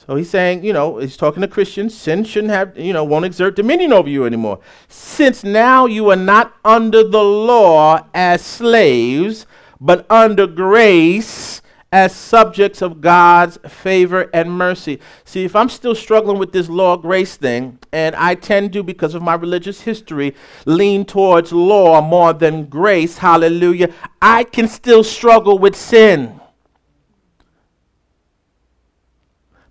So 0.06 0.16
he's 0.16 0.30
saying, 0.30 0.66
you 0.66 0.74
know, 0.74 0.98
he's 0.98 1.16
talking 1.16 1.42
to 1.42 1.48
Christians, 1.48 1.96
sin 1.96 2.24
shouldn't 2.24 2.52
have, 2.52 2.78
you 2.78 2.92
know, 2.92 3.04
won't 3.04 3.26
exert 3.26 3.56
dominion 3.56 3.94
over 3.94 4.10
you 4.10 4.26
anymore. 4.26 4.60
Since 4.90 5.44
now 5.44 5.86
you 5.86 6.10
are 6.10 6.18
not 6.18 6.54
under 6.66 7.04
the 7.04 7.24
law 7.24 8.06
as 8.14 8.42
slaves, 8.42 9.46
but 9.80 10.10
under 10.12 10.48
grace 10.48 11.62
as 11.94 12.12
subjects 12.14 12.82
of 12.82 13.02
God's 13.02 13.60
favor 13.68 14.28
and 14.34 14.52
mercy. 14.52 15.00
See, 15.26 15.46
if 15.46 15.56
I'm 15.56 15.70
still 15.70 15.94
struggling 15.94 16.40
with 16.40 16.52
this 16.52 16.68
law 16.68 16.98
grace 16.98 17.38
thing, 17.38 17.78
and 17.92 18.16
I 18.16 18.34
tend 18.34 18.74
to, 18.74 18.82
because 18.82 19.14
of 19.14 19.22
my 19.22 19.36
religious 19.36 19.82
history, 19.82 20.34
lean 20.66 21.06
towards 21.06 21.54
law 21.54 22.02
more 22.02 22.34
than 22.34 22.66
grace, 22.66 23.20
hallelujah, 23.20 23.94
I 24.20 24.44
can 24.44 24.68
still 24.68 25.04
struggle 25.04 25.60
with 25.60 25.76
sin. 25.76 26.42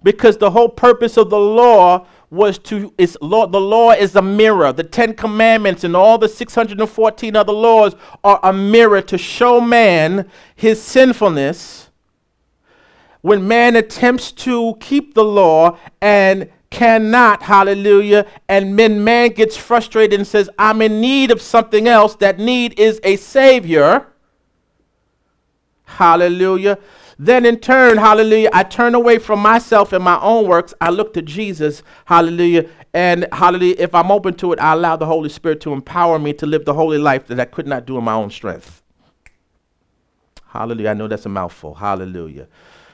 Because 0.04 0.36
the 0.36 0.52
whole 0.52 0.68
purpose 0.68 1.16
of 1.16 1.28
the 1.28 1.40
law 1.40 2.06
was 2.30 2.56
to 2.58 2.94
is 2.98 3.18
law, 3.20 3.48
the 3.48 3.60
law 3.60 3.90
is 3.90 4.14
a 4.14 4.22
mirror. 4.22 4.72
The 4.72 4.84
10 4.84 5.14
commandments 5.14 5.82
and 5.82 5.96
all 5.96 6.18
the 6.18 6.28
614 6.28 7.34
other 7.34 7.52
laws 7.52 7.96
are 8.22 8.38
a 8.44 8.52
mirror 8.52 9.02
to 9.02 9.18
show 9.18 9.60
man 9.60 10.30
his 10.54 10.80
sinfulness. 10.80 11.88
When 13.22 13.48
man 13.48 13.76
attempts 13.76 14.32
to 14.32 14.76
keep 14.80 15.14
the 15.14 15.24
law 15.24 15.78
and 16.00 16.50
cannot, 16.70 17.42
hallelujah, 17.42 18.26
and 18.48 18.76
when 18.76 19.04
man 19.04 19.30
gets 19.30 19.56
frustrated 19.56 20.18
and 20.18 20.26
says, 20.26 20.50
I'm 20.58 20.82
in 20.82 21.00
need 21.00 21.30
of 21.30 21.40
something 21.40 21.86
else, 21.86 22.16
that 22.16 22.38
need 22.38 22.78
is 22.78 23.00
a 23.04 23.16
savior. 23.16 24.06
Hallelujah. 25.84 26.78
Then 27.18 27.44
in 27.46 27.60
turn, 27.60 27.98
hallelujah, 27.98 28.50
I 28.52 28.64
turn 28.64 28.94
away 28.94 29.18
from 29.18 29.38
myself 29.38 29.92
and 29.92 30.02
my 30.02 30.18
own 30.20 30.48
works. 30.48 30.74
I 30.80 30.90
look 30.90 31.14
to 31.14 31.22
Jesus, 31.22 31.82
hallelujah. 32.06 32.68
And 32.94 33.28
hallelujah, 33.32 33.76
if 33.78 33.94
I'm 33.94 34.10
open 34.10 34.34
to 34.38 34.52
it, 34.52 34.58
I 34.58 34.72
allow 34.72 34.96
the 34.96 35.06
Holy 35.06 35.28
Spirit 35.28 35.60
to 35.60 35.72
empower 35.72 36.18
me 36.18 36.32
to 36.34 36.46
live 36.46 36.64
the 36.64 36.74
holy 36.74 36.98
life 36.98 37.28
that 37.28 37.38
I 37.38 37.44
could 37.44 37.66
not 37.66 37.86
do 37.86 37.96
in 37.98 38.04
my 38.04 38.14
own 38.14 38.30
strength. 38.30 38.82
Hallelujah. 40.48 40.90
I 40.90 40.94
know 40.94 41.06
that's 41.06 41.24
a 41.24 41.28
mouthful. 41.28 41.74
Hallelujah. 41.74 42.48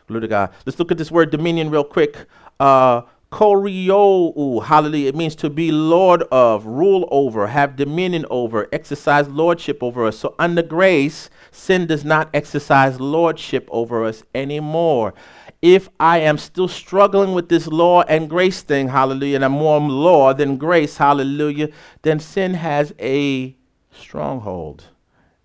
Glory 0.09 0.23
to 0.23 0.29
God. 0.29 0.51
Let's 0.65 0.79
look 0.79 0.91
at 0.91 0.97
this 0.97 1.11
word 1.11 1.31
dominion 1.31 1.69
real 1.69 1.85
quick. 1.85 2.27
Uh, 2.59 3.03
kurieuo, 3.31 4.65
hallelujah. 4.65 5.09
It 5.09 5.15
means 5.15 5.37
to 5.37 5.51
be 5.51 5.71
lord 5.71 6.23
of, 6.33 6.65
rule 6.65 7.07
over, 7.11 7.47
have 7.47 7.77
dominion 7.77 8.25
over, 8.31 8.69
exercise 8.73 9.29
lordship 9.29 9.83
over 9.83 10.07
us. 10.07 10.19
So, 10.19 10.35
under 10.39 10.63
grace, 10.63 11.29
sin 11.51 11.87
does 11.87 12.07
not 12.07 12.31
exercise 12.33 12.99
lordship 12.99 13.69
over 13.71 14.07
us 14.07 14.23
anymore. 14.35 15.13
If 15.61 15.91
I 16.01 16.21
am 16.21 16.39
still 16.39 16.69
struggling 16.69 17.35
with 17.35 17.51
this 17.51 17.67
law 17.67 18.01
and 18.03 18.31
grace 18.31 18.63
thing, 18.63 18.89
hallelujah, 18.89 19.37
and 19.37 19.45
I'm 19.45 19.53
more 19.53 19.79
law 19.79 20.33
than 20.33 20.57
grace, 20.57 20.97
hallelujah, 20.97 21.69
then 22.01 22.19
sin 22.19 22.55
has 22.55 22.95
a 22.99 23.55
stronghold 23.91 24.85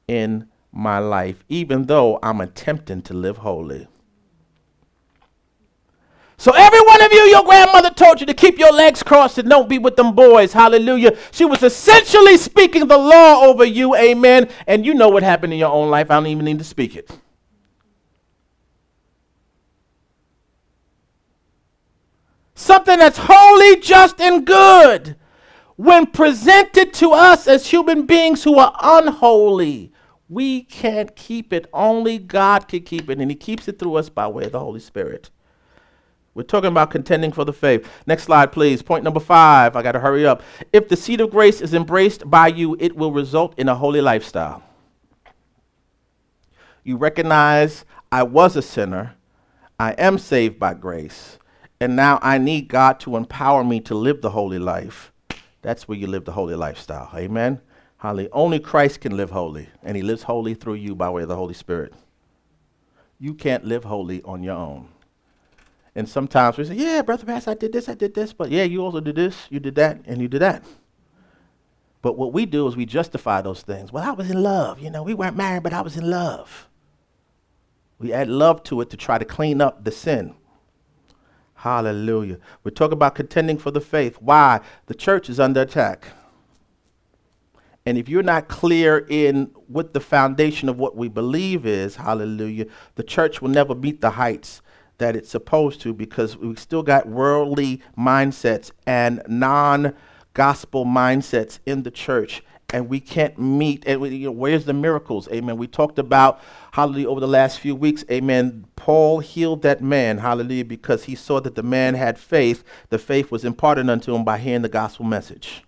in 0.08 0.48
my 0.72 1.00
life, 1.00 1.44
even 1.50 1.88
though 1.88 2.18
I'm 2.24 2.40
attempting 2.40 3.02
to 3.04 3.14
live 3.14 3.38
holy. 3.38 3.88
So 6.38 6.52
every 6.52 6.82
one 6.82 7.02
of 7.02 7.12
you, 7.14 7.22
your 7.22 7.44
grandmother 7.44 7.92
told 7.92 8.20
you 8.20 8.26
to 8.26 8.34
keep 8.34 8.58
your 8.58 8.74
legs 8.74 9.04
crossed 9.04 9.38
and 9.38 9.50
don't 9.50 9.70
be 9.70 9.80
with 9.80 9.96
them 9.96 10.14
boys. 10.14 10.52
Hallelujah. 10.52 11.18
She 11.32 11.46
was 11.46 11.64
essentially 11.64 12.38
speaking 12.38 12.88
the 12.88 12.98
law 12.98 13.44
over 13.44 13.64
you. 13.64 13.96
Amen. 13.96 14.50
And 14.68 14.86
you 14.86 14.94
know 14.94 15.10
what 15.10 15.24
happened 15.24 15.54
in 15.54 15.60
your 15.60 15.72
own 15.72 15.90
life. 15.90 16.10
I 16.12 16.16
don't 16.16 16.28
even 16.28 16.46
need 16.46 16.60
to 16.60 16.66
speak 16.66 16.96
it. 16.96 17.10
Something 22.56 23.00
that's 23.00 23.20
holy, 23.22 23.80
just, 23.82 24.22
and 24.22 24.46
good. 24.46 25.16
When 25.76 26.06
presented 26.06 26.94
to 26.96 27.12
us 27.12 27.48
as 27.48 27.68
human 27.68 28.06
beings 28.06 28.44
who 28.44 28.58
are 28.58 28.76
unholy, 28.82 29.92
we 30.30 30.64
can't 30.64 31.16
keep 31.16 31.52
it. 31.52 31.68
Only 31.74 32.20
God 32.20 32.68
can 32.68 32.84
keep 32.84 33.10
it. 33.10 33.20
And 33.20 33.30
He 33.30 33.36
keeps 33.36 33.68
it 33.68 33.80
through 33.80 33.96
us 33.96 34.10
by 34.10 34.28
way 34.28 34.46
of 34.46 34.54
the 34.54 34.60
Holy 34.60 34.80
Spirit. 34.80 35.30
We're 36.36 36.44
talking 36.44 36.70
about 36.70 36.90
contending 36.90 37.32
for 37.32 37.46
the 37.46 37.54
faith. 37.54 37.88
Next 38.08 38.24
slide, 38.24 38.52
please. 38.52 38.82
Point 38.82 39.04
number 39.04 39.20
five. 39.20 39.76
I 39.76 39.84
got 39.84 39.92
to 39.92 40.00
hurry 40.00 40.26
up. 40.26 40.42
If 40.72 40.90
the 40.90 40.96
seed 40.96 41.22
of 41.22 41.30
grace 41.30 41.62
is 41.62 41.74
embraced 41.74 42.30
by 42.30 42.48
you, 42.48 42.76
it 42.80 42.96
will 42.96 43.12
result 43.12 43.54
in 43.58 43.70
a 43.70 43.76
holy 43.76 44.02
lifestyle. 44.02 44.64
You 46.84 46.98
recognize 46.98 47.86
I 48.12 48.24
was 48.24 48.56
a 48.56 48.62
sinner, 48.62 49.16
I 49.80 49.92
am 49.94 50.18
saved 50.18 50.60
by 50.60 50.74
grace, 50.74 51.40
and 51.80 51.96
now 51.96 52.20
I 52.22 52.38
need 52.38 52.68
God 52.68 53.00
to 53.02 53.16
empower 53.16 53.64
me 53.64 53.80
to 53.82 53.96
live 53.96 54.22
the 54.22 54.32
holy 54.32 54.60
life. 54.60 55.12
That's 55.62 55.88
where 55.88 55.98
you 55.98 56.08
live 56.08 56.26
the 56.26 56.34
holy 56.34 56.56
lifestyle. 56.56 57.10
Amen. 57.16 57.62
Holly. 57.98 58.28
Only 58.34 58.60
Christ 58.60 59.00
can 59.00 59.16
live 59.16 59.30
holy, 59.30 59.70
and 59.82 59.96
He 59.96 60.04
lives 60.04 60.24
holy 60.24 60.56
through 60.56 60.76
you 60.76 60.94
by 60.94 61.10
way 61.10 61.22
of 61.22 61.30
the 61.30 61.38
Holy 61.38 61.54
Spirit. 61.54 61.94
You 63.18 63.34
can't 63.34 63.64
live 63.64 63.86
holy 63.86 64.22
on 64.24 64.44
your 64.44 64.58
own. 64.58 64.90
And 65.96 66.10
sometimes 66.10 66.58
we 66.58 66.66
say, 66.66 66.76
yeah, 66.76 67.02
Brother 67.04 67.26
Bass, 67.26 67.48
I 67.48 67.54
did 67.54 67.72
this, 67.72 67.88
I 67.88 67.94
did 67.94 68.14
this, 68.16 68.34
but 68.34 68.50
yeah, 68.50 68.64
you 68.64 68.84
also 68.84 69.00
did 69.00 69.16
this, 69.16 69.48
you 69.50 69.60
did 69.60 69.76
that, 69.76 70.02
and 70.06 70.22
you 70.22 70.28
did 70.28 70.42
that. 70.42 70.64
But 72.02 72.18
what 72.18 72.34
we 72.34 72.46
do 72.46 72.68
is 72.68 72.76
we 72.76 72.86
justify 72.86 73.42
those 73.42 73.62
things. 73.62 73.92
Well, 73.92 74.04
I 74.04 74.12
was 74.12 74.30
in 74.30 74.42
love. 74.44 74.80
You 74.80 74.90
know, 74.90 75.04
we 75.04 75.14
weren't 75.14 75.38
married, 75.38 75.64
but 75.64 75.72
I 75.72 75.82
was 75.82 75.96
in 75.96 76.10
love. 76.10 76.68
We 77.98 78.12
add 78.12 78.28
love 78.28 78.64
to 78.64 78.82
it 78.82 78.90
to 78.90 78.98
try 78.98 79.18
to 79.18 79.24
clean 79.24 79.62
up 79.62 79.86
the 79.86 79.92
sin. 79.92 80.36
Hallelujah. 81.54 82.40
We 82.66 82.72
talk 82.72 82.92
about 82.92 83.16
contending 83.16 83.58
for 83.58 83.72
the 83.72 83.80
faith. 83.80 84.18
Why? 84.20 84.60
The 84.88 84.94
church 84.94 85.30
is 85.30 85.40
under 85.40 85.62
attack. 85.62 86.08
And 87.86 87.98
if 87.98 88.10
you're 88.10 88.24
not 88.24 88.50
clear 88.50 89.06
in 89.10 89.52
what 89.68 89.94
the 89.94 90.02
foundation 90.02 90.68
of 90.68 90.78
what 90.78 90.98
we 90.98 91.08
believe 91.08 91.66
is, 91.66 91.96
hallelujah, 91.96 92.66
the 92.96 93.04
church 93.04 93.42
will 93.42 93.50
never 93.50 93.76
meet 93.76 94.02
the 94.02 94.10
heights 94.10 94.62
that 95.04 95.18
it's 95.18 95.30
supposed 95.30 95.82
to 95.82 95.94
because 95.94 96.38
we 96.38 96.56
still 96.56 96.82
got 96.82 97.10
worldly 97.10 97.82
mindsets 97.98 98.72
and 98.88 99.22
non 99.28 99.94
gospel 100.34 100.86
mindsets 100.86 101.60
in 101.66 101.84
the 101.84 101.92
church 101.92 102.42
and 102.70 102.88
we 102.88 103.02
can't 103.02 103.38
meet 103.38 103.84
and 103.86 104.00
we, 104.00 104.16
you 104.16 104.28
know, 104.28 104.32
where's 104.32 104.64
the 104.64 104.72
miracles? 104.72 105.28
Amen. 105.28 105.58
We 105.58 105.68
talked 105.68 106.00
about 106.00 106.40
hallelujah 106.72 107.10
over 107.10 107.20
the 107.20 107.28
last 107.28 107.60
few 107.60 107.76
weeks 107.76 108.06
amen 108.10 108.66
paul 108.78 109.20
healed 109.20 109.62
that 109.62 109.84
man 109.84 110.18
hallelujah 110.20 110.66
because 110.66 111.04
he 111.04 111.16
saw 111.16 111.42
that 111.42 111.56
the 111.56 111.64
man 111.64 111.96
had 111.96 112.18
faith. 112.18 112.64
The 112.88 112.98
faith 112.98 113.30
was 113.30 113.44
imparted 113.44 113.90
unto 113.90 114.16
him 114.16 114.24
by 114.24 114.38
hearing 114.38 114.62
the 114.62 114.70
gospel 114.70 115.04
message. 115.04 115.66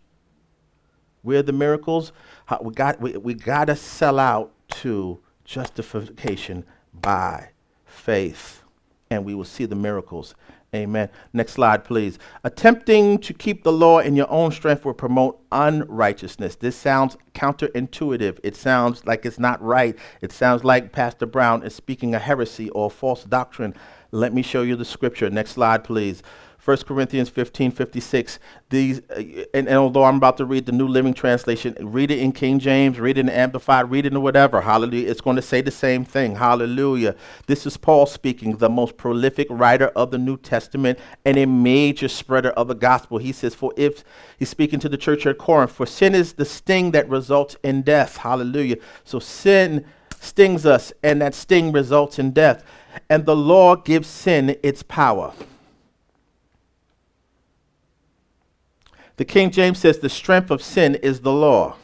Where 1.24 1.44
the 1.44 1.52
miracles? 1.52 2.14
We 2.62 2.74
got 2.74 3.02
we, 3.02 3.18
we 3.18 3.34
got 3.34 3.66
to 3.66 3.76
sell 3.76 4.18
out 4.18 4.54
to 4.82 5.20
justification 5.44 6.64
by 6.94 7.50
faith 7.86 8.62
and 9.10 9.26
we 9.26 9.36
will 9.36 9.44
see 9.44 9.66
the 9.66 9.76
miracles. 9.76 10.36
Amen. 10.74 11.10
Next 11.32 11.54
slide, 11.54 11.86
please. 11.86 12.20
Attempting 12.44 13.20
to 13.20 13.34
keep 13.34 13.64
the 13.64 13.72
law 13.72 14.00
in 14.00 14.16
your 14.16 14.30
own 14.30 14.52
strength 14.52 14.84
will 14.84 14.94
promote 14.94 15.40
unrighteousness. 15.52 16.58
This 16.58 16.76
sounds 16.76 17.16
counterintuitive. 17.34 18.40
It 18.44 18.56
sounds 18.58 19.06
like 19.06 19.26
it's 19.26 19.40
not 19.40 19.62
right. 19.62 19.96
It 20.22 20.34
sounds 20.34 20.66
like 20.66 20.92
Pastor 20.92 21.26
Brown 21.26 21.64
is 21.64 21.74
speaking 21.74 22.14
a 22.14 22.20
heresy 22.20 22.70
or 22.72 22.88
a 22.88 22.90
false 22.90 23.24
doctrine. 23.24 23.74
Let 24.12 24.34
me 24.34 24.42
show 24.42 24.64
you 24.64 24.76
the 24.76 24.86
scripture. 24.86 25.30
Next 25.30 25.52
slide, 25.52 25.84
please. 25.84 26.22
1 26.66 26.78
Corinthians 26.78 27.30
15 27.30 27.70
56. 27.70 28.40
These, 28.72 29.00
uh, 29.12 29.22
and, 29.54 29.68
and, 29.68 29.78
although 29.78 30.04
I'm 30.04 30.16
about 30.16 30.38
to 30.38 30.46
read 30.46 30.66
the 30.66 30.72
New 30.72 30.88
Living 30.88 31.14
Translation, 31.14 31.78
read 31.80 32.10
it 32.10 32.18
in 32.18 32.32
King 32.32 32.58
James, 32.58 33.00
read 33.00 33.20
it 33.20 33.22
in 33.22 33.30
Amplified, 33.30 33.92
read 33.92 34.08
it 34.08 34.14
in 34.14 34.22
whatever. 34.24 34.62
Hallelujah. 34.62 35.08
It's 35.08 35.22
going 35.22 35.36
to 35.36 35.44
say 35.44 35.62
the 35.62 35.70
same 35.70 36.04
thing. 36.04 36.38
Hallelujah. 36.38 37.16
This 37.46 37.68
is 37.68 37.78
Paul 37.78 38.08
speaking, 38.08 38.58
the 38.58 38.70
most 38.70 38.98
prolific 38.98 39.46
writer 39.52 39.90
of 39.90 40.10
the 40.10 40.18
New 40.18 40.38
Testament 40.38 40.98
and 41.24 41.38
a 41.38 41.46
major 41.46 42.08
spreader 42.08 42.50
of 42.50 42.68
the 42.68 42.74
gospel. 42.74 43.20
He 43.20 43.32
says, 43.32 43.54
For 43.54 43.72
if 43.78 44.04
he's 44.40 44.50
speaking 44.50 44.80
to 44.80 44.90
the 44.90 44.98
church 44.98 45.28
at 45.28 45.38
Corinth, 45.38 45.72
for 45.72 45.86
sin 45.86 46.16
is 46.16 46.34
the 46.34 46.46
sting 46.46 46.90
that 46.92 47.08
results 47.08 47.56
in 47.64 47.84
death. 47.84 48.18
Hallelujah. 48.18 48.78
So 49.04 49.20
sin 49.20 49.86
stings 50.20 50.66
us, 50.66 50.92
and 51.04 51.22
that 51.22 51.36
sting 51.36 51.72
results 51.72 52.18
in 52.18 52.32
death. 52.32 52.64
And 53.08 53.28
the 53.28 53.36
law 53.36 53.76
gives 53.76 54.08
sin 54.08 54.58
its 54.64 54.82
power. 54.82 55.32
The 59.18 59.26
King 59.26 59.52
James 59.52 59.80
says 59.80 60.00
the 60.00 60.10
strength 60.10 60.52
of 60.52 60.62
sin 60.62 60.96
is 60.96 61.22
the 61.22 61.32
law. 61.32 61.78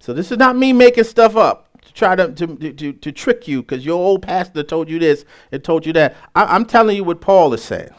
So 0.00 0.12
this 0.12 0.32
is 0.32 0.38
not 0.38 0.56
me 0.56 0.72
making 0.72 1.04
stuff 1.04 1.36
up 1.36 1.80
to 1.82 1.92
try 1.92 2.16
to, 2.16 2.32
to, 2.32 2.72
to, 2.72 2.92
to 2.92 3.12
trick 3.12 3.46
you 3.46 3.62
because 3.62 3.86
your 3.86 3.96
old 3.96 4.22
pastor 4.22 4.62
told 4.62 4.88
you 4.88 4.98
this 4.98 5.24
and 5.52 5.62
told 5.62 5.86
you 5.86 5.92
that. 5.94 6.16
I, 6.34 6.56
am 6.56 6.66
telling 6.66 6.96
you 6.96 7.04
what 7.04 7.20
Paul 7.20 7.54
is 7.54 7.62
saying 7.62 7.90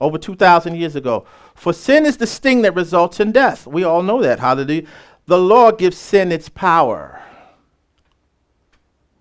over 0.00 0.18
2,000 0.18 0.76
years 0.76 0.96
ago. 0.96 1.26
For 1.54 1.72
sin 1.72 2.06
is 2.06 2.16
the 2.16 2.26
sting 2.26 2.62
that 2.62 2.74
results 2.74 3.20
in 3.20 3.32
death. 3.32 3.66
We 3.66 3.84
all 3.84 4.02
know 4.02 4.22
that. 4.22 4.40
Hallelujah. 4.40 4.86
The 5.26 5.38
law 5.38 5.70
gives 5.70 5.98
sin 5.98 6.32
its 6.32 6.48
power. 6.48 7.22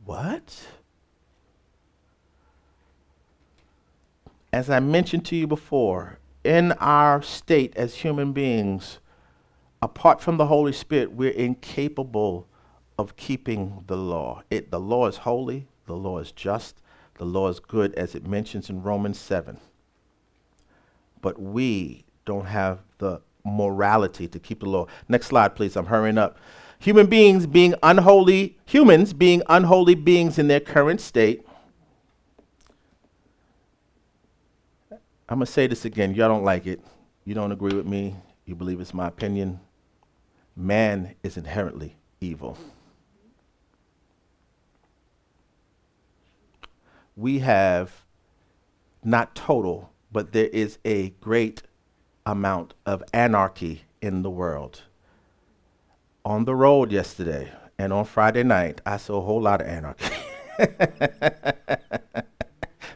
What? 0.05 0.67
As 4.51 4.69
I 4.69 4.79
mentioned 4.79 5.25
to 5.25 5.35
you 5.35 5.45
before, 5.45 6.18
in 6.43 6.71
our 6.73 7.21
state 7.21 7.75
as 7.75 7.95
human 7.95 8.33
beings, 8.33 8.99
apart 9.81 10.21
from 10.21 10.37
the 10.37 10.47
Holy 10.47 10.73
Spirit, 10.73 11.11
we're 11.11 11.31
incapable 11.31 12.47
of 12.97 13.15
keeping 13.15 13.83
the 13.87 13.97
law. 13.97 14.43
It, 14.49 14.71
the 14.71 14.79
law 14.79 15.07
is 15.07 15.17
holy, 15.17 15.67
the 15.85 15.95
law 15.95 16.19
is 16.19 16.31
just, 16.31 16.81
the 17.17 17.25
law 17.25 17.49
is 17.49 17.59
good, 17.59 17.93
as 17.95 18.15
it 18.15 18.27
mentions 18.27 18.69
in 18.69 18.83
Romans 18.83 19.19
7. 19.19 19.57
But 21.21 21.41
we 21.41 22.05
don't 22.25 22.45
have 22.45 22.79
the 22.97 23.21
morality 23.43 24.27
to 24.27 24.39
keep 24.39 24.59
the 24.61 24.69
law. 24.69 24.87
Next 25.07 25.27
slide, 25.27 25.55
please. 25.55 25.75
I'm 25.75 25.87
hurrying 25.87 26.17
up. 26.17 26.37
Human 26.79 27.07
beings 27.07 27.45
being 27.45 27.75
unholy, 27.83 28.57
humans 28.65 29.11
being 29.13 29.41
unholy 29.49 29.95
beings 29.95 30.39
in 30.39 30.47
their 30.47 30.61
current 30.61 31.01
state, 31.01 31.45
I'm 35.31 35.37
going 35.37 35.45
to 35.45 35.51
say 35.51 35.67
this 35.67 35.85
again. 35.85 36.15
Y'all 36.15 36.27
don't 36.27 36.43
like 36.43 36.65
it. 36.65 36.81
You 37.23 37.35
don't 37.35 37.51
agree 37.51 37.75
with 37.75 37.85
me. 37.85 38.15
You 38.45 38.55
believe 38.55 38.81
it's 38.81 38.95
my 38.95 39.07
opinion. 39.07 39.59
Man 40.55 41.13
is 41.21 41.37
inherently 41.37 41.97
evil. 42.19 42.57
We 47.15 47.39
have 47.39 48.05
not 49.03 49.35
total, 49.35 49.91
but 50.11 50.31
there 50.31 50.47
is 50.47 50.79
a 50.83 51.09
great 51.21 51.61
amount 52.25 52.73
of 52.87 53.03
anarchy 53.13 53.83
in 54.01 54.23
the 54.23 54.31
world. 54.31 54.81
On 56.25 56.45
the 56.45 56.55
road 56.55 56.91
yesterday 56.91 57.51
and 57.77 57.93
on 57.93 58.05
Friday 58.05 58.41
night, 58.41 58.81
I 58.83 58.97
saw 58.97 59.19
a 59.19 59.21
whole 59.21 59.41
lot 59.41 59.61
of 59.61 59.67
anarchy. 59.67 60.11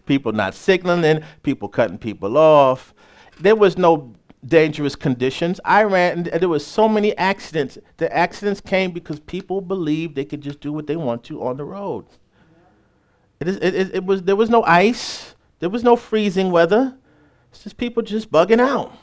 people 0.05 0.31
not 0.31 0.53
signaling, 0.53 1.23
people 1.43 1.69
cutting 1.69 1.97
people 1.97 2.37
off. 2.37 2.93
There 3.39 3.55
was 3.55 3.77
no 3.77 4.15
dangerous 4.45 4.95
conditions. 4.95 5.59
I 5.63 5.83
ran, 5.83 6.27
and 6.27 6.41
there 6.41 6.49
was 6.49 6.65
so 6.65 6.89
many 6.89 7.15
accidents. 7.17 7.77
The 7.97 8.13
accidents 8.15 8.61
came 8.61 8.91
because 8.91 9.19
people 9.21 9.61
believed 9.61 10.15
they 10.15 10.25
could 10.25 10.41
just 10.41 10.59
do 10.59 10.73
what 10.73 10.87
they 10.87 10.95
want 10.95 11.23
to 11.25 11.43
on 11.43 11.57
the 11.57 11.63
road. 11.63 12.05
It, 13.39 13.47
is, 13.47 13.55
it, 13.57 13.75
it, 13.75 13.95
it 13.95 14.05
was, 14.05 14.23
there 14.23 14.35
was 14.35 14.49
no 14.49 14.63
ice. 14.63 15.35
There 15.59 15.69
was 15.69 15.83
no 15.83 15.95
freezing 15.95 16.51
weather. 16.51 16.97
It's 17.51 17.63
just 17.63 17.77
people 17.77 18.03
just 18.03 18.31
bugging 18.31 18.59
out. 18.59 18.93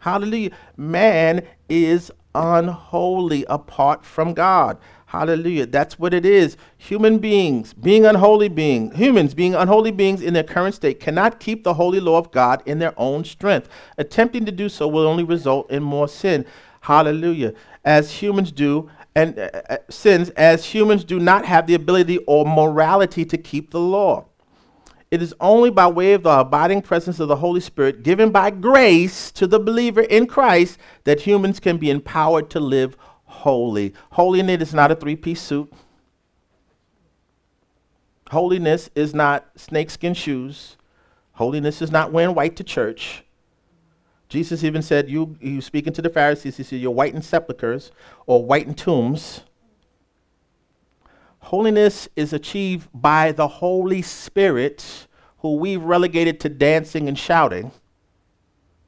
Hallelujah. 0.00 0.50
Man 0.76 1.46
is 1.68 2.10
unholy 2.34 3.44
apart 3.48 4.04
from 4.04 4.34
God. 4.34 4.78
Hallelujah. 5.12 5.66
That's 5.66 5.98
what 5.98 6.14
it 6.14 6.24
is. 6.24 6.56
Human 6.78 7.18
beings, 7.18 7.74
being 7.74 8.06
unholy 8.06 8.48
beings, 8.48 8.96
humans 8.96 9.34
being 9.34 9.54
unholy 9.54 9.90
beings 9.90 10.22
in 10.22 10.32
their 10.32 10.42
current 10.42 10.74
state, 10.74 11.00
cannot 11.00 11.38
keep 11.38 11.64
the 11.64 11.74
holy 11.74 12.00
law 12.00 12.16
of 12.16 12.32
God 12.32 12.62
in 12.64 12.78
their 12.78 12.94
own 12.96 13.22
strength. 13.22 13.68
Attempting 13.98 14.46
to 14.46 14.52
do 14.52 14.70
so 14.70 14.88
will 14.88 15.06
only 15.06 15.22
result 15.22 15.70
in 15.70 15.82
more 15.82 16.08
sin. 16.08 16.46
Hallelujah. 16.80 17.52
As 17.84 18.10
humans 18.10 18.52
do, 18.52 18.88
and 19.14 19.38
uh, 19.38 19.50
uh, 19.68 19.76
sins, 19.90 20.30
as 20.30 20.64
humans 20.64 21.04
do 21.04 21.20
not 21.20 21.44
have 21.44 21.66
the 21.66 21.74
ability 21.74 22.16
or 22.26 22.46
morality 22.46 23.26
to 23.26 23.36
keep 23.36 23.70
the 23.70 23.80
law. 23.80 24.24
It 25.10 25.20
is 25.20 25.34
only 25.40 25.68
by 25.68 25.88
way 25.88 26.14
of 26.14 26.22
the 26.22 26.38
abiding 26.38 26.80
presence 26.80 27.20
of 27.20 27.28
the 27.28 27.36
Holy 27.36 27.60
Spirit 27.60 28.02
given 28.02 28.30
by 28.30 28.48
grace 28.48 29.30
to 29.32 29.46
the 29.46 29.58
believer 29.58 30.00
in 30.00 30.26
Christ 30.26 30.78
that 31.04 31.20
humans 31.20 31.60
can 31.60 31.76
be 31.76 31.90
empowered 31.90 32.48
to 32.48 32.60
live 32.60 32.96
holy. 33.32 33.94
Holiness 34.10 34.68
is 34.68 34.74
not 34.74 34.92
a 34.92 34.94
three 34.94 35.16
piece 35.16 35.40
suit. 35.40 35.72
Holiness 38.30 38.88
is 38.94 39.14
not 39.14 39.46
snakeskin 39.56 40.14
shoes. 40.14 40.76
Holiness 41.32 41.82
is 41.82 41.90
not 41.90 42.12
wearing 42.12 42.34
white 42.34 42.56
to 42.56 42.64
church. 42.64 43.24
Jesus 44.28 44.64
even 44.64 44.80
said, 44.80 45.10
You, 45.10 45.36
you 45.40 45.60
speaking 45.60 45.92
to 45.94 46.02
the 46.02 46.08
Pharisees, 46.08 46.56
he 46.56 46.62
said, 46.62 46.80
You're 46.80 46.92
whitened 46.92 47.24
sepulchres 47.24 47.90
or 48.26 48.40
whitened 48.42 48.78
tombs. 48.78 49.42
Holiness 51.40 52.08
is 52.16 52.32
achieved 52.32 52.88
by 52.94 53.32
the 53.32 53.48
Holy 53.48 54.00
Spirit, 54.00 55.06
who 55.38 55.56
we've 55.56 55.82
relegated 55.82 56.38
to 56.40 56.48
dancing 56.48 57.08
and 57.08 57.18
shouting. 57.18 57.72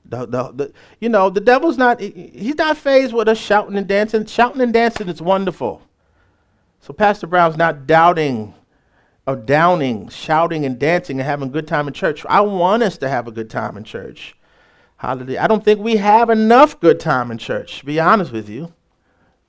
The, 0.07 0.26
the, 0.26 0.52
the, 0.52 0.72
you 1.00 1.09
know, 1.09 1.30
the 1.30 1.40
devil's 1.40 1.78
not, 1.78 2.00
he's 2.00 2.57
not 2.57 2.76
fazed 2.76 3.14
with 3.14 3.28
us 3.28 3.38
shouting 3.38 3.76
and 3.76 3.86
dancing. 3.86 4.26
Shouting 4.26 4.61
and 4.61 4.72
dancing 4.72 5.09
is 5.09 5.22
wonderful. 5.22 5.82
So 6.80 6.92
Pastor 6.92 7.26
Brown's 7.26 7.57
not 7.57 7.86
doubting 7.86 8.55
or 9.26 9.36
downing, 9.36 10.09
shouting 10.11 10.66
and 10.66 10.78
dancing 10.78 11.18
and 11.18 11.26
having 11.26 11.48
a 11.48 11.50
good 11.50 11.66
time 11.66 11.88
in 11.88 11.94
church. 11.94 12.26
I 12.28 12.42
want 12.42 12.82
us 12.82 12.98
to 12.98 13.09
have 13.09 13.26
a 13.26 13.32
good 13.32 13.48
time 13.48 13.76
in 13.78 13.84
church. 13.84 14.36
Hallelujah. 14.96 15.40
I 15.40 15.46
don't 15.46 15.64
think 15.64 15.80
we 15.80 15.96
have 15.96 16.28
enough 16.30 16.78
good 16.80 17.00
time 17.00 17.30
in 17.30 17.38
church, 17.38 17.80
to 17.80 17.86
be 17.86 17.98
honest 17.98 18.32
with 18.32 18.48
you. 18.48 18.72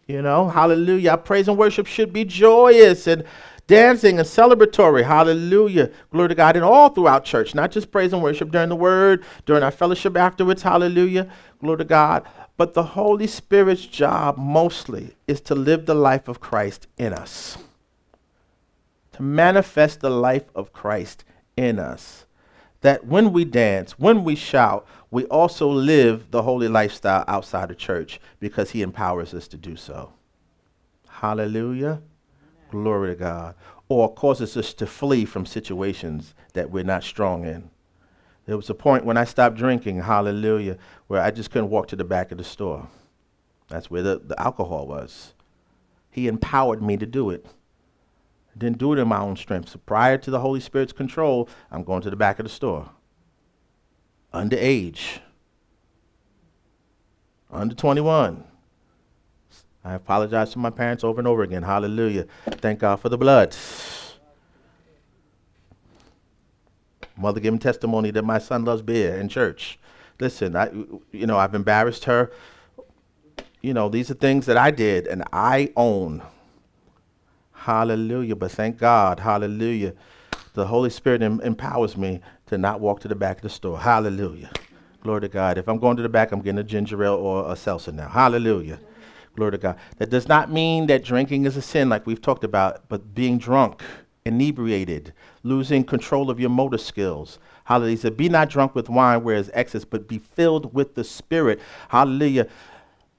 You 0.08 0.22
know, 0.22 0.50
hallelujah. 0.50 1.18
Praise 1.18 1.48
and 1.48 1.58
worship 1.58 1.88
should 1.88 2.14
be 2.14 2.26
joyous 2.26 3.08
and 3.08 3.24
dancing 3.68 4.20
and 4.20 4.28
celebratory. 4.28 5.04
Hallelujah. 5.04 5.92
Glory 6.12 6.30
to 6.30 6.36
God. 6.36 6.56
And 6.56 6.66
all 6.66 6.90
throughout 6.90 7.26
church, 7.26 7.56
not 7.56 7.72
just 7.72 7.92
praise 7.92 8.14
and 8.14 8.22
worship 8.22 8.52
during 8.52 8.70
the 8.70 8.76
word, 8.76 9.24
during 9.46 9.64
our 9.64 9.72
fellowship 9.72 10.16
afterwards. 10.18 10.64
Hallelujah. 10.64 11.30
Glory 11.60 11.80
to 11.80 11.86
God. 11.86 12.26
But 12.58 12.74
the 12.74 12.84
Holy 12.84 13.28
Spirit's 13.28 13.86
job 13.86 14.38
mostly 14.38 15.16
is 15.28 15.42
to 15.42 15.56
live 15.56 15.86
the 15.86 15.96
life 15.96 16.28
of 16.28 16.40
Christ 16.40 16.88
in 16.98 17.12
us, 17.12 17.58
to 19.14 19.22
manifest 19.22 20.00
the 20.00 20.10
life 20.10 20.46
of 20.56 20.72
Christ 20.72 21.26
in 21.58 21.80
us. 21.80 22.26
That 22.82 23.06
when 23.06 23.34
we 23.34 23.46
dance, 23.46 23.98
when 24.00 24.24
we 24.24 24.36
shout, 24.36 24.88
we 25.10 25.26
also 25.26 25.68
live 25.68 26.32
the 26.32 26.44
holy 26.44 26.68
lifestyle 26.68 27.26
outside 27.28 27.72
of 27.72 27.78
church 27.78 28.22
because 28.40 28.72
he 28.72 28.82
empowers 28.82 29.34
us 29.34 29.48
to 29.50 29.58
do 29.58 29.76
so. 29.76 30.14
Hallelujah. 31.10 32.02
Glory 32.84 33.10
to 33.10 33.16
God. 33.16 33.56
Or 33.88 34.14
causes 34.14 34.58
us 34.58 34.74
to 34.74 34.86
flee 34.86 35.24
from 35.26 35.46
situations 35.46 36.34
that 36.54 36.72
we're 36.72 36.84
not 36.84 37.04
strong 37.04 37.46
in. 37.46 37.70
There 38.46 38.58
was 38.58 38.70
a 38.70 38.76
point 38.76 39.06
when 39.06 39.18
I 39.18 39.24
stopped 39.24 39.56
drinking, 39.56 40.02
hallelujah, 40.02 40.78
where 41.08 41.22
I 41.22 41.32
just 41.32 41.52
couldn't 41.52 41.70
walk 41.70 41.88
to 41.88 41.96
the 41.96 42.04
back 42.04 42.32
of 42.32 42.38
the 42.38 42.44
store. 42.44 42.88
That's 43.70 43.90
where 43.90 44.04
the, 44.04 44.20
the 44.20 44.40
alcohol 44.40 44.88
was. 44.88 45.34
He 46.12 46.28
empowered 46.28 46.82
me 46.82 46.98
to 46.98 47.06
do 47.06 47.30
it. 47.30 47.46
I 48.54 48.60
didn't 48.60 48.78
do 48.78 48.94
it 48.94 49.00
in 49.00 49.08
my 49.08 49.20
own 49.20 49.38
strength. 49.38 49.70
So 49.70 49.80
prior 49.86 50.18
to 50.18 50.30
the 50.30 50.40
Holy 50.40 50.60
Spirit's 50.60 50.94
control, 50.94 51.50
I'm 51.72 51.84
going 51.84 52.02
to 52.04 52.10
the 52.10 52.16
back 52.16 52.40
of 52.40 52.46
the 52.46 52.50
store. 52.50 52.90
Underage. 54.34 55.20
Under 57.50 57.74
21. 57.74 58.44
I 59.86 59.94
apologize 59.94 60.52
to 60.54 60.60
my 60.60 60.72
parents 60.72 61.04
over 61.04 61.20
and 61.20 61.28
over 61.28 61.44
again. 61.44 61.62
Hallelujah. 61.62 62.26
Thank 62.48 62.80
God 62.80 62.96
for 63.00 63.10
the 63.10 63.20
blood. 63.20 63.56
Mother 67.16 67.40
gave 67.40 67.54
me 67.54 67.60
testimony 67.60 68.10
that 68.12 68.26
my 68.26 68.40
son 68.40 68.66
loves 68.66 68.82
beer 68.82 69.16
in 69.16 69.30
church. 69.30 69.78
Listen, 70.20 70.56
I, 70.56 70.72
you 71.12 71.28
know, 71.28 71.38
I've 71.38 71.54
embarrassed 71.54 72.06
her. 72.06 72.32
You 73.62 73.76
know, 73.76 73.88
these 73.88 74.10
are 74.10 74.16
things 74.16 74.48
that 74.48 74.58
I 74.58 74.72
did 74.72 75.06
and 75.06 75.24
I 75.32 75.72
own. 75.76 76.24
Hallelujah. 77.54 78.36
But 78.36 78.52
thank 78.52 78.80
God, 78.80 79.20
hallelujah. 79.20 79.94
The 80.54 80.66
Holy 80.66 80.90
Spirit 80.90 81.22
em- 81.22 81.42
empowers 81.42 81.96
me 81.96 82.22
to 82.48 82.58
not 82.58 82.80
walk 82.80 83.02
to 83.02 83.08
the 83.08 83.16
back 83.16 83.38
of 83.38 83.44
the 83.44 83.50
store. 83.50 83.80
Hallelujah. 83.80 84.50
Glory 85.04 85.22
to 85.22 85.30
God. 85.30 85.60
If 85.60 85.68
I'm 85.68 85.78
going 85.78 85.96
to 85.98 86.04
the 86.04 86.10
back, 86.10 86.32
I'm 86.32 86.42
getting 86.42 86.58
a 86.58 86.64
ginger 86.64 87.04
ale 87.04 87.14
or 87.14 87.52
a 87.52 87.56
seltzer 87.56 87.92
now. 87.92 88.10
Hallelujah. 88.10 88.80
Glory 89.36 89.52
to 89.52 89.58
God. 89.58 89.78
That 89.98 90.10
does 90.10 90.28
not 90.28 90.52
mean 90.52 90.88
that 90.88 91.04
drinking 91.04 91.46
is 91.46 91.58
a 91.58 91.62
sin 91.62 91.90
like 91.90 92.06
we've 92.06 92.22
talked 92.22 92.44
about, 92.44 92.88
but 92.88 93.14
being 93.14 93.38
drunk, 93.38 93.82
inebriated, 94.26 95.14
losing 95.44 95.84
control 95.84 96.30
of 96.30 96.40
your 96.40 96.50
motor 96.50 96.78
skills. 96.78 97.40
Hallelujah. 97.66 98.12
Be 98.12 98.30
not 98.30 98.50
drunk 98.50 98.76
with 98.76 98.90
wine 98.90 99.24
where 99.24 99.36
is 99.36 99.52
excess, 99.54 99.86
but 99.86 100.08
be 100.08 100.20
filled 100.20 100.74
with 100.74 100.96
the 100.96 101.04
Spirit. 101.04 101.60
Hallelujah. 101.90 102.48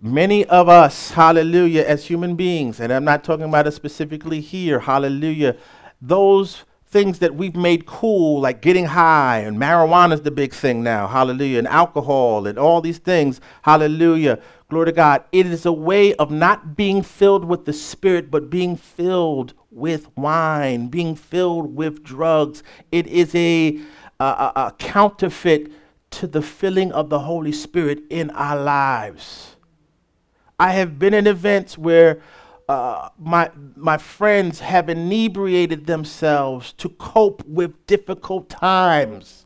Many 0.01 0.45
of 0.47 0.69
us, 0.69 1.13
hallelujah, 1.13 1.83
as 1.83 2.05
human 2.05 2.37
beings, 2.37 2.81
and 2.81 2.93
I'm 2.93 3.05
not 3.05 3.25
talking 3.25 3.47
about 3.47 3.67
it 3.67 3.73
specifically 3.73 4.43
here, 4.43 4.81
hallelujah, 4.81 5.57
those 6.03 6.65
things 6.87 7.19
that 7.21 7.35
we've 7.35 7.57
made 7.57 7.87
cool, 7.87 8.41
like 8.41 8.61
getting 8.61 8.85
high, 8.85 9.39
and 9.39 9.57
marijuana 9.57 10.13
is 10.13 10.21
the 10.21 10.31
big 10.31 10.53
thing 10.53 10.83
now, 10.83 11.07
hallelujah, 11.07 11.59
and 11.59 11.67
alcohol, 11.67 12.47
and 12.47 12.59
all 12.59 12.83
these 12.83 12.99
things, 12.99 13.41
hallelujah, 13.63 14.39
Glory 14.69 14.87
to 14.87 14.93
God. 14.93 15.25
It 15.31 15.47
is 15.47 15.65
a 15.65 15.73
way 15.73 16.15
of 16.15 16.31
not 16.31 16.77
being 16.77 17.03
filled 17.03 17.45
with 17.45 17.67
the 17.67 17.73
Spirit, 17.73 18.31
but 18.31 18.51
being 18.51 18.77
filled 18.77 19.55
with 19.71 20.09
wine, 20.17 20.89
being 20.89 21.15
filled 21.15 21.77
with 21.77 22.03
drugs. 22.03 22.65
It 22.91 23.07
is 23.07 23.35
a, 23.35 23.79
a, 24.19 24.25
a 24.25 24.75
counterfeit 24.79 25.71
to 26.11 26.27
the 26.27 26.43
filling 26.43 26.91
of 26.93 27.11
the 27.11 27.21
Holy 27.21 27.53
Spirit 27.53 28.01
in 28.11 28.31
our 28.31 28.61
lives. 28.61 29.57
I 30.59 30.73
have 30.73 30.99
been 30.99 31.15
in 31.15 31.27
events 31.27 31.77
where 31.79 32.21
uh, 32.69 33.11
my, 33.19 33.51
my 33.77 33.99
friends 33.99 34.59
have 34.61 34.89
inebriated 34.89 35.87
themselves 35.87 36.73
to 36.73 36.89
cope 36.89 37.47
with 37.47 37.87
difficult 37.87 38.49
times. 38.49 39.45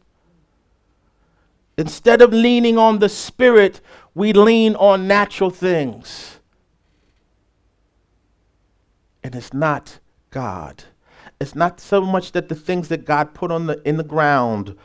Instead 1.76 2.22
of 2.22 2.32
leaning 2.32 2.78
on 2.78 2.98
the 2.98 3.08
Spirit, 3.08 3.80
we 4.14 4.32
lean 4.32 4.74
on 4.76 5.06
natural 5.06 5.50
things. 5.50 6.38
And 9.22 9.34
it's 9.34 9.52
not 9.52 10.00
God. 10.30 10.84
It's 11.40 11.54
not 11.54 11.80
so 11.80 12.00
much 12.00 12.32
that 12.32 12.48
the 12.48 12.54
things 12.54 12.88
that 12.88 13.04
God 13.04 13.34
put 13.34 13.50
on 13.50 13.66
the, 13.66 13.80
in 13.88 13.96
the 13.96 14.04
ground 14.04 14.76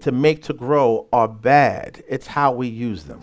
to 0.00 0.12
make 0.12 0.42
to 0.44 0.52
grow 0.52 1.06
are 1.12 1.28
bad, 1.28 2.04
it's 2.08 2.26
how 2.28 2.52
we 2.52 2.68
use 2.68 3.04
them. 3.04 3.20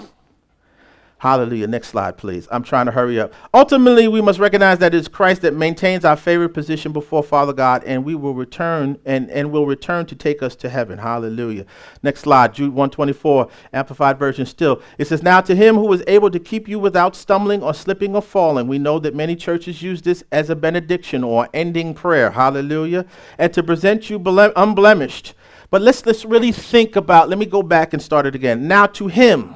Hallelujah. 1.19 1.67
Next 1.67 1.87
slide, 1.87 2.17
please. 2.17 2.45
I'm 2.51 2.61
trying 2.61 2.87
to 2.87 2.91
hurry 2.91 3.19
up. 3.19 3.33
Ultimately, 3.53 4.09
we 4.09 4.21
must 4.21 4.37
recognize 4.37 4.79
that 4.79 4.93
it's 4.93 5.07
Christ 5.07 5.43
that 5.43 5.53
maintains 5.53 6.03
our 6.03 6.17
favorite 6.17 6.49
position 6.49 6.91
before 6.91 7.23
Father 7.23 7.53
God, 7.53 7.85
and 7.85 8.03
we 8.03 8.15
will 8.15 8.33
return 8.33 8.99
and, 9.05 9.29
and 9.31 9.49
will 9.51 9.65
return 9.65 10.05
to 10.07 10.15
take 10.15 10.43
us 10.43 10.57
to 10.57 10.69
heaven. 10.69 10.99
Hallelujah. 10.99 11.65
Next 12.03 12.21
slide, 12.21 12.53
Jude 12.53 12.73
124, 12.73 13.49
Amplified 13.71 14.19
Version 14.19 14.45
still. 14.45 14.81
It 14.97 15.07
says, 15.07 15.23
Now 15.23 15.39
to 15.39 15.55
him 15.55 15.75
who 15.75 15.91
is 15.93 16.03
able 16.05 16.29
to 16.31 16.39
keep 16.39 16.67
you 16.67 16.79
without 16.79 17.15
stumbling 17.15 17.63
or 17.63 17.73
slipping 17.73 18.13
or 18.13 18.21
falling. 18.21 18.67
We 18.67 18.77
know 18.77 18.99
that 18.99 19.15
many 19.15 19.37
churches 19.37 19.81
use 19.81 20.01
this 20.01 20.21
as 20.33 20.49
a 20.49 20.55
benediction 20.55 21.23
or 21.23 21.47
ending 21.53 21.93
prayer. 21.93 22.31
Hallelujah. 22.31 23.05
And 23.37 23.53
to 23.53 23.63
present 23.63 24.09
you 24.09 24.19
ble- 24.19 24.51
unblemished. 24.57 25.33
But 25.71 25.81
let's 25.81 26.05
let's 26.05 26.25
really 26.25 26.51
think 26.51 26.95
about, 26.95 27.29
let 27.29 27.39
me 27.39 27.45
go 27.45 27.63
back 27.63 27.93
and 27.93 28.01
start 28.01 28.25
it 28.25 28.35
again. 28.35 28.67
Now 28.67 28.85
to 28.87 29.07
him 29.07 29.55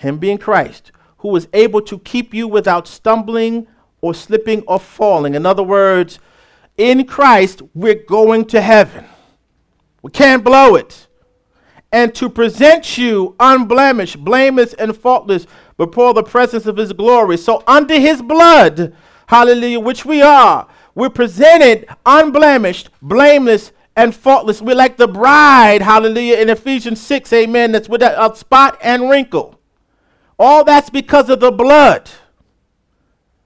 him 0.00 0.18
being 0.18 0.38
Christ, 0.38 0.92
who 1.18 1.36
is 1.36 1.46
able 1.52 1.82
to 1.82 1.98
keep 1.98 2.32
you 2.32 2.48
without 2.48 2.88
stumbling 2.88 3.66
or 4.00 4.14
slipping 4.14 4.62
or 4.62 4.80
falling. 4.80 5.34
In 5.34 5.44
other 5.44 5.62
words, 5.62 6.18
in 6.78 7.06
Christ, 7.06 7.60
we're 7.74 8.02
going 8.06 8.46
to 8.46 8.60
heaven. 8.60 9.04
We 10.02 10.10
can't 10.10 10.42
blow 10.42 10.76
it. 10.76 11.06
And 11.92 12.14
to 12.14 12.30
present 12.30 12.96
you 12.96 13.36
unblemished, 13.38 14.24
blameless, 14.24 14.72
and 14.74 14.96
faultless 14.96 15.46
before 15.76 16.14
the 16.14 16.22
presence 16.22 16.64
of 16.64 16.76
his 16.76 16.92
glory. 16.92 17.36
So, 17.36 17.62
under 17.66 17.98
his 17.98 18.22
blood, 18.22 18.94
hallelujah, 19.26 19.80
which 19.80 20.06
we 20.06 20.22
are, 20.22 20.66
we're 20.94 21.10
presented 21.10 21.86
unblemished, 22.06 22.88
blameless, 23.02 23.72
and 23.96 24.14
faultless. 24.14 24.62
We're 24.62 24.76
like 24.76 24.96
the 24.96 25.08
bride, 25.08 25.82
hallelujah, 25.82 26.36
in 26.36 26.48
Ephesians 26.48 27.00
6, 27.02 27.32
amen, 27.32 27.72
that's 27.72 27.88
without 27.88 28.38
spot 28.38 28.78
and 28.80 29.10
wrinkle. 29.10 29.59
All 30.42 30.64
that's 30.64 30.88
because 30.88 31.28
of 31.28 31.38
the 31.38 31.52
blood, 31.52 32.10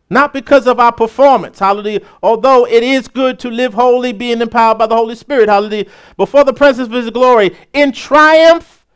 not 0.09 0.33
because 0.33 0.69
of 0.69 0.79
our 0.79 0.93
performance. 0.93 1.59
Hallelujah. 1.59 2.03
Although 2.23 2.69
it 2.69 2.85
is 2.85 3.09
good 3.09 3.41
to 3.41 3.51
live 3.51 3.75
holy, 3.75 4.13
being 4.13 4.41
empowered 4.41 4.79
by 4.79 4.87
the 4.87 4.95
Holy 4.95 5.17
Spirit. 5.17 5.49
Hallelujah. 5.49 5.87
Before 6.17 6.45
the 6.45 6.53
presence 6.53 6.87
of 6.87 6.93
His 6.93 7.11
glory, 7.11 7.57
in 7.73 7.91
triumph, 7.91 8.87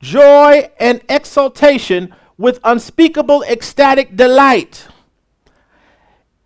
joy, 0.00 0.68
and 0.80 1.00
exultation 1.08 2.12
with 2.36 2.58
unspeakable 2.64 3.44
ecstatic 3.44 4.16
delight. 4.16 4.88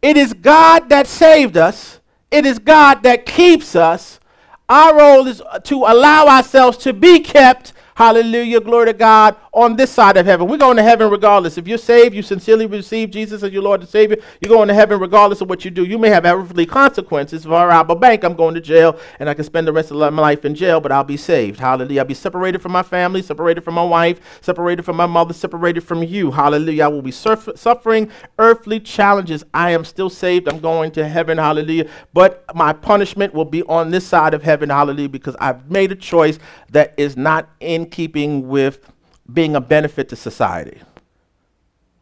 It 0.02 0.18
is 0.18 0.34
God 0.34 0.90
that 0.90 1.06
saved 1.06 1.56
us, 1.56 2.00
it 2.30 2.44
is 2.44 2.59
God 2.59 3.02
that 3.04 3.24
keeps 3.24 3.74
us. 3.74 4.20
Our 4.68 4.98
role 4.98 5.26
is 5.26 5.40
to 5.64 5.76
allow 5.76 6.26
ourselves 6.26 6.76
to 6.78 6.92
be 6.92 7.20
kept 7.20 7.72
Hallelujah. 7.98 8.61
Glory 8.61 8.86
to 8.86 8.92
God 8.92 9.34
on 9.59 9.74
this 9.74 9.90
side 9.90 10.16
of 10.16 10.24
heaven. 10.24 10.46
We're 10.46 10.56
going 10.56 10.76
to 10.76 10.84
heaven 10.84 11.11
regardless. 11.11 11.59
If 11.59 11.66
you're 11.66 11.78
saved, 11.78 12.14
you 12.14 12.22
sincerely 12.22 12.66
receive 12.66 13.11
Jesus 13.11 13.42
as 13.42 13.52
your 13.52 13.62
Lord 13.62 13.80
and 13.80 13.88
Savior, 13.88 14.16
you're 14.40 14.48
going 14.48 14.68
to 14.68 14.74
heaven 14.74 15.00
regardless 15.00 15.40
of 15.40 15.50
what 15.50 15.64
you 15.64 15.70
do. 15.72 15.84
You 15.84 15.98
may 15.98 16.11
have 16.11 16.24
earthly 16.24 16.64
consequences. 16.64 17.44
If 17.44 17.50
I 17.50 17.66
rob 17.66 17.90
a 17.90 17.96
bank, 17.96 18.22
I'm 18.22 18.34
going 18.34 18.54
to 18.54 18.61
jail 18.61 18.98
and 19.18 19.28
I 19.28 19.34
can 19.34 19.42
spend 19.42 19.66
the 19.66 19.72
rest 19.72 19.90
of 19.90 19.96
my 19.96 20.22
life 20.22 20.44
in 20.44 20.54
jail, 20.54 20.80
but 20.80 20.92
I'll 20.92 21.02
be 21.02 21.16
saved. 21.16 21.59
Hallelujah. 21.59 22.02
I'll 22.02 22.06
be 22.06 22.14
separated 22.14 22.62
from 22.62 22.70
my 22.70 22.84
family, 22.84 23.20
separated 23.20 23.64
from 23.64 23.74
my 23.74 23.84
wife, 23.84 24.20
separated 24.42 24.84
from 24.84 24.96
my 24.96 25.06
mother, 25.06 25.34
separated 25.34 25.80
from 25.80 26.04
you. 26.04 26.30
Hallelujah. 26.30 26.84
I 26.84 26.88
will 26.88 27.02
be 27.02 27.11
surf- 27.11 27.48
suffering 27.56 28.12
earthly 28.38 28.78
challenges. 28.78 29.44
I 29.52 29.72
am 29.72 29.84
still 29.84 30.09
saved. 30.09 30.48
I'm 30.48 30.61
going 30.61 30.92
to 30.92 31.09
heaven. 31.09 31.36
Hallelujah. 31.36 31.90
But 32.12 32.44
my 32.54 32.72
punishment 32.72 33.34
will 33.34 33.44
be 33.44 33.64
on 33.64 33.90
this 33.90 34.06
side 34.06 34.34
of 34.34 34.44
heaven. 34.44 34.70
Hallelujah. 34.70 35.09
Because 35.09 35.34
I've 35.40 35.68
made 35.68 35.90
a 35.90 35.96
choice 35.96 36.38
that 36.70 36.94
is 36.96 37.16
not 37.16 37.50
in 37.59 37.86
keeping 37.86 38.46
with 38.46 38.88
being 39.33 39.55
a 39.55 39.61
benefit 39.61 40.09
to 40.09 40.16
society, 40.16 40.81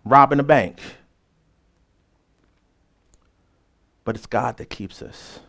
robbing 0.05 0.41
a 0.41 0.45
bank. 0.45 0.79
But 4.05 4.17
it's 4.17 4.27
God 4.27 4.57
that 4.59 4.71
keeps 4.71 5.03
us. 5.03 5.41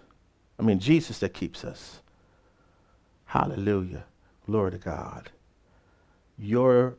I 0.59 0.63
mean, 0.63 0.79
Jesus 0.79 1.19
that 1.19 1.33
keeps 1.33 1.63
us. 1.63 2.01
Hallelujah. 3.25 4.05
Glory 4.45 4.71
to 4.71 4.77
God. 4.77 5.29
Your 6.39 6.95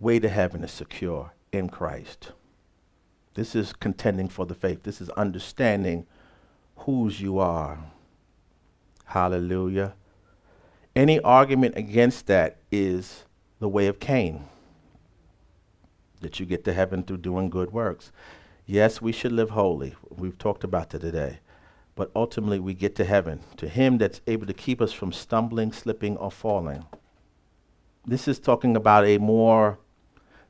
way 0.00 0.18
to 0.18 0.28
heaven 0.28 0.64
is 0.64 0.72
secure 0.72 1.32
in 1.52 1.68
Christ. 1.68 2.32
This 3.34 3.54
is 3.54 3.72
contending 3.72 4.28
for 4.28 4.46
the 4.46 4.54
faith. 4.54 4.82
This 4.82 5.00
is 5.00 5.10
understanding 5.10 6.06
whose 6.78 7.20
you 7.20 7.38
are. 7.38 7.78
Hallelujah. 9.04 9.94
Any 10.96 11.20
argument 11.20 11.76
against 11.76 12.26
that 12.26 12.56
is 12.72 13.25
the 13.58 13.68
way 13.68 13.86
of 13.86 14.00
Cain 14.00 14.44
that 16.20 16.40
you 16.40 16.46
get 16.46 16.64
to 16.64 16.72
heaven 16.72 17.02
through 17.02 17.18
doing 17.18 17.50
good 17.50 17.72
works. 17.72 18.10
Yes, 18.64 19.00
we 19.00 19.12
should 19.12 19.32
live 19.32 19.50
holy. 19.50 19.94
We've 20.10 20.38
talked 20.38 20.64
about 20.64 20.90
that 20.90 21.00
today. 21.00 21.38
But 21.94 22.10
ultimately, 22.14 22.58
we 22.58 22.74
get 22.74 22.94
to 22.96 23.04
heaven, 23.04 23.40
to 23.56 23.68
Him 23.68 23.96
that's 23.98 24.20
able 24.26 24.46
to 24.46 24.52
keep 24.52 24.82
us 24.82 24.92
from 24.92 25.12
stumbling, 25.12 25.72
slipping, 25.72 26.16
or 26.18 26.30
falling. 26.30 26.84
This 28.04 28.28
is 28.28 28.38
talking 28.38 28.76
about 28.76 29.06
a 29.06 29.18
more, 29.18 29.78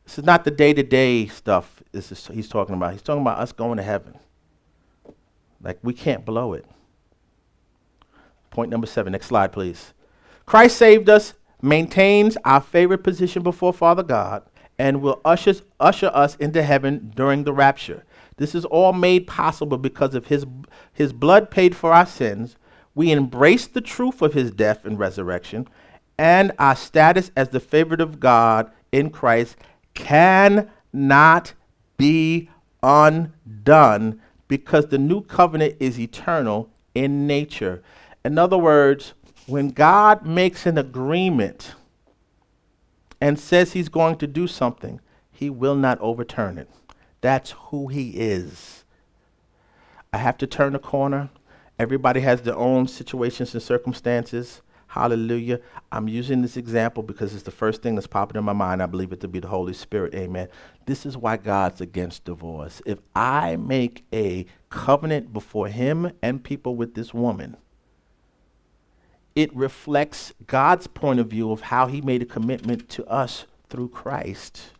this 0.04 0.18
is 0.18 0.24
not 0.24 0.44
the 0.44 0.50
day 0.50 0.72
to 0.74 0.82
day 0.82 1.26
stuff 1.26 1.76
this 1.96 2.12
is, 2.12 2.26
he's 2.26 2.48
talking 2.48 2.74
about. 2.74 2.92
He's 2.92 3.00
talking 3.00 3.22
about 3.22 3.38
us 3.38 3.52
going 3.52 3.78
to 3.78 3.82
heaven. 3.82 4.18
Like, 5.62 5.78
we 5.82 5.94
can't 5.94 6.26
blow 6.26 6.52
it. 6.52 6.66
Point 8.50 8.70
number 8.70 8.86
seven. 8.86 9.12
Next 9.12 9.26
slide, 9.26 9.50
please. 9.50 9.94
Christ 10.44 10.76
saved 10.76 11.08
us, 11.08 11.32
maintains 11.62 12.36
our 12.44 12.60
favorite 12.60 13.02
position 13.02 13.42
before 13.42 13.72
Father 13.72 14.02
God, 14.02 14.42
and 14.78 15.00
will 15.00 15.20
usher, 15.24 15.54
usher 15.80 16.10
us 16.12 16.36
into 16.36 16.62
heaven 16.62 17.12
during 17.14 17.44
the 17.44 17.52
rapture. 17.52 18.04
This 18.36 18.54
is 18.54 18.64
all 18.66 18.92
made 18.92 19.26
possible 19.26 19.78
because 19.78 20.14
of 20.14 20.26
his, 20.26 20.44
his 20.92 21.12
blood 21.12 21.50
paid 21.50 21.74
for 21.74 21.92
our 21.92 22.06
sins. 22.06 22.56
We 22.94 23.10
embrace 23.10 23.66
the 23.66 23.80
truth 23.80 24.20
of 24.20 24.34
his 24.34 24.50
death 24.50 24.84
and 24.84 24.98
resurrection, 24.98 25.68
and 26.18 26.52
our 26.58 26.76
status 26.76 27.30
as 27.36 27.48
the 27.50 27.60
favorite 27.60 28.00
of 28.00 28.20
God 28.20 28.70
in 28.92 29.10
Christ 29.10 29.56
cannot 29.94 31.54
be 31.96 32.50
undone 32.82 34.20
because 34.48 34.86
the 34.86 34.98
new 34.98 35.22
covenant 35.22 35.76
is 35.80 35.98
eternal 35.98 36.70
in 36.94 37.26
nature. 37.26 37.82
In 38.24 38.38
other 38.38 38.58
words, 38.58 39.14
when 39.46 39.68
God 39.68 40.26
makes 40.26 40.66
an 40.66 40.76
agreement 40.76 41.74
and 43.20 43.38
says 43.38 43.72
he's 43.72 43.88
going 43.88 44.16
to 44.16 44.26
do 44.26 44.46
something, 44.46 45.00
he 45.30 45.50
will 45.50 45.76
not 45.76 46.00
overturn 46.00 46.58
it. 46.58 46.68
That's 47.20 47.52
who 47.52 47.88
he 47.88 48.10
is. 48.10 48.84
I 50.12 50.18
have 50.18 50.38
to 50.38 50.46
turn 50.46 50.74
a 50.74 50.78
corner. 50.78 51.30
Everybody 51.78 52.20
has 52.20 52.42
their 52.42 52.56
own 52.56 52.88
situations 52.88 53.54
and 53.54 53.62
circumstances. 53.62 54.62
Hallelujah. 54.88 55.60
I'm 55.92 56.08
using 56.08 56.42
this 56.42 56.56
example 56.56 57.02
because 57.02 57.34
it's 57.34 57.42
the 57.42 57.50
first 57.50 57.82
thing 57.82 57.96
that's 57.96 58.06
popping 58.06 58.38
in 58.38 58.44
my 58.44 58.52
mind. 58.52 58.82
I 58.82 58.86
believe 58.86 59.12
it 59.12 59.20
to 59.20 59.28
be 59.28 59.40
the 59.40 59.48
Holy 59.48 59.74
Spirit. 59.74 60.14
Amen. 60.14 60.48
This 60.86 61.04
is 61.04 61.16
why 61.16 61.36
God's 61.36 61.80
against 61.80 62.24
divorce. 62.24 62.80
If 62.86 63.00
I 63.14 63.56
make 63.56 64.04
a 64.12 64.46
covenant 64.70 65.32
before 65.32 65.68
him 65.68 66.12
and 66.22 66.42
people 66.42 66.76
with 66.76 66.94
this 66.94 67.12
woman, 67.12 67.56
it 69.36 69.54
reflects 69.54 70.32
God's 70.46 70.86
point 70.86 71.20
of 71.20 71.28
view 71.28 71.52
of 71.52 71.60
how 71.60 71.86
he 71.86 72.00
made 72.00 72.22
a 72.22 72.26
commitment 72.26 72.88
to 72.88 73.06
us 73.06 73.44
through 73.68 73.90
Christ. 73.90 74.70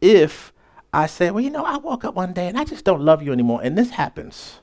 If 0.00 0.54
I 0.92 1.06
say, 1.06 1.30
well, 1.30 1.44
you 1.44 1.50
know, 1.50 1.64
I 1.64 1.76
woke 1.76 2.04
up 2.04 2.14
one 2.14 2.32
day 2.32 2.48
and 2.48 2.58
I 2.58 2.64
just 2.64 2.86
don't 2.86 3.02
love 3.02 3.22
you 3.22 3.30
anymore, 3.30 3.60
and 3.62 3.76
this 3.76 3.90
happens 3.90 4.60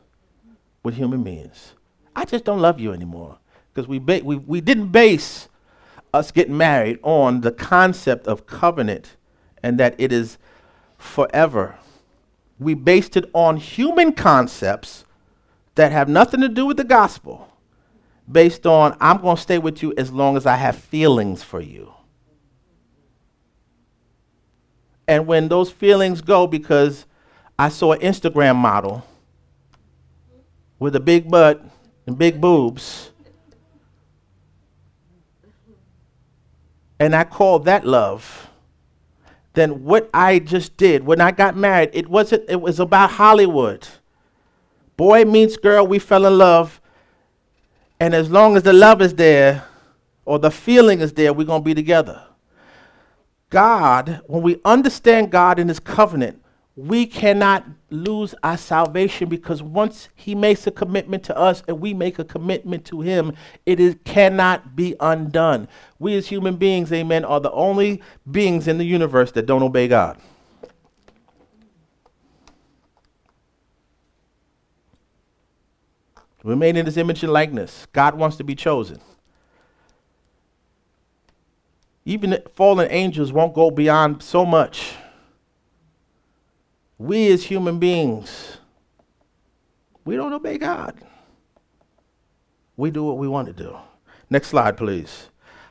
with 0.82 0.96
human 0.96 1.24
beings. 1.24 1.74
I 2.16 2.26
just 2.26 2.46
don't 2.46 2.60
love 2.60 2.80
you 2.80 2.94
anymore 2.94 3.38
because 3.72 3.88
we, 3.88 4.00
ba- 4.00 4.22
we, 4.24 4.38
we 4.38 4.60
didn't 4.60 4.88
base 4.88 5.50
us 6.12 6.32
getting 6.32 6.58
married 6.58 6.98
on 7.04 7.42
the 7.42 7.52
concept 7.52 8.26
of 8.26 8.48
covenant 8.48 9.18
and 9.62 9.80
that 9.80 9.94
it 10.00 10.12
is 10.12 10.40
forever. 10.98 11.78
We 12.58 12.74
based 12.74 13.18
it 13.18 13.30
on 13.34 13.58
human 13.58 14.14
concepts 14.14 15.06
that 15.76 15.92
have 15.92 16.10
nothing 16.10 16.40
to 16.42 16.48
do 16.48 16.66
with 16.66 16.78
the 16.78 16.84
gospel 16.86 17.52
based 18.32 18.66
on 18.66 18.96
I'm 19.00 19.22
going 19.22 19.36
to 19.36 19.42
stay 19.42 19.58
with 19.58 19.84
you 19.84 19.94
as 19.98 20.12
long 20.12 20.38
as 20.38 20.46
I 20.46 20.56
have 20.56 20.78
feelings 20.78 21.44
for 21.44 21.62
you. 21.62 21.94
And 25.08 25.28
when 25.28 25.48
those 25.50 25.72
feelings 25.72 26.22
go 26.22 26.48
because 26.48 27.06
I 27.60 27.70
saw 27.70 27.94
an 27.94 28.02
Instagram 28.02 28.56
model 28.56 29.06
with 30.80 30.96
a 30.96 31.00
big 31.00 31.30
butt 31.30 31.64
and 32.08 32.18
big 32.18 32.42
boobs, 32.42 33.12
and 37.00 37.16
I 37.16 37.24
called 37.24 37.66
that 37.66 37.86
love, 37.86 38.50
then 39.54 39.84
what 39.84 40.10
I 40.14 40.40
just 40.40 40.76
did 40.76 41.06
when 41.06 41.22
I 41.22 41.32
got 41.32 41.56
married, 41.56 41.92
it 41.94 42.10
wasn't, 42.10 42.50
it 42.50 42.60
was 42.60 42.80
about 42.80 43.12
Hollywood. 43.12 43.88
Boy 44.98 45.24
meets 45.24 45.56
girl, 45.56 45.86
we 45.86 46.00
fell 46.00 46.26
in 46.26 46.38
love 46.38 46.82
and 48.00 48.14
as 48.14 48.30
long 48.30 48.58
as 48.58 48.64
the 48.64 48.74
love 48.74 49.02
is 49.02 49.16
there 49.16 49.66
or 50.26 50.40
the 50.40 50.52
feeling 50.52 51.00
is 51.00 51.14
there, 51.14 51.34
we're 51.34 51.46
going 51.46 51.62
to 51.62 51.66
be 51.66 51.74
together. 51.74 52.24
God, 53.50 54.22
when 54.28 54.42
we 54.42 54.60
understand 54.66 55.32
God 55.32 55.60
and 55.60 55.70
his 55.70 55.80
covenant, 55.80 56.42
we 56.76 57.06
cannot 57.06 57.66
lose 57.90 58.36
our 58.44 58.58
salvation 58.58 59.30
because 59.30 59.64
once 59.64 60.10
he 60.14 60.36
makes 60.36 60.68
a 60.68 60.72
commitment 60.72 61.24
to 61.24 61.38
us 61.38 61.64
and 61.68 61.80
we 61.80 61.94
make 61.94 62.20
a 62.20 62.26
commitment 62.26 62.84
to 62.86 63.00
him, 63.00 63.34
it 63.66 63.80
is, 63.80 63.96
cannot 64.04 64.76
be 64.76 64.94
undone. 65.00 65.70
We 66.00 66.16
as 66.18 66.28
human 66.28 66.58
beings, 66.58 66.92
amen, 66.92 67.24
are 67.24 67.40
the 67.40 67.52
only 67.52 68.02
beings 68.30 68.68
in 68.68 68.78
the 68.78 68.84
universe 68.84 69.32
that 69.34 69.46
don't 69.46 69.64
obey 69.64 69.88
God. 69.88 70.18
We're 76.46 76.56
made 76.56 76.78
in 76.78 76.86
his 76.86 76.96
image 76.96 77.24
and 77.24 77.34
likeness. 77.34 77.88
God 77.92 78.16
wants 78.16 78.38
to 78.38 78.44
be 78.46 78.56
chosen. 78.56 79.02
Even 82.06 82.38
fallen 82.54 82.88
angels 82.90 83.34
won't 83.34 83.54
go 83.54 83.70
beyond 83.70 84.24
so 84.24 84.46
much 84.46 84.94
we 86.98 87.32
as 87.32 87.44
human 87.44 87.80
beings, 87.80 88.58
we 90.06 90.16
don't 90.16 90.34
obey 90.34 90.58
God. 90.58 90.98
We 92.78 92.92
do 92.92 93.04
what 93.04 93.18
we 93.18 93.28
want 93.28 93.48
to 93.48 93.54
do. 93.54 93.76
Next 94.30 94.50
slide, 94.50 94.78
please. 94.78 95.30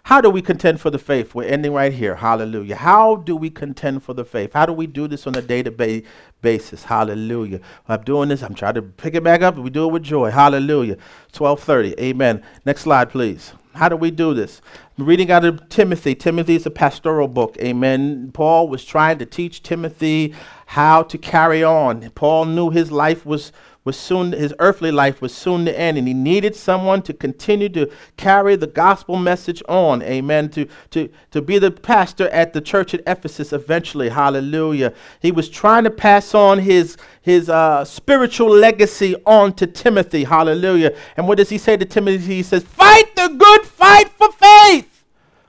How 0.08 0.20
do 0.20 0.28
we 0.28 0.42
contend 0.42 0.82
for 0.82 0.90
the 0.90 0.98
faith? 0.98 1.34
We're 1.34 1.48
ending 1.48 1.72
right 1.72 1.90
here. 1.90 2.16
Hallelujah. 2.16 2.76
How 2.76 3.16
do 3.16 3.34
we 3.34 3.48
contend 3.48 4.02
for 4.02 4.12
the 4.12 4.26
faith? 4.26 4.52
How 4.52 4.66
do 4.66 4.72
we 4.74 4.86
do 4.86 5.08
this 5.08 5.26
on 5.26 5.34
a 5.34 5.40
day 5.40 5.62
to 5.62 5.70
day 5.70 6.02
basis? 6.42 6.84
Hallelujah. 6.84 7.60
I'm 7.88 8.02
doing 8.02 8.28
this. 8.28 8.42
I'm 8.42 8.52
trying 8.52 8.74
to 8.74 8.82
pick 8.82 9.14
it 9.14 9.24
back 9.24 9.40
up. 9.40 9.56
We 9.56 9.70
do 9.70 9.88
it 9.88 9.92
with 9.92 10.02
joy. 10.02 10.30
Hallelujah. 10.30 10.98
1230. 11.32 11.98
Amen. 11.98 12.42
Next 12.66 12.82
slide, 12.82 13.08
please. 13.08 13.54
How 13.74 13.88
do 13.88 13.96
we 13.96 14.10
do 14.10 14.34
this? 14.34 14.60
I'm 14.98 15.06
reading 15.06 15.30
out 15.30 15.46
of 15.46 15.70
Timothy. 15.70 16.14
Timothy 16.14 16.56
is 16.56 16.66
a 16.66 16.70
pastoral 16.70 17.26
book. 17.26 17.56
Amen. 17.58 18.30
Paul 18.34 18.68
was 18.68 18.84
trying 18.84 19.16
to 19.20 19.26
teach 19.26 19.62
Timothy 19.62 20.34
how 20.66 21.02
to 21.04 21.16
carry 21.16 21.64
on. 21.64 22.10
Paul 22.10 22.44
knew 22.44 22.68
his 22.68 22.92
life 22.92 23.24
was 23.24 23.52
was 23.84 23.98
soon 23.98 24.32
his 24.32 24.54
earthly 24.58 24.90
life 24.90 25.20
was 25.20 25.34
soon 25.34 25.66
to 25.66 25.78
end 25.78 25.98
and 25.98 26.08
he 26.08 26.14
needed 26.14 26.56
someone 26.56 27.02
to 27.02 27.12
continue 27.12 27.68
to 27.68 27.90
carry 28.16 28.56
the 28.56 28.66
gospel 28.66 29.16
message 29.16 29.62
on. 29.68 30.02
Amen. 30.02 30.48
To 30.50 30.66
to 30.90 31.08
to 31.30 31.42
be 31.42 31.58
the 31.58 31.70
pastor 31.70 32.28
at 32.30 32.52
the 32.52 32.60
church 32.60 32.94
at 32.94 33.02
ephesus 33.06 33.52
eventually. 33.52 34.08
Hallelujah. 34.08 34.94
He 35.20 35.30
was 35.30 35.48
trying 35.48 35.84
to 35.84 35.90
pass 35.90 36.34
on 36.34 36.60
his 36.60 36.96
his 37.20 37.48
uh, 37.48 37.84
spiritual 37.84 38.48
legacy 38.48 39.16
on 39.26 39.52
to 39.54 39.66
timothy. 39.66 40.24
Hallelujah. 40.24 40.96
And 41.16 41.28
what 41.28 41.38
does 41.38 41.50
he 41.50 41.58
say 41.58 41.76
to 41.76 41.84
timothy? 41.84 42.36
He 42.36 42.42
says 42.42 42.64
fight 42.64 43.14
the 43.16 43.28
good 43.28 43.66
fight 43.66 44.08
for 44.08 44.32
faith 44.32 45.04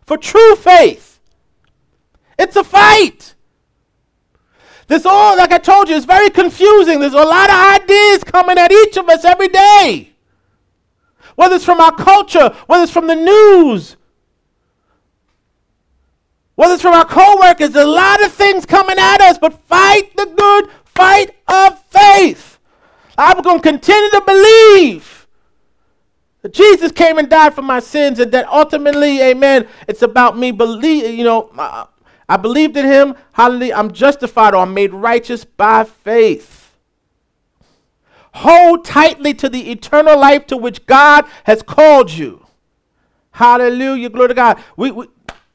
for 0.06 0.18
true 0.18 0.56
faith. 0.56 1.20
It's 2.38 2.56
a 2.56 2.64
fight 2.64 3.35
this 4.88 5.06
all, 5.06 5.38
like 5.38 5.52
I 5.52 5.58
told 5.58 5.90
you, 5.90 5.96
is 5.96 6.06
very 6.06 6.30
confusing. 6.30 7.00
There's 7.00 7.14
a 7.14 7.18
lot 7.18 7.50
of 7.50 7.82
ideas 7.82 8.24
coming 8.24 8.58
at 8.58 8.72
each 8.72 8.98
of 8.98 9.10
us 9.10 9.26
every 9.26 9.48
day. 9.48 10.12
Whether 11.36 11.56
it's 11.56 11.66
from 11.66 11.82
our 11.82 11.94
culture, 11.94 12.50
whether 12.68 12.84
it's 12.84 12.92
from 12.92 13.08
the 13.08 13.16
news, 13.16 13.98
whether 16.56 16.76
it's 16.76 16.82
from 16.82 16.94
our 16.94 17.06
coworkers, 17.06 17.76
a 17.76 17.86
lot 17.86 18.24
of 18.24 18.32
things 18.32 18.66
coming 18.66 18.98
at 18.98 19.22
us, 19.22 19.38
but 19.38 19.60
fight 19.68 20.16
the 20.16 20.26
good 20.26 20.70
fight 20.86 21.36
of 21.48 21.84
faith. 21.86 22.60
I'm 23.18 23.42
going 23.42 23.62
to 23.62 23.70
continue 23.70 24.10
to 24.12 24.22
believe 24.26 25.28
that 26.42 26.54
Jesus 26.54 26.92
came 26.92 27.18
and 27.18 27.30
died 27.30 27.54
for 27.54 27.62
my 27.62 27.80
sins 27.80 28.20
and 28.20 28.32
that 28.32 28.48
ultimately, 28.48 29.22
amen, 29.22 29.68
it's 29.88 30.02
about 30.02 30.38
me 30.38 30.52
believe, 30.52 31.18
you 31.18 31.24
know, 31.24 31.50
uh, 31.58 31.86
I 32.28 32.38
believed 32.38 32.76
in 32.76 32.86
him. 32.86 33.16
Hallelujah. 33.34 33.76
I'm 33.76 33.92
justified 33.92 34.54
or 34.54 34.58
I'm 34.64 34.74
made 34.74 34.94
righteous 34.94 35.46
by 35.46 35.84
faith. 35.84 36.74
Hold 38.34 38.84
tightly 38.84 39.34
to 39.36 39.48
the 39.48 39.72
eternal 39.72 40.20
life 40.20 40.48
to 40.48 40.58
which 40.58 40.86
God 40.86 41.26
has 41.46 41.62
called 41.62 42.12
you. 42.12 42.46
Hallelujah. 43.32 44.10
Glory 44.10 44.30
to 44.30 44.34
God. 44.34 44.62
We, 44.76 44.92
we 44.92 45.08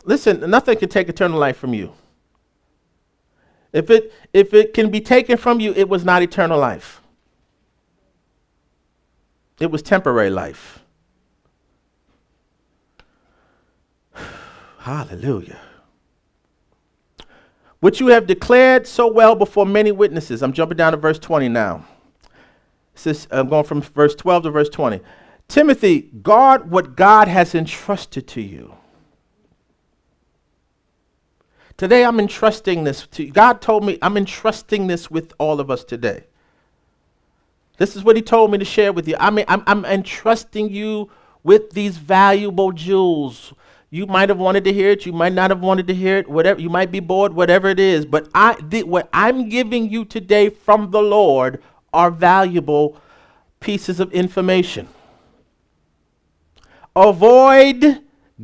listen, 0.05 0.49
nothing 0.49 0.79
can 0.79 0.89
take 0.89 1.09
eternal 1.09 1.39
life 1.39 1.57
from 1.57 1.75
you. 1.75 1.93
If 3.73 3.91
it 3.91 4.13
if 4.33 4.55
it 4.55 4.75
can 4.75 4.91
be 4.91 5.01
taken 5.01 5.37
from 5.37 5.61
you, 5.61 5.73
it 5.75 5.89
was 5.89 6.05
not 6.05 6.23
eternal 6.23 6.59
life. 6.59 7.01
It 9.61 9.71
was 9.71 9.83
temporary 9.83 10.31
life. 10.31 10.81
Hallelujah 14.79 15.61
which 17.81 18.01
you 18.01 18.09
have 18.09 18.27
declared 18.27 18.87
so 18.87 19.11
well 19.11 19.35
before 19.35 19.67
many 19.67 19.91
witnesses. 19.91 20.43
I'm 20.43 20.53
jumping 20.53 20.77
down 20.77 20.93
to 20.93 20.99
verse 20.99 21.19
20 21.19 21.49
now. 21.49 21.85
Says, 22.95 23.27
I'm 23.31 23.49
going 23.49 23.65
from 23.65 23.81
verse 23.81 24.15
12 24.15 24.45
to 24.45 24.51
verse 24.51 24.69
20. 24.69 25.01
Timothy, 25.49 26.03
guard 26.23 26.71
what 26.71 26.95
God 26.95 27.27
has 27.29 27.55
entrusted 27.55 28.29
to 28.29 28.41
you. 28.41 28.75
Today 31.77 32.05
I'm 32.05 32.21
entrusting 32.21 32.85
this 32.85 33.07
to 33.07 33.25
you. 33.25 33.33
God 33.33 33.63
told 33.63 33.85
me 33.85 33.99
I'm 34.03 34.19
entrusting 34.19 34.87
this 34.87 35.11
with 35.11 35.33
all 35.39 35.61
of 35.61 35.71
us 35.71 35.83
today. 35.83 36.25
This 37.79 37.97
is 37.97 38.05
what 38.05 38.17
he 38.17 38.21
told 38.21 38.53
me 38.53 38.59
to 38.59 38.65
share 38.67 38.93
with 38.93 39.09
you. 39.09 39.17
I 39.19 39.31
mean, 39.31 39.47
I'm, 39.49 39.63
I'm 39.67 39.87
entrusting 39.87 40.69
you 40.69 41.11
with 41.43 41.71
these 41.71 41.97
valuable 41.97 42.73
jewels, 42.73 43.55
you 43.91 44.07
might 44.07 44.29
have 44.29 44.39
wanted 44.39 44.65
to 44.65 44.73
hear 44.73 44.91
it. 44.91 45.05
You 45.05 45.13
might 45.13 45.33
not 45.33 45.51
have 45.51 45.61
wanted 45.61 45.89
to 45.89 45.95
hear 45.95 46.19
it. 46.19 46.29
Whatever 46.29 46.61
you 46.61 46.71
might 46.71 46.93
be 46.93 47.01
bored, 47.01 47.33
whatever 47.35 47.69
it 47.69 47.81
is. 47.81 48.07
But 48.07 48.29
I, 48.35 48.57
the, 48.63 48.85
what 48.85 49.09
I'm 49.13 49.49
giving 49.49 49.91
you 49.91 50.05
today 50.05 50.49
from 50.49 50.93
the 50.93 51.03
Lord 51.03 51.61
are 51.93 52.11
valuable 52.11 52.97
pieces 53.59 53.99
of 53.99 54.13
information. 54.13 54.87
Avoid 56.95 58.03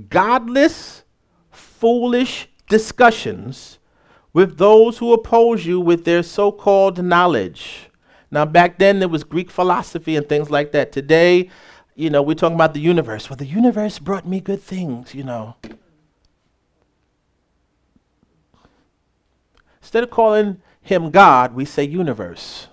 godless, 0.08 1.04
foolish 1.50 2.48
discussions 2.68 3.78
with 4.32 4.58
those 4.58 4.98
who 4.98 5.12
oppose 5.12 5.64
you 5.64 5.80
with 5.80 6.04
their 6.04 6.22
so-called 6.22 7.02
knowledge. 7.02 7.88
Now, 8.30 8.44
back 8.44 8.78
then 8.78 8.98
there 8.98 9.08
was 9.08 9.22
Greek 9.22 9.50
philosophy 9.50 10.16
and 10.16 10.28
things 10.28 10.50
like 10.50 10.72
that. 10.72 10.90
Today, 10.90 11.50
you 11.96 12.10
know, 12.10 12.20
we're 12.20 12.34
talking 12.34 12.54
about 12.54 12.74
the 12.74 12.80
universe. 12.80 13.30
Well, 13.30 13.38
the 13.38 13.46
universe 13.46 13.98
brought 13.98 14.28
me 14.28 14.38
good 14.38 14.62
things, 14.62 15.14
you 15.14 15.24
know. 15.24 15.56
Instead 19.80 20.04
of 20.04 20.10
calling 20.10 20.60
him 20.82 21.10
God, 21.10 21.54
we 21.54 21.64
say 21.64 21.84
universe. 21.84 22.68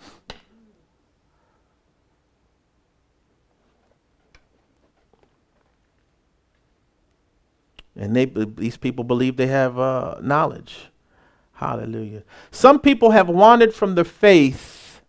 And 7.95 8.15
they, 8.15 8.25
these 8.25 8.75
people 8.75 9.05
believe 9.05 9.37
they 9.37 9.47
have 9.47 9.79
uh, 9.79 10.15
knowledge. 10.21 10.89
Hallelujah. 11.53 12.23
Some 12.51 12.79
people 12.79 13.11
have 13.11 13.29
wandered 13.29 13.73
from 13.73 13.95
the 13.95 14.03
faith 14.03 15.01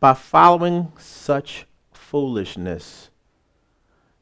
by 0.00 0.14
following 0.14 0.90
such 0.98 1.66
foolishness. 1.92 3.10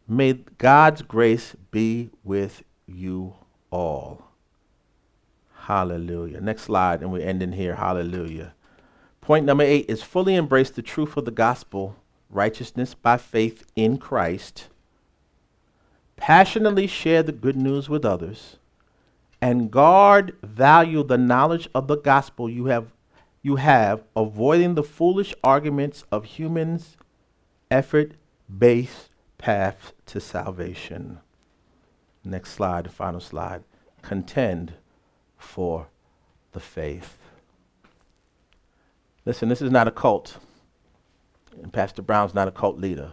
May 0.06 0.34
God's 0.58 1.00
grace 1.00 1.56
be 1.70 2.10
with 2.22 2.62
you 2.86 3.34
all. 3.70 4.30
Hallelujah. 5.60 6.42
Next 6.42 6.62
slide, 6.62 7.00
and 7.00 7.10
we're 7.10 7.26
ending 7.26 7.52
here. 7.52 7.76
Hallelujah. 7.76 8.52
Point 9.22 9.46
number 9.46 9.64
eight 9.64 9.86
is 9.88 10.02
fully 10.02 10.34
embrace 10.34 10.68
the 10.68 10.82
truth 10.82 11.16
of 11.16 11.24
the 11.24 11.30
gospel, 11.30 11.96
righteousness 12.28 12.92
by 12.92 13.16
faith 13.16 13.64
in 13.74 13.96
Christ. 13.96 14.68
Passionately 16.16 16.86
share 16.86 17.22
the 17.22 17.32
good 17.32 17.56
news 17.56 17.88
with 17.88 18.04
others, 18.04 18.56
and 19.40 19.70
guard, 19.70 20.36
value 20.42 21.02
the 21.02 21.16
knowledge 21.16 21.66
of 21.74 21.88
the 21.88 21.96
gospel 21.96 22.50
you 22.50 22.66
have, 22.66 22.92
you 23.40 23.56
have, 23.56 24.02
avoiding 24.14 24.74
the 24.74 24.82
foolish 24.82 25.34
arguments 25.42 26.04
of 26.12 26.26
humans, 26.26 26.98
effort 27.70 28.12
based 28.58 29.08
path 29.44 29.92
to 30.06 30.18
salvation. 30.18 31.18
Next 32.24 32.52
slide, 32.52 32.90
final 32.90 33.20
slide. 33.20 33.62
Contend 34.00 34.72
for 35.36 35.88
the 36.52 36.60
faith. 36.60 37.18
Listen, 39.26 39.50
this 39.50 39.60
is 39.60 39.70
not 39.70 39.86
a 39.86 39.90
cult. 39.90 40.38
And 41.62 41.70
Pastor 41.70 42.00
Brown's 42.00 42.32
not 42.32 42.48
a 42.48 42.50
cult 42.50 42.78
leader. 42.78 43.12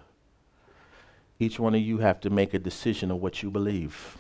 Each 1.38 1.60
one 1.60 1.76
of 1.76 1.82
you 1.82 1.98
have 1.98 2.22
to 2.22 2.30
make 2.30 2.54
a 2.54 2.60
decision 2.60 3.12
of 3.12 3.18
what 3.18 3.44
you 3.44 3.52
believe. 3.52 4.16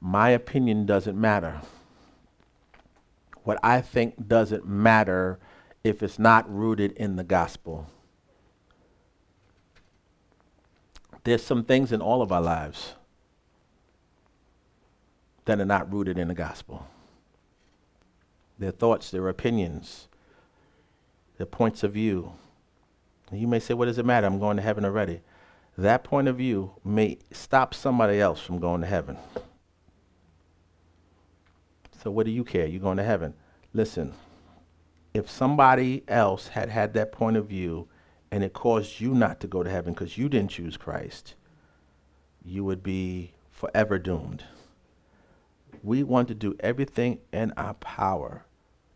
My 0.00 0.30
opinion 0.30 0.86
doesn't 0.86 1.20
matter. 1.20 1.60
What 3.44 3.58
I 3.62 3.82
think 3.82 4.28
doesn't 4.28 4.66
matter 4.66 5.38
if 5.84 6.02
it's 6.02 6.18
not 6.18 6.50
rooted 6.50 6.92
in 6.92 7.16
the 7.16 7.24
gospel. 7.24 7.86
There's 11.30 11.44
some 11.44 11.62
things 11.62 11.92
in 11.92 12.02
all 12.02 12.22
of 12.22 12.32
our 12.32 12.40
lives 12.42 12.94
that 15.44 15.60
are 15.60 15.64
not 15.64 15.92
rooted 15.92 16.18
in 16.18 16.26
the 16.26 16.34
gospel. 16.34 16.88
Their 18.58 18.72
thoughts, 18.72 19.12
their 19.12 19.28
opinions, 19.28 20.08
their 21.36 21.46
points 21.46 21.84
of 21.84 21.92
view. 21.92 22.32
And 23.30 23.40
you 23.40 23.46
may 23.46 23.60
say, 23.60 23.74
What 23.74 23.84
does 23.84 23.96
it 23.96 24.04
matter? 24.04 24.26
I'm 24.26 24.40
going 24.40 24.56
to 24.56 24.62
heaven 24.64 24.84
already. 24.84 25.20
That 25.78 26.02
point 26.02 26.26
of 26.26 26.36
view 26.36 26.72
may 26.84 27.18
stop 27.30 27.74
somebody 27.74 28.20
else 28.20 28.40
from 28.40 28.58
going 28.58 28.80
to 28.80 28.88
heaven. 28.88 29.16
So, 32.02 32.10
what 32.10 32.26
do 32.26 32.32
you 32.32 32.42
care? 32.42 32.66
You're 32.66 32.80
going 32.80 32.96
to 32.96 33.04
heaven. 33.04 33.34
Listen, 33.72 34.14
if 35.14 35.30
somebody 35.30 36.02
else 36.08 36.48
had 36.48 36.70
had 36.70 36.92
that 36.94 37.12
point 37.12 37.36
of 37.36 37.46
view 37.46 37.86
and 38.30 38.44
it 38.44 38.52
caused 38.52 39.00
you 39.00 39.14
not 39.14 39.40
to 39.40 39.46
go 39.46 39.62
to 39.62 39.70
heaven 39.70 39.92
because 39.92 40.16
you 40.16 40.28
didn't 40.28 40.52
choose 40.52 40.76
Christ, 40.76 41.34
you 42.44 42.64
would 42.64 42.82
be 42.82 43.32
forever 43.50 43.98
doomed. 43.98 44.44
We 45.82 46.02
want 46.02 46.28
to 46.28 46.34
do 46.34 46.56
everything 46.60 47.18
in 47.32 47.52
our 47.56 47.74
power 47.74 48.44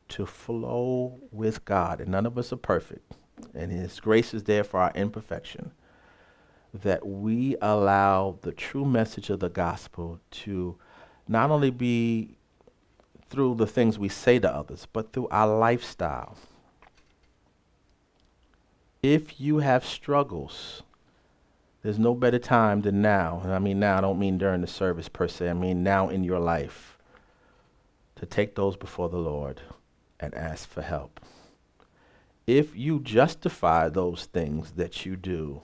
to 0.09 0.26
flow 0.26 1.20
with 1.32 1.64
God, 1.64 2.01
and 2.01 2.11
none 2.11 2.26
of 2.26 2.39
us 2.39 2.53
are 2.53 2.57
perfect, 2.57 3.14
and 3.55 3.72
His 3.72 4.01
grace 4.01 4.35
is 4.35 4.45
there 4.45 4.64
for 4.64 4.80
our 4.80 4.93
imperfection. 4.95 5.72
That 6.72 7.07
we 7.07 7.57
allow 7.62 8.39
the 8.43 8.53
true 8.53 8.85
message 8.85 9.30
of 9.30 9.41
the 9.41 9.49
gospel 9.49 10.20
to 10.30 10.76
not 11.28 11.51
only 11.51 11.70
be 11.70 12.37
through 13.30 13.55
the 13.55 13.66
things 13.66 13.99
we 13.99 14.09
say 14.09 14.39
to 14.39 14.53
others, 14.53 14.87
but 14.93 15.12
through 15.12 15.28
our 15.28 15.47
lifestyle. 15.47 16.37
If 19.05 19.39
you 19.39 19.59
have 19.59 19.85
struggles, 19.85 20.83
there's 21.83 21.99
no 21.99 22.15
better 22.15 22.39
time 22.39 22.81
than 22.81 23.03
now. 23.03 23.43
And 23.45 23.53
I 23.53 23.59
mean 23.59 23.79
now, 23.79 23.99
I 23.99 24.01
don't 24.01 24.19
mean 24.19 24.39
during 24.39 24.63
the 24.63 24.67
service 24.67 25.11
per 25.11 25.29
se, 25.29 25.51
I 25.51 25.53
mean 25.53 25.83
now 25.83 26.09
in 26.09 26.25
your 26.25 26.39
life 26.39 26.97
to 28.17 28.25
take 28.25 28.55
those 28.55 28.79
before 28.79 29.11
the 29.11 29.19
Lord 29.19 29.61
and 30.19 30.35
ask 30.35 30.67
for 30.67 30.81
help. 30.81 31.21
If 32.47 32.75
you 32.75 32.99
justify 32.99 33.91
those 33.91 34.25
things 34.25 34.71
that 34.77 35.05
you 35.05 35.17
do, 35.17 35.61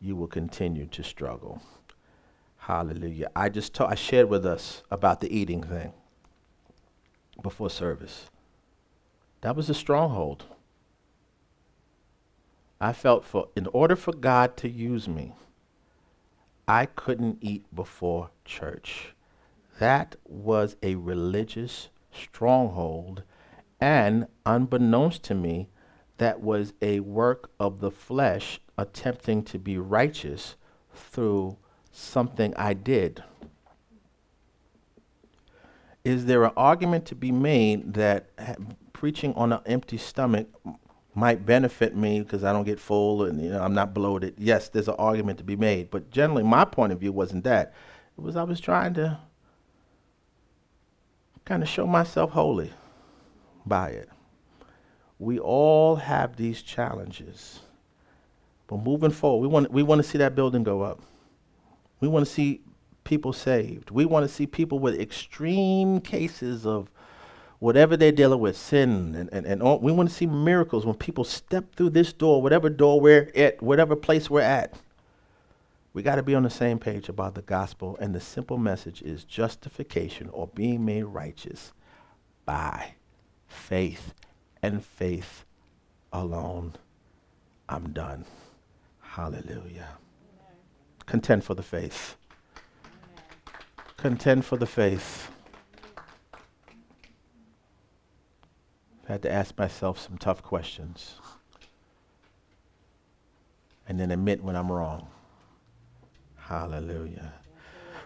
you 0.00 0.16
will 0.16 0.26
continue 0.26 0.86
to 0.86 1.02
struggle. 1.02 1.60
Hallelujah. 2.56 3.30
I 3.36 3.50
just 3.50 3.74
ta- 3.74 3.88
I 3.88 3.96
shared 3.96 4.30
with 4.30 4.46
us 4.46 4.82
about 4.90 5.20
the 5.20 5.30
eating 5.30 5.62
thing 5.62 5.92
before 7.42 7.68
service. 7.68 8.30
That 9.42 9.56
was 9.56 9.68
a 9.68 9.74
stronghold. 9.74 10.46
I 12.82 12.92
felt 12.92 13.24
for 13.24 13.48
in 13.54 13.68
order 13.68 13.94
for 13.94 14.12
God 14.12 14.56
to 14.56 14.68
use 14.68 15.06
me, 15.06 15.34
I 16.66 16.86
couldn't 16.86 17.38
eat 17.40 17.64
before 17.72 18.30
church. 18.44 19.14
That 19.78 20.16
was 20.24 20.74
a 20.82 20.96
religious 20.96 21.90
stronghold 22.12 23.22
and 23.80 24.26
unbeknownst 24.44 25.22
to 25.24 25.34
me, 25.34 25.68
that 26.18 26.40
was 26.40 26.72
a 26.82 26.98
work 26.98 27.52
of 27.60 27.78
the 27.78 27.92
flesh 27.92 28.60
attempting 28.76 29.44
to 29.44 29.60
be 29.60 29.78
righteous 29.78 30.56
through 30.92 31.58
something 31.92 32.52
I 32.56 32.74
did. 32.74 33.22
Is 36.04 36.26
there 36.26 36.42
an 36.42 36.52
argument 36.56 37.06
to 37.06 37.14
be 37.14 37.30
made 37.30 37.94
that 37.94 38.30
ha- 38.40 38.56
preaching 38.92 39.34
on 39.34 39.52
an 39.52 39.60
empty 39.66 39.98
stomach 39.98 40.48
might 41.14 41.44
benefit 41.44 41.94
me 41.94 42.20
because 42.20 42.42
I 42.42 42.52
don't 42.52 42.64
get 42.64 42.80
full 42.80 43.24
and 43.24 43.42
you 43.42 43.50
know, 43.50 43.62
I'm 43.62 43.74
not 43.74 43.92
bloated? 43.92 44.34
Yes, 44.38 44.68
there's 44.68 44.88
an 44.88 44.94
argument 44.98 45.38
to 45.38 45.44
be 45.44 45.56
made, 45.56 45.90
but 45.90 46.10
generally 46.10 46.42
my 46.42 46.64
point 46.64 46.92
of 46.92 47.00
view 47.00 47.12
wasn't 47.12 47.44
that. 47.44 47.74
It 48.16 48.20
was 48.20 48.36
I 48.36 48.42
was 48.44 48.60
trying 48.60 48.94
to 48.94 49.18
kind 51.44 51.62
of 51.62 51.68
show 51.68 51.86
myself 51.86 52.30
holy 52.30 52.72
by 53.66 53.90
it. 53.90 54.08
We 55.18 55.38
all 55.38 55.96
have 55.96 56.36
these 56.36 56.62
challenges. 56.62 57.60
But 58.66 58.78
moving 58.78 59.10
forward, 59.10 59.42
we 59.42 59.48
want, 59.48 59.70
we 59.70 59.82
want 59.82 60.02
to 60.02 60.08
see 60.08 60.18
that 60.18 60.34
building 60.34 60.62
go 60.62 60.82
up. 60.82 61.00
We 62.00 62.08
want 62.08 62.26
to 62.26 62.32
see 62.32 62.62
people 63.04 63.32
saved. 63.32 63.90
We 63.90 64.04
want 64.04 64.26
to 64.26 64.32
see 64.32 64.46
people 64.46 64.78
with 64.78 64.98
extreme 64.98 66.00
cases 66.00 66.66
of 66.66 66.90
whatever 67.62 67.96
they're 67.96 68.10
dealing 68.10 68.40
with, 68.40 68.56
sin, 68.56 69.14
and, 69.14 69.28
and, 69.32 69.46
and 69.46 69.62
all. 69.62 69.78
we 69.78 69.92
want 69.92 70.08
to 70.08 70.14
see 70.14 70.26
miracles 70.26 70.84
when 70.84 70.96
people 70.96 71.22
step 71.22 71.76
through 71.76 71.88
this 71.88 72.12
door, 72.12 72.42
whatever 72.42 72.68
door 72.68 73.00
we're 73.00 73.30
at, 73.36 73.62
whatever 73.62 73.94
place 73.94 74.28
we're 74.28 74.40
at. 74.40 74.74
We 75.92 76.02
got 76.02 76.16
to 76.16 76.24
be 76.24 76.34
on 76.34 76.42
the 76.42 76.50
same 76.50 76.80
page 76.80 77.08
about 77.08 77.36
the 77.36 77.42
gospel, 77.42 77.96
and 78.00 78.12
the 78.12 78.20
simple 78.20 78.58
message 78.58 79.00
is 79.00 79.22
justification 79.22 80.28
or 80.32 80.48
being 80.48 80.84
made 80.84 81.04
righteous 81.04 81.72
by 82.44 82.94
faith 83.46 84.12
and 84.60 84.84
faith 84.84 85.44
alone. 86.12 86.74
I'm 87.68 87.92
done. 87.92 88.24
Hallelujah. 89.02 89.98
Contend 91.06 91.44
for 91.44 91.54
the 91.54 91.62
faith. 91.62 92.16
Contend 93.98 94.44
for 94.44 94.56
the 94.56 94.66
faith. 94.66 95.30
I 99.08 99.12
had 99.12 99.22
to 99.22 99.32
ask 99.32 99.56
myself 99.58 99.98
some 99.98 100.18
tough 100.18 100.42
questions 100.42 101.16
and 103.88 103.98
then 103.98 104.10
admit 104.10 104.42
when 104.42 104.56
I'm 104.56 104.70
wrong. 104.70 105.08
Hallelujah. 106.36 107.34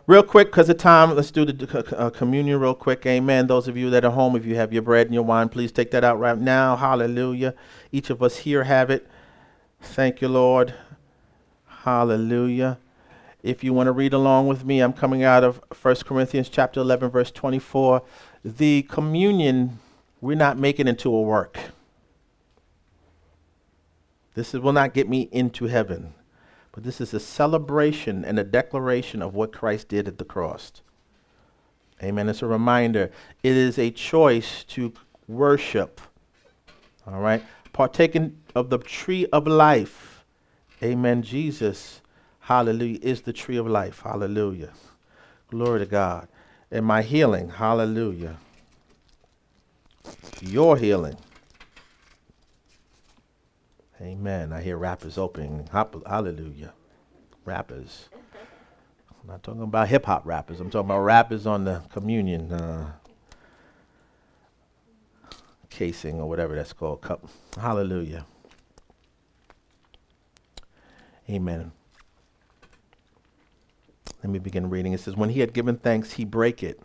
Real 0.06 0.22
quick, 0.22 0.48
because 0.48 0.68
of 0.68 0.78
time, 0.78 1.16
let's 1.16 1.32
do 1.32 1.44
the 1.44 1.98
uh, 1.98 2.10
communion 2.10 2.60
real 2.60 2.74
quick. 2.74 3.04
Amen. 3.06 3.48
Those 3.48 3.66
of 3.66 3.76
you 3.76 3.90
that 3.90 4.04
are 4.04 4.12
home, 4.12 4.36
if 4.36 4.46
you 4.46 4.54
have 4.54 4.72
your 4.72 4.82
bread 4.82 5.08
and 5.08 5.14
your 5.14 5.24
wine, 5.24 5.48
please 5.48 5.72
take 5.72 5.90
that 5.90 6.04
out 6.04 6.20
right 6.20 6.38
now. 6.38 6.76
Hallelujah. 6.76 7.54
Each 7.90 8.08
of 8.10 8.22
us 8.22 8.36
here 8.38 8.64
have 8.64 8.88
it. 8.88 9.08
Thank 9.80 10.20
you, 10.20 10.28
Lord. 10.28 10.74
Hallelujah. 11.66 12.78
If 13.42 13.64
you 13.64 13.72
want 13.72 13.88
to 13.88 13.92
read 13.92 14.12
along 14.12 14.46
with 14.46 14.64
me, 14.64 14.80
I'm 14.80 14.92
coming 14.92 15.24
out 15.24 15.42
of 15.44 15.60
1 15.82 15.96
Corinthians 16.04 16.48
chapter 16.48 16.80
11, 16.80 17.10
verse 17.10 17.30
24. 17.32 18.02
The 18.44 18.82
communion, 18.82 19.78
we're 20.26 20.36
not 20.36 20.58
making 20.58 20.88
it 20.88 20.90
into 20.90 21.14
a 21.14 21.22
work. 21.22 21.58
This 24.34 24.52
is, 24.54 24.60
will 24.60 24.72
not 24.72 24.92
get 24.92 25.08
me 25.08 25.28
into 25.32 25.66
heaven. 25.66 26.14
But 26.72 26.84
this 26.84 27.00
is 27.00 27.14
a 27.14 27.20
celebration 27.20 28.24
and 28.24 28.38
a 28.38 28.44
declaration 28.44 29.22
of 29.22 29.34
what 29.34 29.52
Christ 29.52 29.88
did 29.88 30.08
at 30.08 30.18
the 30.18 30.24
cross. 30.24 30.72
Amen. 32.02 32.28
It's 32.28 32.42
a 32.42 32.46
reminder. 32.46 33.10
It 33.42 33.52
is 33.52 33.78
a 33.78 33.90
choice 33.90 34.64
to 34.64 34.92
worship. 35.26 36.00
All 37.06 37.20
right. 37.20 37.42
Partaking 37.72 38.36
of 38.54 38.68
the 38.68 38.78
tree 38.78 39.26
of 39.32 39.46
life. 39.46 40.24
Amen. 40.82 41.22
Jesus, 41.22 42.02
hallelujah, 42.40 42.98
is 43.00 43.22
the 43.22 43.32
tree 43.32 43.56
of 43.56 43.66
life. 43.66 44.00
Hallelujah. 44.00 44.72
Glory 45.50 45.78
to 45.80 45.86
God. 45.86 46.28
And 46.70 46.84
my 46.84 47.00
healing, 47.00 47.48
hallelujah. 47.48 48.36
Your 50.40 50.76
healing. 50.76 51.16
Amen. 54.00 54.52
I 54.52 54.60
hear 54.60 54.76
wrappers 54.76 55.16
opening. 55.16 55.68
Hallelujah. 55.72 56.74
Rappers. 57.44 58.08
I'm 59.26 59.28
not 59.28 59.42
talking 59.42 59.62
about 59.62 59.88
hip 59.88 60.04
hop 60.06 60.26
rappers. 60.26 60.60
I'm 60.60 60.70
talking 60.70 60.86
about 60.88 61.00
wrappers 61.00 61.46
on 61.46 61.64
the 61.64 61.82
communion 61.90 62.52
uh, 62.52 62.92
casing 65.70 66.20
or 66.20 66.28
whatever 66.28 66.54
that's 66.54 66.72
called. 66.72 67.00
Cup. 67.00 67.28
Hallelujah. 67.60 68.26
Amen. 71.28 71.72
Let 74.22 74.30
me 74.30 74.38
begin 74.38 74.70
reading. 74.70 74.92
It 74.92 75.00
says, 75.00 75.16
When 75.16 75.30
he 75.30 75.40
had 75.40 75.52
given 75.52 75.76
thanks, 75.76 76.12
he 76.12 76.24
brake 76.24 76.62
it. 76.62 76.80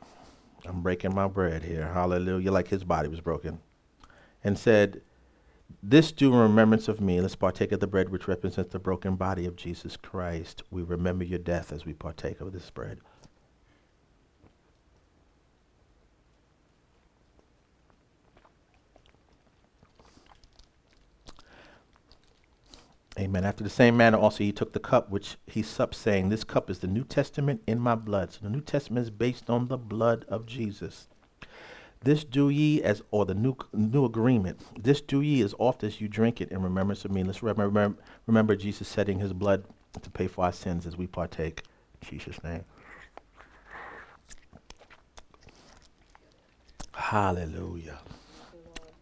I'm 0.66 0.82
breaking 0.82 1.16
my 1.16 1.28
bread 1.28 1.64
here. 1.64 1.92
Hallelujah. 1.94 2.52
Like 2.52 2.68
his 2.68 2.84
body 2.84 3.08
was 3.08 3.22
broken. 3.22 3.60
And 4.44 4.58
said, 4.58 5.02
this 5.84 6.12
do 6.12 6.34
in 6.34 6.40
remembrance 6.40 6.88
of 6.88 7.02
me. 7.02 7.22
Let's 7.22 7.36
partake 7.36 7.72
of 7.72 7.80
the 7.80 7.88
bread 7.88 8.10
which 8.10 8.28
represents 8.28 8.72
the 8.72 8.80
broken 8.80 9.16
body 9.16 9.46
of 9.46 9.56
Jesus 9.56 9.98
Christ. 9.98 10.64
We 10.70 10.82
remember 10.82 11.24
your 11.24 11.40
death 11.40 11.72
as 11.72 11.86
we 11.86 11.94
partake 11.94 12.42
of 12.42 12.52
this 12.52 12.70
bread. 12.70 13.00
Amen. 23.20 23.44
After 23.44 23.64
the 23.64 23.70
same 23.70 23.98
manner 23.98 24.18
also 24.18 24.44
he 24.44 24.52
took 24.52 24.72
the 24.72 24.80
cup 24.80 25.10
which 25.10 25.36
he 25.46 25.62
supped, 25.62 25.96
saying, 25.96 26.30
This 26.30 26.44
cup 26.44 26.70
is 26.70 26.80
the 26.80 26.88
New 26.88 27.04
Testament 27.04 27.62
in 27.68 27.80
my 27.80 27.96
blood. 27.96 28.32
So 28.32 28.40
the 28.44 28.50
New 28.50 28.62
Testament 28.62 29.04
is 29.04 29.10
based 29.10 29.50
on 29.50 29.68
the 29.68 29.78
blood 29.78 30.26
of 30.30 30.46
Jesus. 30.46 31.08
This 32.04 32.24
do 32.24 32.50
ye 32.50 32.82
as, 32.82 33.04
or 33.12 33.26
the 33.26 33.36
new 33.36 33.56
new 33.74 34.06
agreement. 34.06 34.62
This 34.82 35.02
do 35.02 35.22
ye 35.22 35.42
as 35.42 35.54
oft 35.60 35.84
as 35.84 36.02
you 36.02 36.08
drink 36.08 36.42
it 36.42 36.52
in 36.52 36.62
remembrance 36.64 37.06
of 37.06 37.12
me. 37.12 37.24
Let's 37.24 37.44
remember, 37.44 37.96
remember 38.26 38.56
Jesus 38.56 38.88
setting 38.88 39.20
his 39.20 39.34
blood 39.34 39.66
to 40.02 40.10
pay 40.10 40.28
for 40.28 40.46
our 40.46 40.52
sins 40.52 40.88
as 40.88 40.98
we 40.98 41.06
partake. 41.06 41.64
In 42.02 42.10
Jesus' 42.10 42.44
name. 42.44 42.64
Hallelujah. 46.94 48.00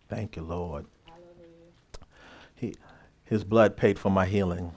Thank 0.10 0.36
you, 0.36 0.42
Lord. 0.42 0.86
He, 0.99 0.99
his 3.30 3.44
blood 3.44 3.78
paid 3.78 4.00
for 4.00 4.10
my 4.10 4.26
healing. 4.26 4.72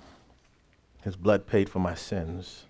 His 1.03 1.17
blood 1.17 1.47
paid 1.47 1.71
for 1.71 1.79
my 1.79 1.95
sins. 1.95 2.67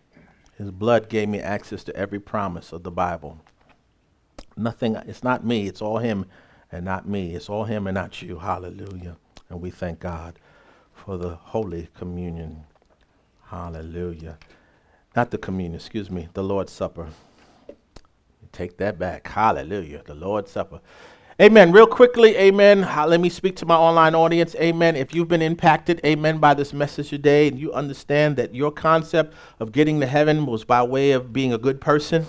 His 0.57 0.71
blood 0.71 1.09
gave 1.09 1.29
me 1.29 1.41
access 1.41 1.83
to 1.83 1.97
every 1.97 2.21
promise 2.21 2.73
of 2.73 2.85
the 2.85 2.91
Bible. 2.93 3.41
Nothing, 4.57 4.95
it's 4.95 5.25
not 5.25 5.45
me, 5.45 5.67
it's 5.67 5.83
all 5.83 5.99
Him 5.99 6.27
and 6.71 6.85
not 6.85 7.09
me. 7.09 7.35
It's 7.35 7.49
all 7.49 7.65
Him 7.65 7.89
and 7.89 7.97
not 7.97 8.23
you. 8.23 8.39
Hallelujah. 8.39 9.17
And 9.49 9.61
we 9.61 9.71
thank 9.71 9.99
God 9.99 10.39
for 10.95 11.17
the 11.19 11.35
Holy 11.35 11.89
Communion. 11.99 12.63
Hallelujah. 13.47 14.39
Not 15.17 15.33
the 15.33 15.39
communion, 15.39 15.75
excuse 15.75 16.13
me, 16.13 16.29
the 16.33 16.45
Lord's 16.45 16.73
Supper. 16.73 17.09
Take 18.53 18.77
that 18.77 19.01
back. 19.01 19.27
Hallelujah. 19.27 20.03
The 20.05 20.15
Lord's 20.15 20.53
Supper. 20.53 20.81
Amen. 21.41 21.73
Real 21.73 21.87
quickly, 21.87 22.37
amen. 22.37 22.83
Let 22.83 23.19
me 23.19 23.31
speak 23.31 23.57
to 23.57 23.67
my 23.67 23.75
online 23.75 24.15
audience. 24.15 24.55
Amen. 24.57 24.97
If 24.97 25.15
you've 25.15 25.29
been 25.29 25.41
impacted, 25.41 25.99
amen, 26.05 26.39
by 26.39 26.53
this 26.53 26.75
message 26.75 27.09
today, 27.09 27.49
and 27.49 27.59
you 27.59 27.73
understand 27.73 28.37
that 28.37 28.55
your 28.55 28.71
concept 28.71 29.35
of 29.59 29.73
getting 29.73 29.99
to 30.01 30.07
heaven 30.07 30.45
was 30.45 30.65
by 30.65 30.83
way 30.83 31.13
of 31.13 31.33
being 31.33 31.55
a 31.55 31.59
good 31.59 31.81
person, 31.81 32.27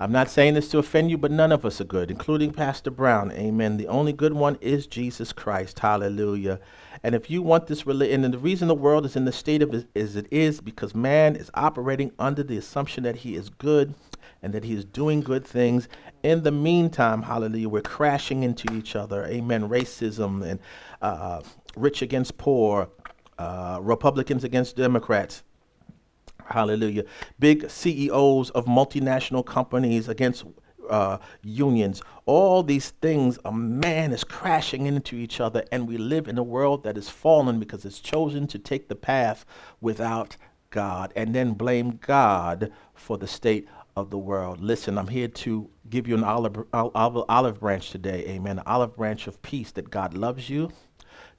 I'm 0.00 0.10
not 0.10 0.28
saying 0.28 0.54
this 0.54 0.68
to 0.70 0.78
offend 0.78 1.10
you, 1.10 1.16
but 1.16 1.30
none 1.30 1.52
of 1.52 1.64
us 1.64 1.80
are 1.80 1.84
good, 1.84 2.10
including 2.10 2.52
Pastor 2.52 2.90
Brown. 2.90 3.30
Amen. 3.30 3.76
The 3.76 3.86
only 3.86 4.12
good 4.12 4.32
one 4.32 4.58
is 4.60 4.88
Jesus 4.88 5.32
Christ. 5.32 5.78
Hallelujah. 5.78 6.58
And 7.04 7.14
if 7.14 7.30
you 7.30 7.40
want 7.40 7.68
this, 7.68 7.84
and 7.84 8.24
the 8.24 8.38
reason 8.38 8.66
the 8.66 8.74
world 8.74 9.06
is 9.06 9.14
in 9.14 9.26
the 9.26 9.32
state 9.32 9.62
of 9.62 9.86
as 9.94 10.16
it 10.16 10.26
is, 10.32 10.60
because 10.60 10.92
man 10.92 11.36
is 11.36 11.52
operating 11.54 12.10
under 12.18 12.42
the 12.42 12.56
assumption 12.56 13.04
that 13.04 13.16
he 13.16 13.36
is 13.36 13.48
good 13.48 13.94
and 14.42 14.52
that 14.52 14.64
he 14.64 14.74
is 14.74 14.84
doing 14.84 15.20
good 15.20 15.44
things. 15.44 15.88
In 16.22 16.42
the 16.42 16.52
meantime, 16.52 17.22
hallelujah, 17.22 17.68
we're 17.68 17.82
crashing 17.82 18.42
into 18.42 18.72
each 18.74 18.96
other. 18.96 19.24
Amen. 19.26 19.68
Racism 19.68 20.44
and 20.44 20.60
uh, 21.02 21.42
rich 21.76 22.02
against 22.02 22.38
poor, 22.38 22.88
uh, 23.38 23.78
Republicans 23.80 24.44
against 24.44 24.76
Democrats. 24.76 25.42
Hallelujah. 26.46 27.04
Big 27.38 27.68
CEOs 27.68 28.50
of 28.50 28.66
multinational 28.66 29.44
companies 29.44 30.08
against 30.08 30.44
uh, 30.88 31.18
unions. 31.42 32.02
All 32.24 32.62
these 32.62 32.90
things, 32.90 33.38
a 33.44 33.52
man 33.52 34.12
is 34.12 34.24
crashing 34.24 34.86
into 34.86 35.16
each 35.16 35.40
other, 35.40 35.64
and 35.72 35.88
we 35.88 35.96
live 35.98 36.28
in 36.28 36.38
a 36.38 36.42
world 36.42 36.84
that 36.84 36.96
is 36.96 37.08
fallen 37.08 37.58
because 37.58 37.84
it's 37.84 38.00
chosen 38.00 38.46
to 38.48 38.58
take 38.58 38.88
the 38.88 38.94
path 38.94 39.44
without 39.80 40.36
God 40.70 41.12
and 41.16 41.34
then 41.34 41.54
blame 41.54 41.98
God 42.02 42.70
for 42.94 43.18
the 43.18 43.26
state 43.26 43.68
of 43.96 44.10
the 44.10 44.18
world. 44.18 44.60
Listen, 44.60 44.98
I'm 44.98 45.08
here 45.08 45.28
to 45.28 45.70
give 45.88 46.06
you 46.06 46.14
an 46.14 46.24
olive, 46.24 46.64
olive, 46.72 47.60
branch 47.60 47.90
today. 47.90 48.26
Amen. 48.28 48.58
An 48.58 48.64
olive 48.66 48.94
branch 48.94 49.26
of 49.26 49.40
peace 49.40 49.70
that 49.72 49.90
God 49.90 50.14
loves 50.14 50.50
you. 50.50 50.70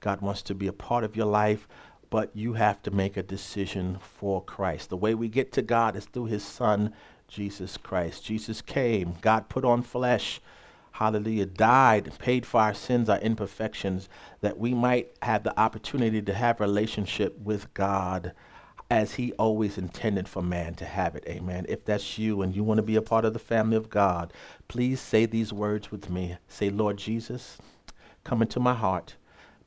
God 0.00 0.20
wants 0.20 0.42
to 0.42 0.54
be 0.54 0.66
a 0.66 0.72
part 0.72 1.04
of 1.04 1.16
your 1.16 1.26
life, 1.26 1.68
but 2.10 2.34
you 2.34 2.54
have 2.54 2.82
to 2.82 2.90
make 2.90 3.16
a 3.16 3.22
decision 3.22 3.98
for 4.00 4.42
Christ. 4.42 4.90
The 4.90 4.96
way 4.96 5.14
we 5.14 5.28
get 5.28 5.52
to 5.52 5.62
God 5.62 5.94
is 5.94 6.06
through 6.06 6.26
his 6.26 6.44
son, 6.44 6.92
Jesus 7.28 7.76
Christ. 7.76 8.24
Jesus 8.24 8.60
came, 8.60 9.14
God 9.20 9.48
put 9.48 9.64
on 9.64 9.82
flesh. 9.82 10.40
Hallelujah, 10.92 11.46
died, 11.46 12.10
paid 12.18 12.44
for 12.44 12.60
our 12.60 12.74
sins, 12.74 13.08
our 13.08 13.20
imperfections, 13.20 14.08
that 14.40 14.58
we 14.58 14.74
might 14.74 15.12
have 15.22 15.44
the 15.44 15.56
opportunity 15.60 16.20
to 16.22 16.34
have 16.34 16.58
relationship 16.58 17.38
with 17.38 17.72
God 17.72 18.32
as 18.90 19.14
he 19.14 19.32
always 19.32 19.76
intended 19.76 20.28
for 20.28 20.42
man 20.42 20.74
to 20.74 20.86
have 20.86 21.14
it. 21.14 21.24
Amen. 21.26 21.66
If 21.68 21.84
that's 21.84 22.18
you 22.18 22.40
and 22.40 22.56
you 22.56 22.64
want 22.64 22.78
to 22.78 22.82
be 22.82 22.96
a 22.96 23.02
part 23.02 23.24
of 23.24 23.34
the 23.34 23.38
family 23.38 23.76
of 23.76 23.90
God, 23.90 24.32
please 24.66 25.00
say 25.00 25.26
these 25.26 25.52
words 25.52 25.90
with 25.90 26.08
me. 26.08 26.38
Say, 26.48 26.70
Lord 26.70 26.96
Jesus, 26.96 27.58
come 28.24 28.40
into 28.40 28.60
my 28.60 28.74
heart. 28.74 29.16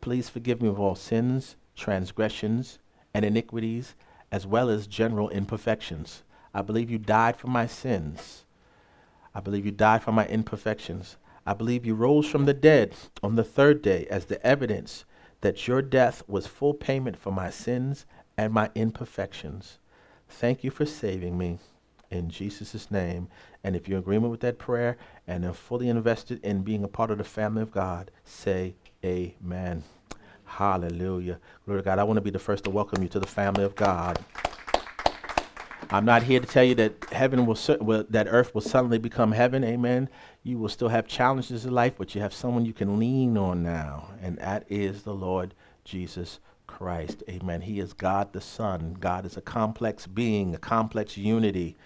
Please 0.02 0.28
forgive 0.28 0.62
me 0.62 0.70
of 0.70 0.80
all 0.80 0.96
sins, 0.96 1.56
transgressions, 1.76 2.80
and 3.14 3.24
iniquities, 3.24 3.94
as 4.32 4.48
well 4.48 4.70
as 4.70 4.88
general 4.88 5.30
imperfections. 5.30 6.24
I 6.54 6.64
believe 6.64 6.90
you 6.90 6.98
died 6.98 7.38
for 7.38 7.48
my 7.48 7.68
sins. 7.68 8.46
I 9.36 9.40
believe 9.40 9.66
you 9.66 9.72
died 9.72 10.02
for 10.02 10.12
my 10.12 10.26
imperfections. 10.28 11.18
I 11.46 11.54
believe 11.54 11.86
you 11.86 11.94
rose 11.94 12.28
from 12.28 12.46
the 12.46 12.54
dead 12.54 12.96
on 13.22 13.36
the 13.36 13.44
third 13.44 13.82
day 13.82 14.08
as 14.10 14.26
the 14.26 14.46
evidence 14.46 15.06
that 15.42 15.68
your 15.68 15.82
death 15.82 16.24
was 16.28 16.48
full 16.48 16.74
payment 16.74 17.18
for 17.18 17.32
my 17.32 17.50
sins 17.50 18.06
and 18.38 18.54
my 18.54 18.70
imperfections. 18.76 19.80
Thank 20.30 20.64
you 20.64 20.72
for 20.72 20.86
saving 20.86 21.38
me 21.38 21.60
in 22.10 22.30
Jesus' 22.30 22.92
name. 22.92 23.28
And 23.64 23.76
if 23.76 23.88
you're 23.88 23.98
in 23.98 24.04
agreement 24.04 24.32
with 24.32 24.42
that 24.42 24.58
prayer 24.58 24.98
and 25.28 25.46
are 25.46 25.54
fully 25.54 25.90
invested 25.90 26.44
in 26.44 26.64
being 26.64 26.84
a 26.84 26.88
part 26.88 27.12
of 27.12 27.18
the 27.18 27.24
family 27.24 27.62
of 27.62 27.72
God, 27.72 28.12
say 28.24 28.76
amen. 29.04 29.84
Hallelujah. 30.46 31.40
Glory 31.66 31.82
to 31.82 31.86
God. 31.86 32.00
I 32.00 32.04
want 32.04 32.18
to 32.18 32.22
be 32.22 32.30
the 32.30 32.40
first 32.40 32.66
to 32.66 32.70
welcome 32.70 33.02
you 33.02 33.10
to 33.10 33.20
the 33.20 33.28
family 33.28 33.64
of 33.64 33.76
God. 33.76 34.20
I'm 35.90 36.06
not 36.06 36.24
here 36.24 36.40
to 36.40 36.48
tell 36.48 36.64
you 36.64 36.76
that 36.76 37.06
heaven 37.12 37.46
will, 37.46 37.58
will, 37.82 38.06
that 38.10 38.28
earth 38.30 38.54
will 38.54 38.62
suddenly 38.62 38.98
become 38.98 39.34
heaven. 39.34 39.64
Amen. 39.64 40.10
You 40.44 40.58
will 40.58 40.70
still 40.70 40.88
have 40.88 41.08
challenges 41.08 41.66
in 41.66 41.74
life, 41.74 41.96
but 41.98 42.16
you 42.16 42.22
have 42.22 42.34
someone 42.34 42.66
you 42.66 42.74
can 42.74 42.98
lean 42.98 43.38
on 43.38 43.62
now, 43.62 44.10
and 44.22 44.38
that 44.38 44.66
is 44.70 45.04
the 45.04 45.14
Lord 45.14 45.54
Jesus 45.84 46.40
Christ. 46.82 47.22
Amen. 47.30 47.62
He 47.62 47.80
is 47.80 47.94
God 47.94 48.34
the 48.34 48.42
Son. 48.42 48.98
God 49.00 49.24
is 49.24 49.38
a 49.38 49.42
complex 49.42 50.08
being, 50.08 50.56
a 50.56 50.58
complex 50.58 51.16
unity. 51.16 51.78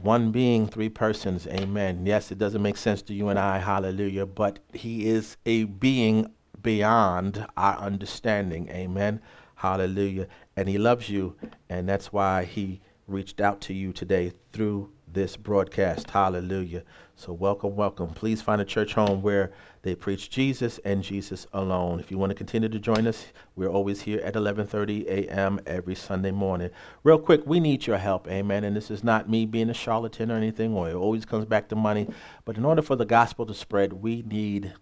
One 0.00 0.32
being, 0.32 0.66
three 0.66 0.88
persons. 0.88 1.46
Amen. 1.46 2.06
Yes, 2.06 2.32
it 2.32 2.38
doesn't 2.38 2.62
make 2.62 2.78
sense 2.78 3.02
to 3.02 3.12
you 3.12 3.28
and 3.28 3.38
I. 3.38 3.58
Hallelujah. 3.58 4.24
But 4.24 4.60
He 4.72 5.06
is 5.06 5.36
a 5.44 5.64
being 5.64 6.32
beyond 6.62 7.46
our 7.58 7.76
understanding. 7.76 8.70
Amen. 8.70 9.20
Hallelujah. 9.56 10.28
And 10.56 10.66
He 10.66 10.78
loves 10.78 11.10
you. 11.10 11.36
And 11.68 11.86
that's 11.86 12.10
why 12.10 12.44
He 12.44 12.80
reached 13.06 13.42
out 13.42 13.60
to 13.62 13.74
you 13.74 13.92
today 13.92 14.32
through 14.50 14.90
this 15.12 15.36
broadcast. 15.36 16.10
Hallelujah. 16.10 16.82
So 17.16 17.32
welcome, 17.32 17.76
welcome. 17.76 18.08
Please 18.08 18.40
find 18.40 18.60
a 18.60 18.64
church 18.64 18.94
home 18.94 19.22
where 19.22 19.52
they 19.82 19.94
preach 19.94 20.30
Jesus 20.30 20.78
and 20.84 21.02
Jesus 21.02 21.46
alone. 21.52 22.00
If 22.00 22.10
you 22.10 22.18
want 22.18 22.30
to 22.30 22.34
continue 22.34 22.68
to 22.68 22.78
join 22.78 23.06
us, 23.06 23.26
we're 23.56 23.68
always 23.68 24.02
here 24.02 24.20
at 24.20 24.34
11:30 24.34 25.06
a.m. 25.06 25.60
every 25.66 25.94
Sunday 25.94 26.30
morning. 26.30 26.70
Real 27.02 27.18
quick, 27.18 27.42
we 27.46 27.60
need 27.60 27.86
your 27.86 27.98
help. 27.98 28.28
Amen. 28.28 28.64
And 28.64 28.76
this 28.76 28.90
is 28.90 29.04
not 29.04 29.28
me 29.28 29.46
being 29.46 29.70
a 29.70 29.74
charlatan 29.74 30.30
or 30.30 30.36
anything, 30.36 30.74
or 30.74 30.88
it 30.88 30.94
always 30.94 31.24
comes 31.24 31.44
back 31.44 31.68
to 31.68 31.76
money, 31.76 32.08
but 32.44 32.56
in 32.56 32.64
order 32.64 32.82
for 32.82 32.96
the 32.96 33.04
gospel 33.04 33.46
to 33.46 33.54
spread, 33.54 33.92
we 33.92 34.22
need 34.22 34.72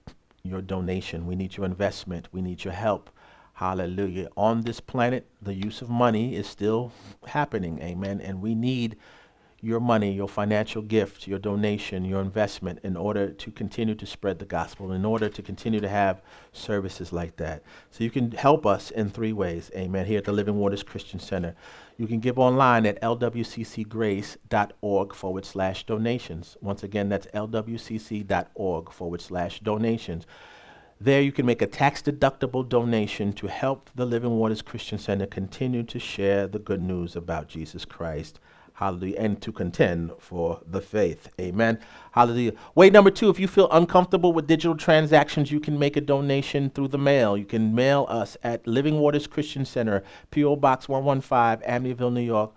your 0.42 0.60
donation. 0.62 1.26
We 1.26 1.36
need 1.36 1.56
your 1.56 1.66
investment. 1.66 2.28
We 2.32 2.42
need 2.42 2.64
your 2.64 2.74
help. 2.74 3.10
Hallelujah. 3.54 4.28
On 4.36 4.60
this 4.62 4.78
planet, 4.78 5.26
the 5.42 5.52
use 5.52 5.82
of 5.82 5.90
money 5.90 6.36
is 6.36 6.46
still 6.46 6.92
happening. 7.26 7.80
Amen. 7.82 8.20
And 8.20 8.40
we 8.40 8.54
need 8.54 8.96
your 9.60 9.80
money, 9.80 10.12
your 10.12 10.28
financial 10.28 10.82
gift, 10.82 11.26
your 11.26 11.40
donation, 11.40 12.04
your 12.04 12.20
investment 12.20 12.78
in 12.84 12.96
order 12.96 13.32
to 13.32 13.50
continue 13.50 13.96
to 13.96 14.06
spread 14.06 14.38
the 14.38 14.44
gospel, 14.44 14.92
in 14.92 15.04
order 15.04 15.28
to 15.28 15.42
continue 15.42 15.80
to 15.80 15.88
have 15.88 16.22
services 16.52 17.12
like 17.12 17.34
that. 17.36 17.64
So 17.90 18.04
you 18.04 18.10
can 18.10 18.30
help 18.30 18.64
us 18.64 18.92
in 18.92 19.10
three 19.10 19.32
ways. 19.32 19.72
Amen. 19.74 20.06
Here 20.06 20.18
at 20.18 20.24
the 20.24 20.32
Living 20.32 20.54
Waters 20.56 20.84
Christian 20.84 21.18
Center. 21.18 21.56
You 21.96 22.06
can 22.06 22.20
give 22.20 22.38
online 22.38 22.86
at 22.86 23.02
lwccgrace.org 23.02 25.14
forward 25.14 25.44
slash 25.44 25.84
donations. 25.84 26.56
Once 26.60 26.84
again, 26.84 27.08
that's 27.08 27.26
lwcc.org 27.26 28.92
forward 28.92 29.20
slash 29.20 29.58
donations. 29.58 30.24
There, 31.00 31.20
you 31.20 31.32
can 31.32 31.46
make 31.46 31.62
a 31.62 31.66
tax 31.66 32.00
deductible 32.02 32.68
donation 32.68 33.32
to 33.34 33.46
help 33.48 33.90
the 33.94 34.06
Living 34.06 34.38
Waters 34.38 34.62
Christian 34.62 34.98
Center 34.98 35.26
continue 35.26 35.82
to 35.84 35.98
share 35.98 36.46
the 36.46 36.58
good 36.60 36.82
news 36.82 37.16
about 37.16 37.48
Jesus 37.48 37.84
Christ 37.84 38.38
Hallelujah. 38.78 39.16
And 39.18 39.42
to 39.42 39.50
contend 39.50 40.12
for 40.20 40.60
the 40.64 40.80
faith. 40.80 41.30
Amen. 41.40 41.80
Hallelujah. 42.12 42.52
Way 42.76 42.90
number 42.90 43.10
two, 43.10 43.28
if 43.28 43.40
you 43.40 43.48
feel 43.48 43.68
uncomfortable 43.72 44.32
with 44.32 44.46
digital 44.46 44.76
transactions, 44.76 45.50
you 45.50 45.58
can 45.58 45.80
make 45.80 45.96
a 45.96 46.00
donation 46.00 46.70
through 46.70 46.86
the 46.86 46.98
mail. 46.98 47.36
You 47.36 47.44
can 47.44 47.74
mail 47.74 48.06
us 48.08 48.36
at 48.44 48.68
Living 48.68 49.00
Waters 49.00 49.26
Christian 49.26 49.64
Center, 49.64 50.04
P.O. 50.30 50.54
Box 50.54 50.88
115, 50.88 51.68
Amityville, 51.68 52.12
New 52.12 52.20
York, 52.20 52.54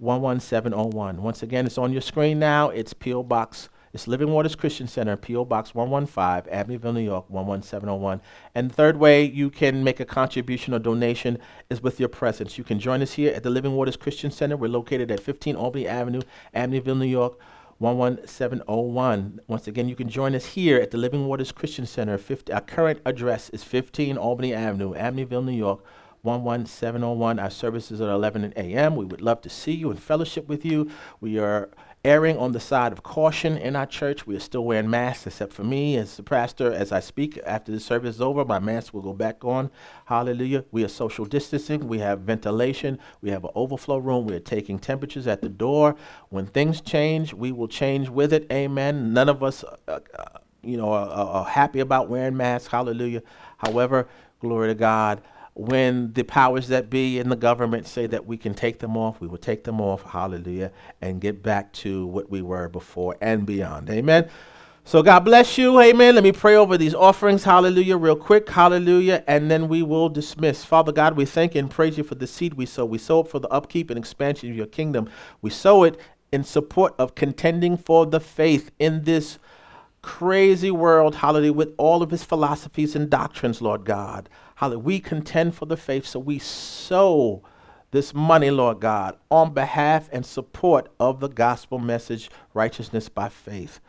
11701. 0.00 1.22
Once 1.22 1.44
again, 1.44 1.64
it's 1.64 1.78
on 1.78 1.92
your 1.92 2.02
screen 2.02 2.40
now. 2.40 2.70
It's 2.70 2.92
P.O. 2.92 3.22
Box 3.22 3.68
it's 3.92 4.08
Living 4.08 4.30
Waters 4.30 4.54
Christian 4.54 4.86
Center, 4.86 5.16
P.O. 5.18 5.44
Box 5.44 5.74
115, 5.74 6.50
Amityville, 6.50 6.94
New 6.94 7.00
York, 7.00 7.26
11701. 7.28 8.22
And 8.54 8.70
the 8.70 8.74
third 8.74 8.96
way 8.96 9.22
you 9.22 9.50
can 9.50 9.84
make 9.84 10.00
a 10.00 10.06
contribution 10.06 10.72
or 10.72 10.78
donation 10.78 11.38
is 11.68 11.82
with 11.82 12.00
your 12.00 12.08
presence. 12.08 12.56
You 12.56 12.64
can 12.64 12.78
join 12.78 13.02
us 13.02 13.12
here 13.12 13.34
at 13.34 13.42
the 13.42 13.50
Living 13.50 13.72
Waters 13.72 13.96
Christian 13.96 14.30
Center. 14.30 14.56
We're 14.56 14.68
located 14.68 15.10
at 15.10 15.20
15 15.20 15.56
Albany 15.56 15.86
Avenue, 15.86 16.22
Amityville, 16.54 16.98
New 16.98 17.04
York, 17.04 17.38
11701. 17.80 19.40
Once 19.46 19.66
again, 19.66 19.88
you 19.90 19.96
can 19.96 20.08
join 20.08 20.34
us 20.34 20.46
here 20.46 20.80
at 20.80 20.90
the 20.90 20.96
Living 20.96 21.26
Waters 21.26 21.52
Christian 21.52 21.84
Center. 21.84 22.16
50, 22.16 22.50
our 22.50 22.62
current 22.62 23.00
address 23.04 23.50
is 23.50 23.62
15 23.62 24.16
Albany 24.16 24.54
Avenue, 24.54 24.94
Amityville, 24.94 25.44
New 25.44 25.52
York, 25.52 25.84
11701. 26.24 27.38
Our 27.38 27.50
services 27.50 28.00
are 28.00 28.10
11 28.10 28.54
a.m. 28.56 28.96
We 28.96 29.04
would 29.04 29.20
love 29.20 29.42
to 29.42 29.50
see 29.50 29.72
you 29.72 29.90
and 29.90 30.00
fellowship 30.00 30.48
with 30.48 30.64
you. 30.64 30.90
We 31.20 31.38
are 31.38 31.70
erring 32.04 32.36
on 32.36 32.50
the 32.50 32.58
side 32.58 32.90
of 32.90 33.02
caution 33.02 33.56
in 33.56 33.76
our 33.76 33.86
church. 33.86 34.26
We 34.26 34.34
are 34.34 34.40
still 34.40 34.64
wearing 34.64 34.90
masks, 34.90 35.26
except 35.26 35.52
for 35.52 35.62
me 35.62 35.96
as 35.96 36.16
the 36.16 36.22
pastor. 36.22 36.72
As 36.72 36.90
I 36.90 37.00
speak, 37.00 37.38
after 37.46 37.70
the 37.70 37.78
service 37.78 38.16
is 38.16 38.20
over, 38.20 38.44
my 38.44 38.58
mask 38.58 38.92
will 38.92 39.02
go 39.02 39.12
back 39.12 39.44
on. 39.44 39.70
Hallelujah. 40.06 40.64
We 40.72 40.84
are 40.84 40.88
social 40.88 41.24
distancing. 41.24 41.86
We 41.86 41.98
have 42.00 42.20
ventilation. 42.20 42.98
We 43.20 43.30
have 43.30 43.44
an 43.44 43.50
overflow 43.54 43.98
room. 43.98 44.26
We 44.26 44.34
are 44.34 44.40
taking 44.40 44.78
temperatures 44.78 45.26
at 45.28 45.42
the 45.42 45.48
door. 45.48 45.94
When 46.30 46.46
things 46.46 46.80
change, 46.80 47.32
we 47.32 47.52
will 47.52 47.68
change 47.68 48.08
with 48.08 48.32
it. 48.32 48.50
Amen. 48.50 49.12
None 49.12 49.28
of 49.28 49.42
us, 49.42 49.64
uh, 49.64 50.00
uh, 50.18 50.38
you 50.62 50.76
know, 50.76 50.92
are, 50.92 51.08
are 51.08 51.44
happy 51.44 51.80
about 51.80 52.08
wearing 52.08 52.36
masks. 52.36 52.68
Hallelujah. 52.68 53.22
However, 53.58 54.08
glory 54.40 54.68
to 54.68 54.74
God 54.74 55.22
when 55.54 56.12
the 56.14 56.22
powers 56.22 56.68
that 56.68 56.88
be 56.88 57.18
in 57.18 57.28
the 57.28 57.36
government 57.36 57.86
say 57.86 58.06
that 58.06 58.26
we 58.26 58.36
can 58.36 58.54
take 58.54 58.78
them 58.78 58.96
off, 58.96 59.20
we 59.20 59.26
will 59.26 59.38
take 59.38 59.64
them 59.64 59.80
off, 59.80 60.02
hallelujah, 60.02 60.72
and 61.00 61.20
get 61.20 61.42
back 61.42 61.72
to 61.72 62.06
what 62.06 62.30
we 62.30 62.40
were 62.40 62.68
before 62.68 63.16
and 63.20 63.44
beyond. 63.44 63.90
Amen. 63.90 64.28
So 64.84 65.02
God 65.02 65.20
bless 65.20 65.58
you. 65.58 65.80
Amen. 65.80 66.16
Let 66.16 66.24
me 66.24 66.32
pray 66.32 66.56
over 66.56 66.76
these 66.76 66.94
offerings. 66.94 67.44
Hallelujah. 67.44 67.96
Real 67.96 68.16
quick. 68.16 68.48
Hallelujah. 68.48 69.22
And 69.28 69.48
then 69.48 69.68
we 69.68 69.82
will 69.84 70.08
dismiss. 70.08 70.64
Father 70.64 70.90
God, 70.90 71.16
we 71.16 71.24
thank 71.24 71.54
and 71.54 71.70
praise 71.70 71.96
you 71.96 72.02
for 72.02 72.16
the 72.16 72.26
seed 72.26 72.54
we 72.54 72.66
sow. 72.66 72.84
We 72.84 72.98
sow 72.98 73.20
it 73.20 73.28
for 73.28 73.38
the 73.38 73.48
upkeep 73.48 73.90
and 73.90 73.98
expansion 73.98 74.50
of 74.50 74.56
your 74.56 74.66
kingdom. 74.66 75.08
We 75.40 75.50
sow 75.50 75.84
it 75.84 76.00
in 76.32 76.42
support 76.42 76.94
of 76.98 77.14
contending 77.14 77.76
for 77.76 78.06
the 78.06 78.18
faith 78.18 78.72
in 78.80 79.04
this 79.04 79.38
crazy 80.00 80.72
world, 80.72 81.14
hallelujah, 81.14 81.52
with 81.52 81.74
all 81.76 82.02
of 82.02 82.10
his 82.10 82.24
philosophies 82.24 82.96
and 82.96 83.08
doctrines, 83.08 83.62
Lord 83.62 83.84
God. 83.84 84.28
Hallelujah. 84.56 84.84
We 84.84 85.00
contend 85.00 85.54
for 85.54 85.66
the 85.66 85.76
faith, 85.76 86.06
so 86.06 86.18
we 86.18 86.38
sow 86.38 87.42
this 87.92 88.14
money, 88.14 88.50
Lord 88.50 88.80
God, 88.80 89.16
on 89.30 89.52
behalf 89.52 90.08
and 90.12 90.24
support 90.24 90.88
of 90.98 91.20
the 91.20 91.28
gospel 91.28 91.78
message, 91.78 92.30
righteousness 92.54 93.08
by 93.08 93.28
faith. 93.28 93.80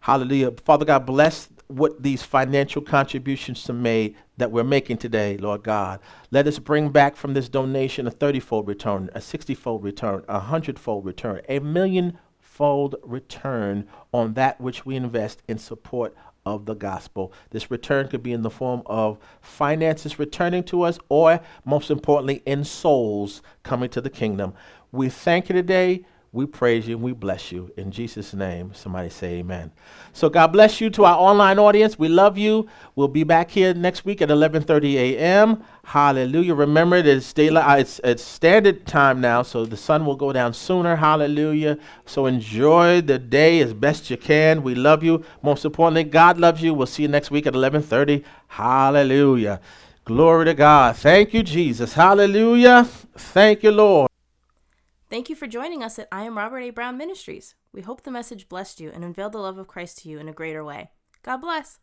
Hallelujah. 0.00 0.52
Father 0.64 0.84
God, 0.84 1.06
bless 1.06 1.48
what 1.66 2.02
these 2.02 2.22
financial 2.22 2.82
contributions 2.82 3.64
to 3.64 3.72
made 3.72 4.16
that 4.36 4.50
we're 4.50 4.64
making 4.64 4.98
today, 4.98 5.36
Lord 5.36 5.62
God. 5.62 6.00
Let 6.30 6.46
us 6.46 6.58
bring 6.58 6.90
back 6.90 7.16
from 7.16 7.34
this 7.34 7.48
donation 7.48 8.06
a 8.06 8.10
30 8.10 8.40
fold 8.40 8.66
return, 8.66 9.10
a 9.14 9.20
60 9.20 9.54
fold 9.54 9.84
return, 9.84 10.24
a 10.28 10.34
100 10.34 10.78
fold 10.78 11.04
return, 11.04 11.40
a 11.48 11.60
million 11.60 12.18
fold 12.38 12.96
return 13.02 13.86
on 14.12 14.34
that 14.34 14.60
which 14.60 14.84
we 14.84 14.96
invest 14.96 15.42
in 15.48 15.58
support 15.58 16.14
of 16.46 16.66
the 16.66 16.74
gospel. 16.74 17.32
This 17.50 17.70
return 17.70 18.08
could 18.08 18.22
be 18.22 18.32
in 18.32 18.42
the 18.42 18.50
form 18.50 18.82
of 18.86 19.18
finances 19.40 20.18
returning 20.18 20.64
to 20.64 20.82
us, 20.82 20.98
or 21.08 21.40
most 21.64 21.90
importantly, 21.90 22.42
in 22.46 22.64
souls 22.64 23.42
coming 23.62 23.90
to 23.90 24.00
the 24.00 24.10
kingdom. 24.10 24.54
We 24.92 25.08
thank 25.08 25.48
you 25.48 25.54
today. 25.54 26.04
We 26.32 26.46
praise 26.46 26.86
you 26.86 26.94
and 26.94 27.02
we 27.02 27.12
bless 27.12 27.50
you. 27.50 27.72
In 27.76 27.90
Jesus' 27.90 28.32
name, 28.32 28.72
somebody 28.72 29.10
say 29.10 29.38
amen. 29.38 29.72
So 30.12 30.28
God 30.28 30.48
bless 30.48 30.80
you 30.80 30.88
to 30.90 31.04
our 31.04 31.16
online 31.16 31.58
audience. 31.58 31.98
We 31.98 32.08
love 32.08 32.38
you. 32.38 32.68
We'll 32.94 33.08
be 33.08 33.24
back 33.24 33.50
here 33.50 33.74
next 33.74 34.04
week 34.04 34.22
at 34.22 34.28
11:30 34.28 34.94
a.m. 34.94 35.64
Hallelujah. 35.82 36.54
Remember 36.54 36.96
it's 36.98 37.32
daylight 37.32 37.68
uh, 37.68 37.80
it's, 37.80 38.00
it's 38.04 38.22
standard 38.22 38.86
time 38.86 39.20
now, 39.20 39.42
so 39.42 39.66
the 39.66 39.76
sun 39.76 40.06
will 40.06 40.14
go 40.14 40.32
down 40.32 40.54
sooner. 40.54 40.94
Hallelujah. 40.94 41.78
So 42.06 42.26
enjoy 42.26 43.00
the 43.00 43.18
day 43.18 43.58
as 43.58 43.74
best 43.74 44.08
you 44.08 44.16
can. 44.16 44.62
We 44.62 44.76
love 44.76 45.02
you. 45.02 45.24
Most 45.42 45.64
importantly, 45.64 46.04
God 46.04 46.38
loves 46.38 46.62
you. 46.62 46.74
We'll 46.74 46.86
see 46.86 47.02
you 47.02 47.08
next 47.08 47.32
week 47.32 47.48
at 47.48 47.54
11:30. 47.54 48.22
Hallelujah. 48.46 49.60
Glory 50.04 50.44
to 50.44 50.54
God. 50.54 50.96
Thank 50.96 51.34
you, 51.34 51.42
Jesus. 51.42 51.94
Hallelujah. 51.94 52.84
Thank 53.16 53.64
you, 53.64 53.72
Lord. 53.72 54.09
Thank 55.10 55.28
you 55.28 55.34
for 55.34 55.48
joining 55.48 55.82
us 55.82 55.98
at 55.98 56.06
I 56.12 56.22
Am 56.22 56.38
Robert 56.38 56.60
A. 56.60 56.70
Brown 56.70 56.96
Ministries. 56.96 57.56
We 57.72 57.82
hope 57.82 58.04
the 58.04 58.12
message 58.12 58.48
blessed 58.48 58.78
you 58.78 58.92
and 58.94 59.02
unveiled 59.02 59.32
the 59.32 59.38
love 59.38 59.58
of 59.58 59.66
Christ 59.66 59.98
to 59.98 60.08
you 60.08 60.20
in 60.20 60.28
a 60.28 60.32
greater 60.32 60.62
way. 60.62 60.92
God 61.24 61.38
bless. 61.38 61.80